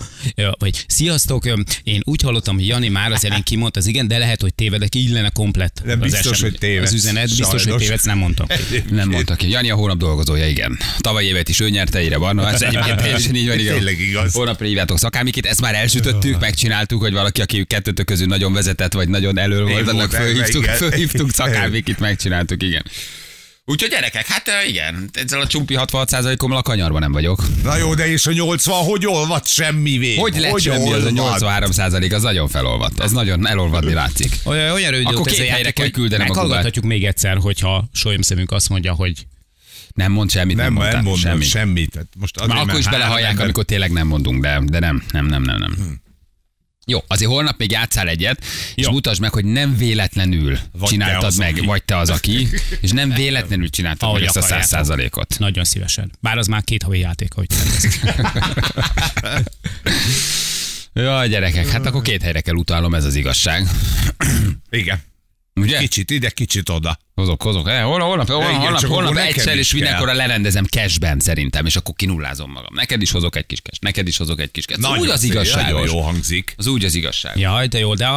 vagy 0.59 0.85
sziasztok, 0.89 1.45
én 1.83 2.01
úgy 2.05 2.23
hallottam, 2.23 2.55
hogy 2.55 2.67
Jani 2.67 2.89
már 2.89 3.13
az 3.13 3.25
elén 3.25 3.43
kimondta 3.43 3.79
az 3.81 3.87
igen, 3.87 4.09
de 4.09 4.19
lehet, 4.19 4.41
hogy 4.41 4.55
tévedek, 4.55 4.95
így 4.95 5.11
lenne 5.11 5.31
komplet. 5.35 5.83
De 5.85 5.93
az 5.93 5.99
biztos, 5.99 6.37
SMS 6.37 6.41
hogy 6.41 6.59
tévedsz, 6.59 6.89
Az 6.89 6.95
üzenet, 6.95 7.25
biztos, 7.29 7.49
hogy 7.51 7.61
sajnos. 7.61 7.83
tévedsz, 7.83 8.05
nem 8.05 8.19
mondtam. 8.19 8.47
Nem 8.91 9.09
mondta 9.09 9.35
ki. 9.35 9.51
Jani 9.51 9.71
a 9.71 9.75
hónap 9.75 9.97
dolgozója, 9.97 10.47
igen. 10.47 10.79
Tavaly 10.99 11.25
évet 11.25 11.49
is 11.49 11.61
ő 11.61 11.69
nyerte, 11.71 12.03
ide 12.03 12.17
van. 12.17 12.47
Ez 12.47 12.63
egyébként 12.63 12.97
teljesen 12.97 13.35
így 13.35 13.47
van, 13.49 13.59
igen. 13.59 13.75
Tényleg 13.75 14.01
igaz. 14.01 14.33
Hónapra 14.33 14.67
hívjátok 14.67 14.99
szakámikét, 14.99 15.47
ezt 15.47 15.61
már 15.61 15.75
elsütöttük, 15.75 16.41
megcsináltuk, 16.41 17.01
hogy 17.01 17.13
valaki, 17.13 17.41
aki 17.41 17.65
kettőtök 17.65 18.07
közül 18.07 18.27
nagyon 18.27 18.53
vezetett, 18.53 18.93
vagy 18.93 19.09
nagyon 19.09 19.39
elől 19.39 19.67
volt, 19.67 19.89
annak 19.89 20.11
fölhívtuk, 20.11 20.65
fölhívtuk 20.65 21.31
szakámikit, 21.33 21.99
megcsináltuk, 21.99 22.63
igen. 22.63 22.83
Úgyhogy 23.67 23.91
gyerekek, 23.91 24.27
hát 24.27 24.51
igen, 24.69 25.11
ezzel 25.13 25.41
a 25.41 25.47
csumpi 25.47 25.75
66%-ommal 25.79 26.57
a 26.57 26.63
kanyarban 26.63 27.01
nem 27.01 27.13
vagyok. 27.13 27.43
Na 27.63 27.77
jó, 27.77 27.95
de 27.95 28.07
és 28.07 28.27
a 28.27 28.33
80, 28.33 28.85
hogy 28.85 29.07
olvad 29.07 29.47
semmivé? 29.47 30.17
Hogy 30.17 30.37
lett 30.37 30.61
semmi 30.61 30.93
az 30.93 31.05
a 31.05 31.11
83 31.11 31.71
az 32.11 32.23
nagyon 32.23 32.49
felolvadt. 32.49 33.01
Ez 33.01 33.11
nagyon 33.13 33.47
elolvadni 33.47 33.93
látszik. 33.93 34.33
Olyan, 34.45 34.73
olyan 34.73 34.91
rövid 34.91 35.07
Akkor 35.07 35.27
két 35.27 35.49
helyre 35.49 35.71
kell 35.71 35.85
hogy 35.85 35.95
küldenem 35.95 36.27
a 36.31 36.33
meghallgathatjuk 36.35 36.85
még 36.85 37.05
egyszer, 37.05 37.37
hogyha 37.37 37.85
solyomszemünk 37.93 38.51
azt 38.53 38.69
mondja, 38.69 38.93
hogy 38.93 39.27
Nem 39.95 40.13
mond 40.13 40.31
semmit, 40.31 40.57
nem, 40.57 40.65
Nem, 40.65 40.73
mondtál, 40.75 40.95
nem 40.95 41.05
mondom 41.05 41.23
semmit. 41.23 41.49
semmit. 41.49 42.07
Most 42.19 42.47
Már 42.47 42.59
akkor 42.59 42.79
is 42.79 42.89
belehallják, 42.89 43.31
ember- 43.31 43.45
amikor 43.45 43.65
tényleg 43.65 43.91
nem 43.91 44.07
mondunk, 44.07 44.43
de, 44.43 44.61
de 44.65 44.79
nem, 44.79 45.03
nem, 45.13 45.27
nem, 45.27 45.43
nem, 45.43 45.59
nem. 45.59 46.03
Jó, 46.87 47.05
azért 47.07 47.31
holnap 47.31 47.59
még 47.59 47.71
játszál 47.71 48.09
egyet, 48.09 48.45
és 48.75 48.85
Jó. 48.85 48.91
mutasd 48.91 49.21
meg, 49.21 49.33
hogy 49.33 49.45
nem 49.45 49.77
véletlenül 49.77 50.59
Vagy 50.73 50.89
csináltad 50.89 51.37
meg, 51.37 51.57
aki. 51.57 51.67
vagy 51.67 51.85
te 51.85 51.97
az, 51.97 52.11
aki, 52.11 52.49
és 52.81 52.91
nem 52.91 53.11
véletlenül 53.23 53.69
csináltad 53.69 54.09
Ahogy 54.09 54.21
meg 54.21 54.29
ezt 54.29 54.37
a 54.37 54.43
száz 54.43 54.67
százalékot. 54.67 55.39
nagyon 55.39 55.65
szívesen. 55.65 56.13
Bár 56.21 56.39
az 56.39 56.47
már 56.47 56.65
két 56.65 56.83
havi 56.83 56.99
játék, 56.99 57.33
tervezik. 57.47 58.01
Jó, 60.93 61.25
gyerekek, 61.27 61.69
hát 61.69 61.87
akkor 61.87 62.03
két 62.03 62.23
helyre 62.23 62.41
kell 62.41 62.55
utalnom, 62.55 62.95
ez 62.95 63.05
az 63.05 63.15
igazság. 63.15 63.69
Igen. 64.71 65.03
Ugye? 65.55 65.79
Kicsit 65.79 66.11
ide, 66.11 66.31
kicsit 66.31 66.69
oda. 66.69 66.99
Hozok, 67.15 67.43
hozok. 67.43 67.69
Eh, 67.69 67.83
holnap, 67.83 68.07
holnap, 68.07 68.29
holnap, 68.29 68.49
Igen, 68.49 68.61
holnap, 68.61 68.85
holnap 68.85 69.17
egyszer, 69.17 69.55
is 69.55 69.61
és 69.61 69.73
mindenkorra 69.73 70.13
lerendezem 70.13 70.65
cashben 70.65 71.19
szerintem, 71.19 71.67
és 71.67 71.77
akkor 71.77 71.95
kinullázom 71.95 72.51
magam. 72.51 72.75
Neked 72.75 73.03
is 73.03 73.11
hozok 73.11 73.37
egy 73.37 73.47
kis 73.47 73.61
cash, 73.61 73.81
neked 73.81 74.07
is 74.07 74.17
hozok 74.17 74.41
egy 74.41 74.51
kis 74.51 74.65
cash. 74.65 74.81
Ez 74.85 74.99
úgy 74.99 75.09
az 75.09 75.23
igazság. 75.23 75.73
Nagyon 75.73 75.87
jó 75.87 76.01
hangzik. 76.01 76.55
Az 76.57 76.67
úgy 76.67 76.85
az 76.85 76.95
igazság. 76.95 77.39
Jaj, 77.39 77.67
de 77.67 77.79
jó, 77.79 77.95
de 77.95 78.09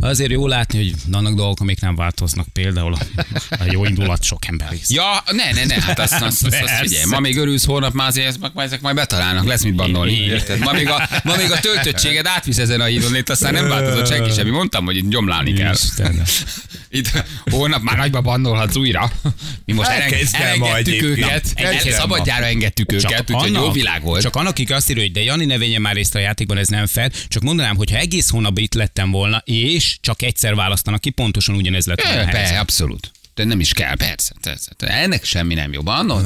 azért 0.00 0.30
jó 0.30 0.46
látni, 0.46 0.78
hogy 0.78 0.94
vannak 1.06 1.34
dolgok, 1.34 1.60
amik 1.60 1.80
nem 1.80 1.94
változnak. 1.94 2.46
Például 2.52 2.92
a, 2.92 2.98
jó 3.70 3.84
indulat 3.84 4.22
sok 4.22 4.46
ember 4.46 4.70
rész. 4.70 4.90
Ja, 4.90 5.22
ne, 5.30 5.52
ne, 5.52 5.64
ne, 5.64 5.80
hát 5.80 5.98
azt, 5.98 6.12
azt, 6.12 6.22
azt, 6.22 6.44
azt 6.44 6.58
Persze. 6.58 6.76
figyelj, 6.76 7.04
ma 7.04 7.18
még 7.18 7.36
örülsz, 7.36 7.64
holnap 7.64 7.92
már 7.92 8.08
azért 8.08 8.26
ezek, 8.26 8.50
ezek 8.56 8.80
majd 8.80 8.94
betalálnak, 8.94 9.44
lesz 9.44 9.62
mit 9.62 9.74
bannolni. 9.74 10.12
Érted? 10.12 10.58
Ma 10.58 10.72
még 10.72 10.88
a, 10.88 11.08
ma 11.22 11.36
még 11.36 11.50
a 11.50 11.60
töltöttséged 11.60 12.26
átvisz 12.26 12.58
ezen 12.58 12.80
a 12.80 12.84
hídon, 12.84 13.16
itt 13.16 13.30
aztán 13.30 13.52
nem 13.52 13.68
változott 13.68 14.06
senki 14.06 14.30
sem. 14.30 14.48
Mondtam, 14.48 14.84
hogy 14.84 14.96
itt 14.96 15.08
gyomlálni 15.08 15.52
kell. 15.52 15.74
Itt 16.88 17.24
holnap 17.50 17.82
már 17.82 17.96
nagyba 17.96 18.20
bannolhatsz 18.44 18.76
újra. 18.76 19.10
Mi 19.64 19.72
most 19.72 19.88
elengedtük 19.88 20.76
egyébként. 20.76 21.02
őket, 21.02 21.52
el, 21.54 21.64
Elkezdtem 21.66 21.92
szabadjára 21.92 22.44
engedtük 22.44 22.92
őket, 22.92 23.30
úgyhogy 23.30 23.52
jó 23.52 23.70
világ 23.70 24.02
volt. 24.02 24.22
Csak 24.22 24.36
annak, 24.36 24.50
aki 24.50 24.64
azt 24.72 24.90
írja, 24.90 25.02
hogy 25.02 25.12
de 25.12 25.22
Jani 25.22 25.44
ne 25.44 25.58
vegyen 25.58 25.80
már 25.80 25.94
részt 25.94 26.14
a 26.14 26.18
játékban, 26.18 26.58
ez 26.58 26.68
nem 26.68 26.86
fel. 26.86 27.10
Csak 27.28 27.42
mondanám, 27.42 27.76
hogy 27.76 27.90
ha 27.90 27.96
egész 27.96 28.30
hónapban 28.30 28.62
itt 28.62 28.74
lettem 28.74 29.10
volna, 29.10 29.42
és 29.44 29.98
csak 30.00 30.22
egyszer 30.22 30.54
választanak 30.54 31.00
ki, 31.00 31.10
pontosan 31.10 31.54
ugyanez 31.54 31.86
lett 31.86 32.02
volna 32.02 32.58
abszolút. 32.58 33.10
De 33.34 33.44
nem 33.44 33.60
is 33.60 33.72
kell, 33.72 33.96
persze. 33.96 34.32
persze. 34.40 34.70
Ennek 34.78 35.24
semmi 35.24 35.54
nem 35.54 35.72
jobb. 35.72 35.86
Anno, 35.86 36.18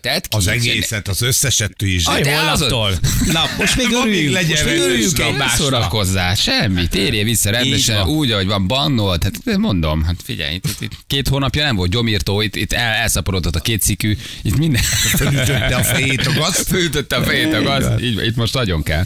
ki. 0.00 0.08
Az 0.30 0.46
egészet, 0.46 1.08
az 1.08 1.22
összeset 1.22 1.82
is. 1.82 2.06
Aj, 2.06 2.22
De 2.22 2.36
holnaptól. 2.36 2.92
Na, 3.32 3.42
most 3.58 3.76
még 3.76 3.86
örüljünk, 4.02 4.34
legyen 4.34 4.64
most 4.64 4.76
örüljünk 4.78 5.18
egymásra. 5.18 5.56
szórakozzál, 5.64 6.34
semmi, 6.34 6.88
térjél 6.88 7.24
vissza 7.24 7.50
rendesen, 7.50 8.06
úgy, 8.06 8.30
ahogy 8.30 8.46
van 8.46 8.66
bannolt. 8.66 9.22
Hát 9.22 9.56
mondom, 9.56 10.02
hát 10.04 10.16
figyelj, 10.24 10.54
itt, 10.54 10.66
itt, 10.66 10.80
itt 10.80 10.92
két 11.06 11.28
hónapja 11.28 11.64
nem 11.64 11.76
volt 11.76 11.90
gyomírtó, 11.90 12.40
itt, 12.40 12.56
itt 12.56 12.72
el, 12.72 12.92
elszaporodott 12.94 13.56
a 13.56 13.60
két 13.60 13.82
szikű, 13.82 14.16
itt 14.42 14.56
minden. 14.56 14.82
Fölütötte 15.16 15.76
a 15.76 15.82
fejét 15.82 16.26
a 16.26 16.32
gaz. 16.32 16.64
Fölütötte 16.68 17.16
a 17.20 17.22
fejét 17.22 17.54
a 17.54 17.62
gaz, 17.62 18.00
így, 18.02 18.26
itt 18.26 18.36
most 18.36 18.54
nagyon 18.54 18.82
kell. 18.82 19.04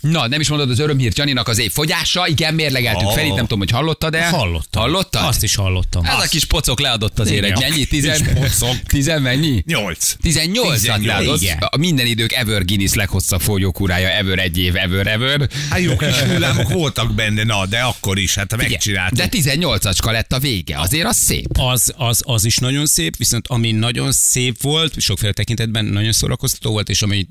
Na, 0.00 0.28
nem 0.28 0.40
is 0.40 0.48
mondod 0.48 0.70
az 0.70 0.78
örömhírt 0.78 1.18
Janinak 1.18 1.48
az 1.48 1.58
év 1.58 1.72
fogyása, 1.72 2.26
igen, 2.26 2.54
mérlegeltük 2.54 3.08
Oh. 3.08 3.14
fel, 3.14 3.24
itt 3.24 3.34
nem 3.34 3.42
tudom, 3.42 3.58
hogy 3.58 3.70
hallottad 3.70 4.10
de 4.10 4.28
Hallottam. 4.28 4.82
Hallottad? 4.82 5.24
Azt 5.24 5.42
is 5.42 5.54
hallottam. 5.54 6.04
Ez 6.04 6.12
a 6.24 6.26
kis 6.28 6.44
pocok 6.60 6.80
leadott 6.80 7.18
azért 7.18 7.44
egy 7.44 7.58
mennyi? 7.60 7.84
Tizen, 7.84 8.38
tizen 8.86 9.22
mennyi? 9.22 9.62
Nyolc. 9.66 10.16
18 10.20 10.80
18, 10.80 11.06
leadott. 11.06 11.40
igen. 11.40 11.58
A 11.58 11.76
minden 11.76 12.06
idők 12.06 12.32
ever 12.32 12.64
Guinness 12.64 12.94
leghosszabb 12.94 13.40
folyókúrája, 13.40 14.08
ever 14.08 14.38
egy 14.38 14.58
év, 14.58 14.76
ever, 14.76 15.06
ever. 15.06 15.48
Hát 15.70 15.80
jó 15.80 15.96
kis 15.96 16.16
hullámok 16.16 16.72
voltak 16.72 17.14
benne, 17.14 17.44
na, 17.44 17.66
de 17.66 17.78
akkor 17.78 18.18
is, 18.18 18.34
hát 18.34 18.56
megcsináltuk. 18.56 19.18
De 19.18 19.28
18-acska 19.30 20.12
lett 20.12 20.32
a 20.32 20.38
vége, 20.38 20.78
azért 20.78 21.06
az 21.06 21.16
szép. 21.16 21.58
Az, 21.58 21.92
az, 21.96 22.22
az 22.26 22.44
is 22.44 22.56
nagyon 22.56 22.86
szép, 22.86 23.16
viszont 23.16 23.46
ami 23.48 23.72
nagyon 23.72 24.12
szép 24.12 24.62
volt, 24.62 25.00
sokféle 25.00 25.32
tekintetben 25.32 25.84
nagyon 25.84 26.12
szórakoztató 26.12 26.70
volt, 26.70 26.88
és 26.88 27.02
ami 27.02 27.26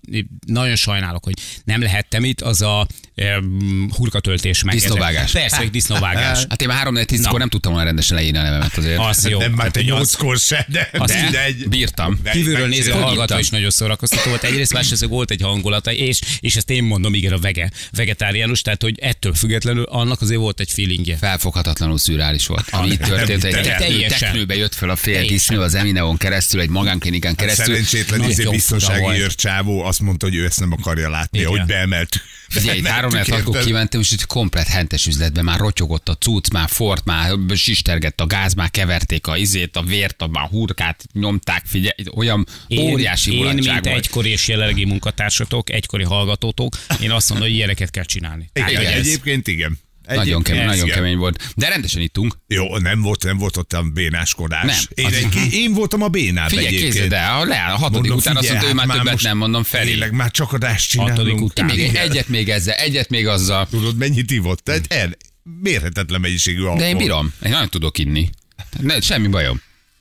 nagyon 0.45 0.75
sajnálok, 0.75 1.23
hogy 1.23 1.33
nem 1.63 1.81
lehettem 1.81 2.23
itt, 2.23 2.41
az 2.41 2.61
a 2.61 2.87
um, 3.15 3.89
hurkatöltés 3.97 4.63
meg. 4.63 4.73
Disznóvágás. 4.73 5.31
Persze, 5.31 5.57
hogy 5.57 5.69
disznóvágás. 5.69 6.45
Hát 6.49 6.61
én 6.61 6.67
már 6.67 6.77
3 6.77 6.93
4 6.93 7.05
10 7.05 7.19
Na. 7.19 7.29
kor 7.29 7.39
nem 7.39 7.49
tudtam 7.49 7.71
volna 7.71 7.87
rendesen 7.87 8.17
leírni 8.17 8.37
a 8.37 8.41
nevemet 8.41 8.77
azért. 8.77 8.99
Az 8.99 9.18
jó. 9.27 9.39
nem 9.39 9.51
már 9.51 9.71
te 9.71 9.81
nyolckor 9.81 10.37
se, 10.37 10.65
de, 10.69 10.89
Azt 10.97 11.13
de, 11.13 11.29
de 11.31 11.67
bírtam. 11.69 12.19
de 12.23 12.31
Kívülről 12.31 12.67
nézve 12.67 12.93
hallgatva 12.93 13.39
is 13.39 13.49
nagyon 13.49 13.69
szórakoztató 13.69 14.29
volt. 14.29 14.43
Egyrészt 14.43 14.73
másrészt 14.73 15.05
volt 15.05 15.31
egy 15.31 15.41
hangulata, 15.41 15.91
és, 15.91 16.19
és 16.39 16.55
ezt 16.55 16.69
én 16.69 16.83
mondom, 16.83 17.13
igen, 17.13 17.33
a 17.33 17.39
vege, 17.39 17.71
vegetáriánus, 17.91 18.61
tehát 18.61 18.81
hogy 18.81 18.99
ettől 18.99 19.33
függetlenül 19.33 19.83
annak 19.83 20.21
azért 20.21 20.39
volt 20.39 20.59
egy 20.59 20.71
feelingje. 20.71 21.17
Felfoghatatlanul 21.17 21.97
szürális 21.97 22.47
volt. 22.47 22.67
Ami 22.71 22.89
itt 22.89 23.01
történt, 23.01 23.43
egy 23.43 24.05
teknőbe 24.19 24.55
jött 24.55 24.75
fel 24.75 24.89
a 24.89 24.95
fél 24.95 25.25
disznő 25.25 25.59
az 25.59 25.73
Emineon 25.73 26.17
keresztül, 26.17 26.61
egy 26.61 26.69
magánklinikán 26.69 27.35
keresztül. 27.35 27.65
Szerencsétlen 27.65 28.29
izé 28.29 28.43
biztonsági 28.43 29.21
őrcsávó 29.21 29.83
azt 29.83 29.99
mondta, 29.99 30.25
hogy 30.25 30.35
ő 30.35 30.45
ezt 30.45 30.59
nem 30.59 30.71
akarja 30.71 31.09
látni, 31.09 31.43
hogy 31.43 31.65
beemeltük. 31.65 32.21
Ugye 32.55 32.75
itt 32.75 32.85
három 32.85 33.11
akkor 33.29 33.63
kimentem, 33.63 33.99
és 33.99 34.11
itt 34.11 34.25
komplet 34.25 34.67
hentes 34.67 35.07
üzletben 35.07 35.43
már 35.43 35.59
rotyogott 35.59 36.09
a 36.09 36.15
cucc, 36.15 36.51
már 36.51 36.69
fort, 36.69 37.05
már 37.05 37.31
sistergett 37.53 38.21
a 38.21 38.25
gáz, 38.25 38.53
már 38.53 38.69
keverték 39.09 39.27
a 39.27 39.37
izét, 39.37 39.75
a 39.75 39.81
vért, 39.81 40.21
a 40.21 40.47
hurkát 40.51 41.05
nyomták, 41.13 41.63
figyelj, 41.65 41.93
olyan 42.15 42.45
óriási 42.79 43.33
én, 43.37 43.53
mint 43.53 43.65
volt. 43.65 43.85
egykori 43.87 44.29
és 44.29 44.47
jelenlegi 44.47 44.85
munkatársatok, 44.85 45.69
egykori 45.69 46.03
hallgatótok, 46.03 46.75
én 47.01 47.11
azt 47.11 47.29
mondom, 47.29 47.47
hogy 47.47 47.57
ilyeneket 47.57 47.89
kell 47.91 48.03
csinálni. 48.03 48.49
Igen, 48.53 48.69
Igen. 48.69 48.93
egyébként 48.93 49.47
igen. 49.47 49.77
Nagyon 50.05 50.21
Egyébként 50.23 50.47
kemény, 50.47 50.65
nagyon 50.65 50.85
igen. 50.85 50.95
kemény 50.97 51.17
volt. 51.17 51.53
De 51.55 51.67
rendesen 51.69 52.01
ittunk. 52.01 52.33
Jó, 52.47 52.77
nem 52.77 53.01
volt, 53.01 53.23
nem 53.23 53.37
volt 53.37 53.57
ott 53.57 53.73
a 53.73 53.83
bénáskodás. 53.93 54.65
Nem, 54.65 54.77
Én, 54.93 55.05
az- 55.05 55.13
egy, 55.13 55.53
én 55.53 55.73
voltam 55.73 56.01
a 56.01 56.07
bénább 56.07 56.49
Figyelj, 56.49 56.67
egyébként. 56.67 56.93
kézzed 56.93 57.13
el, 57.13 57.31
ha 57.33 57.43
leáll 57.45 57.71
a 57.73 57.77
hatodik 57.77 57.95
Mondom, 57.99 58.17
után, 58.17 58.35
azt 58.35 58.47
figyelj, 58.47 58.65
mondta, 58.65 58.75
ő 58.75 58.87
hát 58.87 58.87
már 58.97 59.05
többet 59.05 59.21
nem 59.21 59.37
mondom 59.37 59.63
felé. 59.63 59.89
Tényleg 59.89 60.11
már 60.11 60.31
csak 60.31 60.53
adást 60.53 60.89
csinálunk. 60.89 61.17
Hatodik 61.17 61.41
után. 61.41 61.65
Még 61.65 61.79
egy, 61.79 61.89
Igen. 61.89 62.09
egyet 62.09 62.27
még 62.27 62.49
ezzel, 62.49 62.75
egyet 62.75 63.09
még 63.09 63.27
azzal. 63.27 63.67
Tudod, 63.69 63.97
mennyit 63.97 64.31
ivott? 64.31 64.59
Tehát 64.63 64.85
el, 64.93 65.17
mérhetetlen 65.61 66.21
mennyiségű 66.21 66.59
alkohol. 66.59 66.79
De 66.79 66.87
én 66.87 66.97
bírom, 66.97 67.33
én 67.45 67.51
nagyon 67.51 67.69
tudok 67.69 67.97
inni. 67.97 68.29
Ne, 68.77 69.01
semmi 69.01 69.29
bajom. 69.33 69.59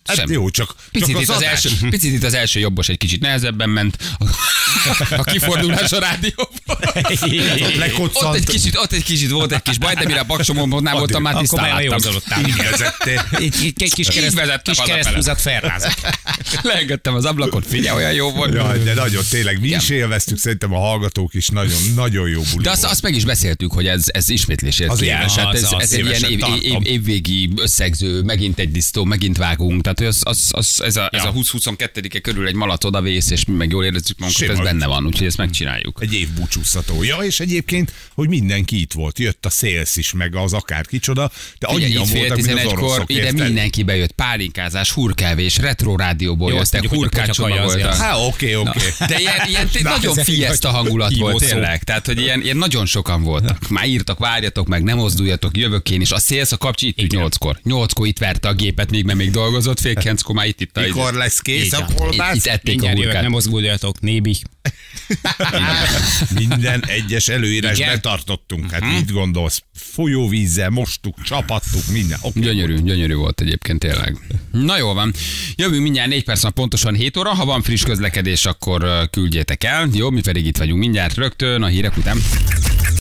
Hát 0.09 0.17
semmi. 0.17 0.33
jó, 0.33 0.51
csak, 0.51 0.75
Picit 0.91 1.13
csak 1.13 1.23
itt, 1.23 1.29
az 1.29 1.43
első, 1.43 1.71
picit 1.91 2.13
itt 2.13 2.25
az 2.25 2.35
első 2.35 2.61
jobbos 2.61 2.89
egy 2.89 2.99
kicsit 2.99 3.21
nehezebben 3.21 3.71
ment. 3.71 3.97
A 5.17 5.23
kifordulás 5.23 5.93
a 5.93 5.99
rádióban. 5.99 6.79
Ott 7.99 8.15
Ott 8.15 8.35
egy 8.35 8.45
kicsit, 8.45 8.77
ott 8.77 8.93
egy 8.93 9.05
kicsit 9.05 9.31
volt 9.31 9.53
egy 9.53 9.63
kis 9.63 9.79
baj, 9.79 9.95
de 9.95 10.05
mire 10.05 10.21
a 10.21 10.25
baksomomnál 10.25 10.95
voltam, 10.95 11.23
már 11.23 11.35
Akkor 11.35 11.47
tisztán 11.49 11.71
már 11.71 11.83
láttam. 11.83 12.45
Így 12.45 12.57
vezettél. 12.57 13.29
Egy, 13.31 13.73
kis 13.93 14.07
kereszt, 14.09 14.63
kis 14.63 14.79
felrázott. 15.37 16.01
Leengedtem 16.63 17.15
az 17.15 17.25
ablakot, 17.25 17.67
figyelj, 17.67 17.97
olyan 17.97 18.13
jó 18.13 18.31
volt. 18.31 18.55
Jaj, 18.55 18.79
de 18.79 18.95
nagyon 18.95 19.23
tényleg, 19.31 19.61
mi 19.61 19.69
is 19.69 19.89
élveztük, 19.89 20.39
szerintem 20.39 20.75
a 20.75 20.79
hallgatók 20.79 21.35
is 21.35 21.49
nagyon, 21.49 21.79
nagyon 21.95 22.29
jó 22.29 22.43
buli 22.53 22.63
De 22.63 22.71
azt, 22.71 22.85
azt 22.85 23.03
meg 23.03 23.15
is 23.15 23.25
beszéltük, 23.25 23.73
hogy 23.73 23.87
ez, 23.87 24.05
ez 24.07 24.29
ismétlésért 24.29 24.91
Az 24.91 24.99
kiáll. 24.99 25.21
éves, 25.21 25.35
Hát 25.35 25.55
ez, 25.55 25.69
ez 25.79 25.93
egy 25.93 26.05
ilyen 26.05 26.23
év, 26.23 26.41
év, 26.63 26.77
évvégi 26.83 27.51
összegző, 27.57 28.23
megint 28.23 28.59
egy 28.59 28.71
disztó, 28.71 29.05
megint 29.05 29.37
vágunk. 29.37 29.83
Tehát 29.83 29.98
hogy 29.99 30.07
az, 30.07 30.21
az, 30.25 30.49
az, 30.51 30.83
ez 30.83 30.97
a, 30.97 31.09
ez 31.13 31.25
a 31.25 31.33
20-22-e 31.33 32.21
körül 32.21 32.47
egy 32.47 32.55
malac 32.55 32.85
odavész, 32.85 33.31
és 33.31 33.45
mi 33.45 33.55
meg 33.55 33.71
jól 33.71 33.85
érezzük 33.85 34.19
magunkat, 34.19 34.43
Sima. 34.43 34.53
ez 34.53 34.59
benne 34.59 34.87
van, 34.87 35.07
úgyhogy 35.07 35.27
ezt 35.27 35.37
megcsináljuk. 35.37 35.99
Egy 36.03 36.15
év 36.15 36.29
búcsúztató. 36.29 37.03
Ja, 37.03 37.17
és 37.17 37.41
egyébként, 37.41 37.93
hogy 38.15 38.29
mindenki 38.29 38.81
itt 38.81 38.93
volt. 38.93 39.19
Jött 39.19 39.47
a 39.47 39.51
szélsz 39.51 39.97
is, 39.97 40.13
meg 40.13 40.35
az 40.35 40.53
akár 40.53 40.87
kicsoda, 40.87 41.31
de 41.59 41.69
fél 41.69 42.05
voltak, 42.05 42.37
mint 42.37 42.49
az 42.49 42.65
11-kor 42.65 42.83
oroszok. 42.83 43.11
ide 43.11 43.23
érted? 43.23 43.45
mindenki 43.45 43.83
bejött, 43.83 44.13
pálinkázás, 44.13 44.91
hurkávés, 44.91 45.57
retro 45.57 45.97
rádióból 45.97 46.51
Jó, 46.51 46.57
jöttek, 46.57 46.89
hurkácsoma 46.89 47.63
voltak. 47.63 47.95
Há, 47.95 48.17
oké, 48.17 48.55
oké. 48.55 48.81
De 48.99 49.19
ilyen, 49.19 49.49
ilyen 49.49 49.69
Na, 49.83 49.91
nagyon 49.91 50.15
fiesta 50.15 50.71
hangulat 50.71 51.17
volt 51.17 51.45
tényleg. 51.45 51.85
Tehát, 51.85 52.07
hogy 52.07 52.21
ilyen, 52.21 52.43
ilyen 52.43 52.57
nagyon 52.57 52.87
sokan 52.87 53.23
voltak. 53.23 53.69
Már 53.69 53.87
írtak, 53.87 54.19
várjatok 54.19 54.67
meg, 54.67 54.83
nem 54.83 54.97
mozduljatok, 54.97 55.57
jövök 55.57 55.91
én 55.91 56.01
is. 56.01 56.11
A 56.11 56.19
szélsz 56.19 56.53
a 56.53 56.57
kapcsi 56.57 56.87
itt 56.87 57.01
ült 57.01 57.13
nyolckor. 57.13 57.59
Nyolckor 57.63 58.07
itt 58.07 58.19
verte 58.19 58.49
a 58.49 58.53
gépet, 58.53 58.91
még 58.91 59.05
mert 59.05 59.19
még 59.19 59.31
dolgozott, 59.31 59.81
fél 59.93 60.01
kilenckor 60.03 60.35
már 60.35 60.47
itt 60.47 60.61
itt. 60.61 60.77
a- 60.77 60.81
Mikor 60.81 61.15
lesz 61.15 61.41
kész 61.41 61.73
a 61.73 61.87
kolbász? 61.95 62.35
Itt, 62.37 62.45
itt 62.45 62.53
ették 62.53 62.83
a 62.83 62.91
jövök, 62.95 63.13
nem 63.13 63.31
mozguljatok, 63.31 64.01
nébi. 64.01 64.37
Minden 66.35 66.85
egyes 66.87 67.29
előírás 67.29 67.79
Igen. 67.79 67.89
betartottunk. 67.95 68.71
Hát 68.71 68.81
mit 68.81 69.13
gondolsz? 69.13 69.63
Folyóvízzel 69.75 70.71
mostuk, 70.71 71.23
csapattuk, 71.23 71.83
minden. 71.93 72.19
Oké. 72.23 72.41
Gyönyörű, 72.41 72.83
gyönyörű 72.83 73.15
volt 73.15 73.41
egyébként 73.41 73.79
tényleg. 73.79 74.17
Na 74.53 74.77
jó 74.79 74.93
van. 74.93 75.15
Jövünk 75.57 75.83
mindjárt 75.83 76.09
4 76.09 76.25
perc, 76.25 76.53
pontosan 76.53 76.95
7 76.95 77.17
óra. 77.17 77.35
Ha 77.35 77.45
van 77.45 77.63
friss 77.63 77.83
közlekedés, 77.83 78.45
akkor 78.47 79.09
küldjétek 79.11 79.65
el. 79.65 79.89
Jó, 79.93 80.11
mi 80.11 80.21
pedig 80.21 80.47
itt 80.47 80.57
vagyunk 80.57 80.79
mindjárt 80.81 81.15
rögtön 81.15 81.63
a 81.63 81.67
hírek 81.67 81.97
után. 81.97 82.19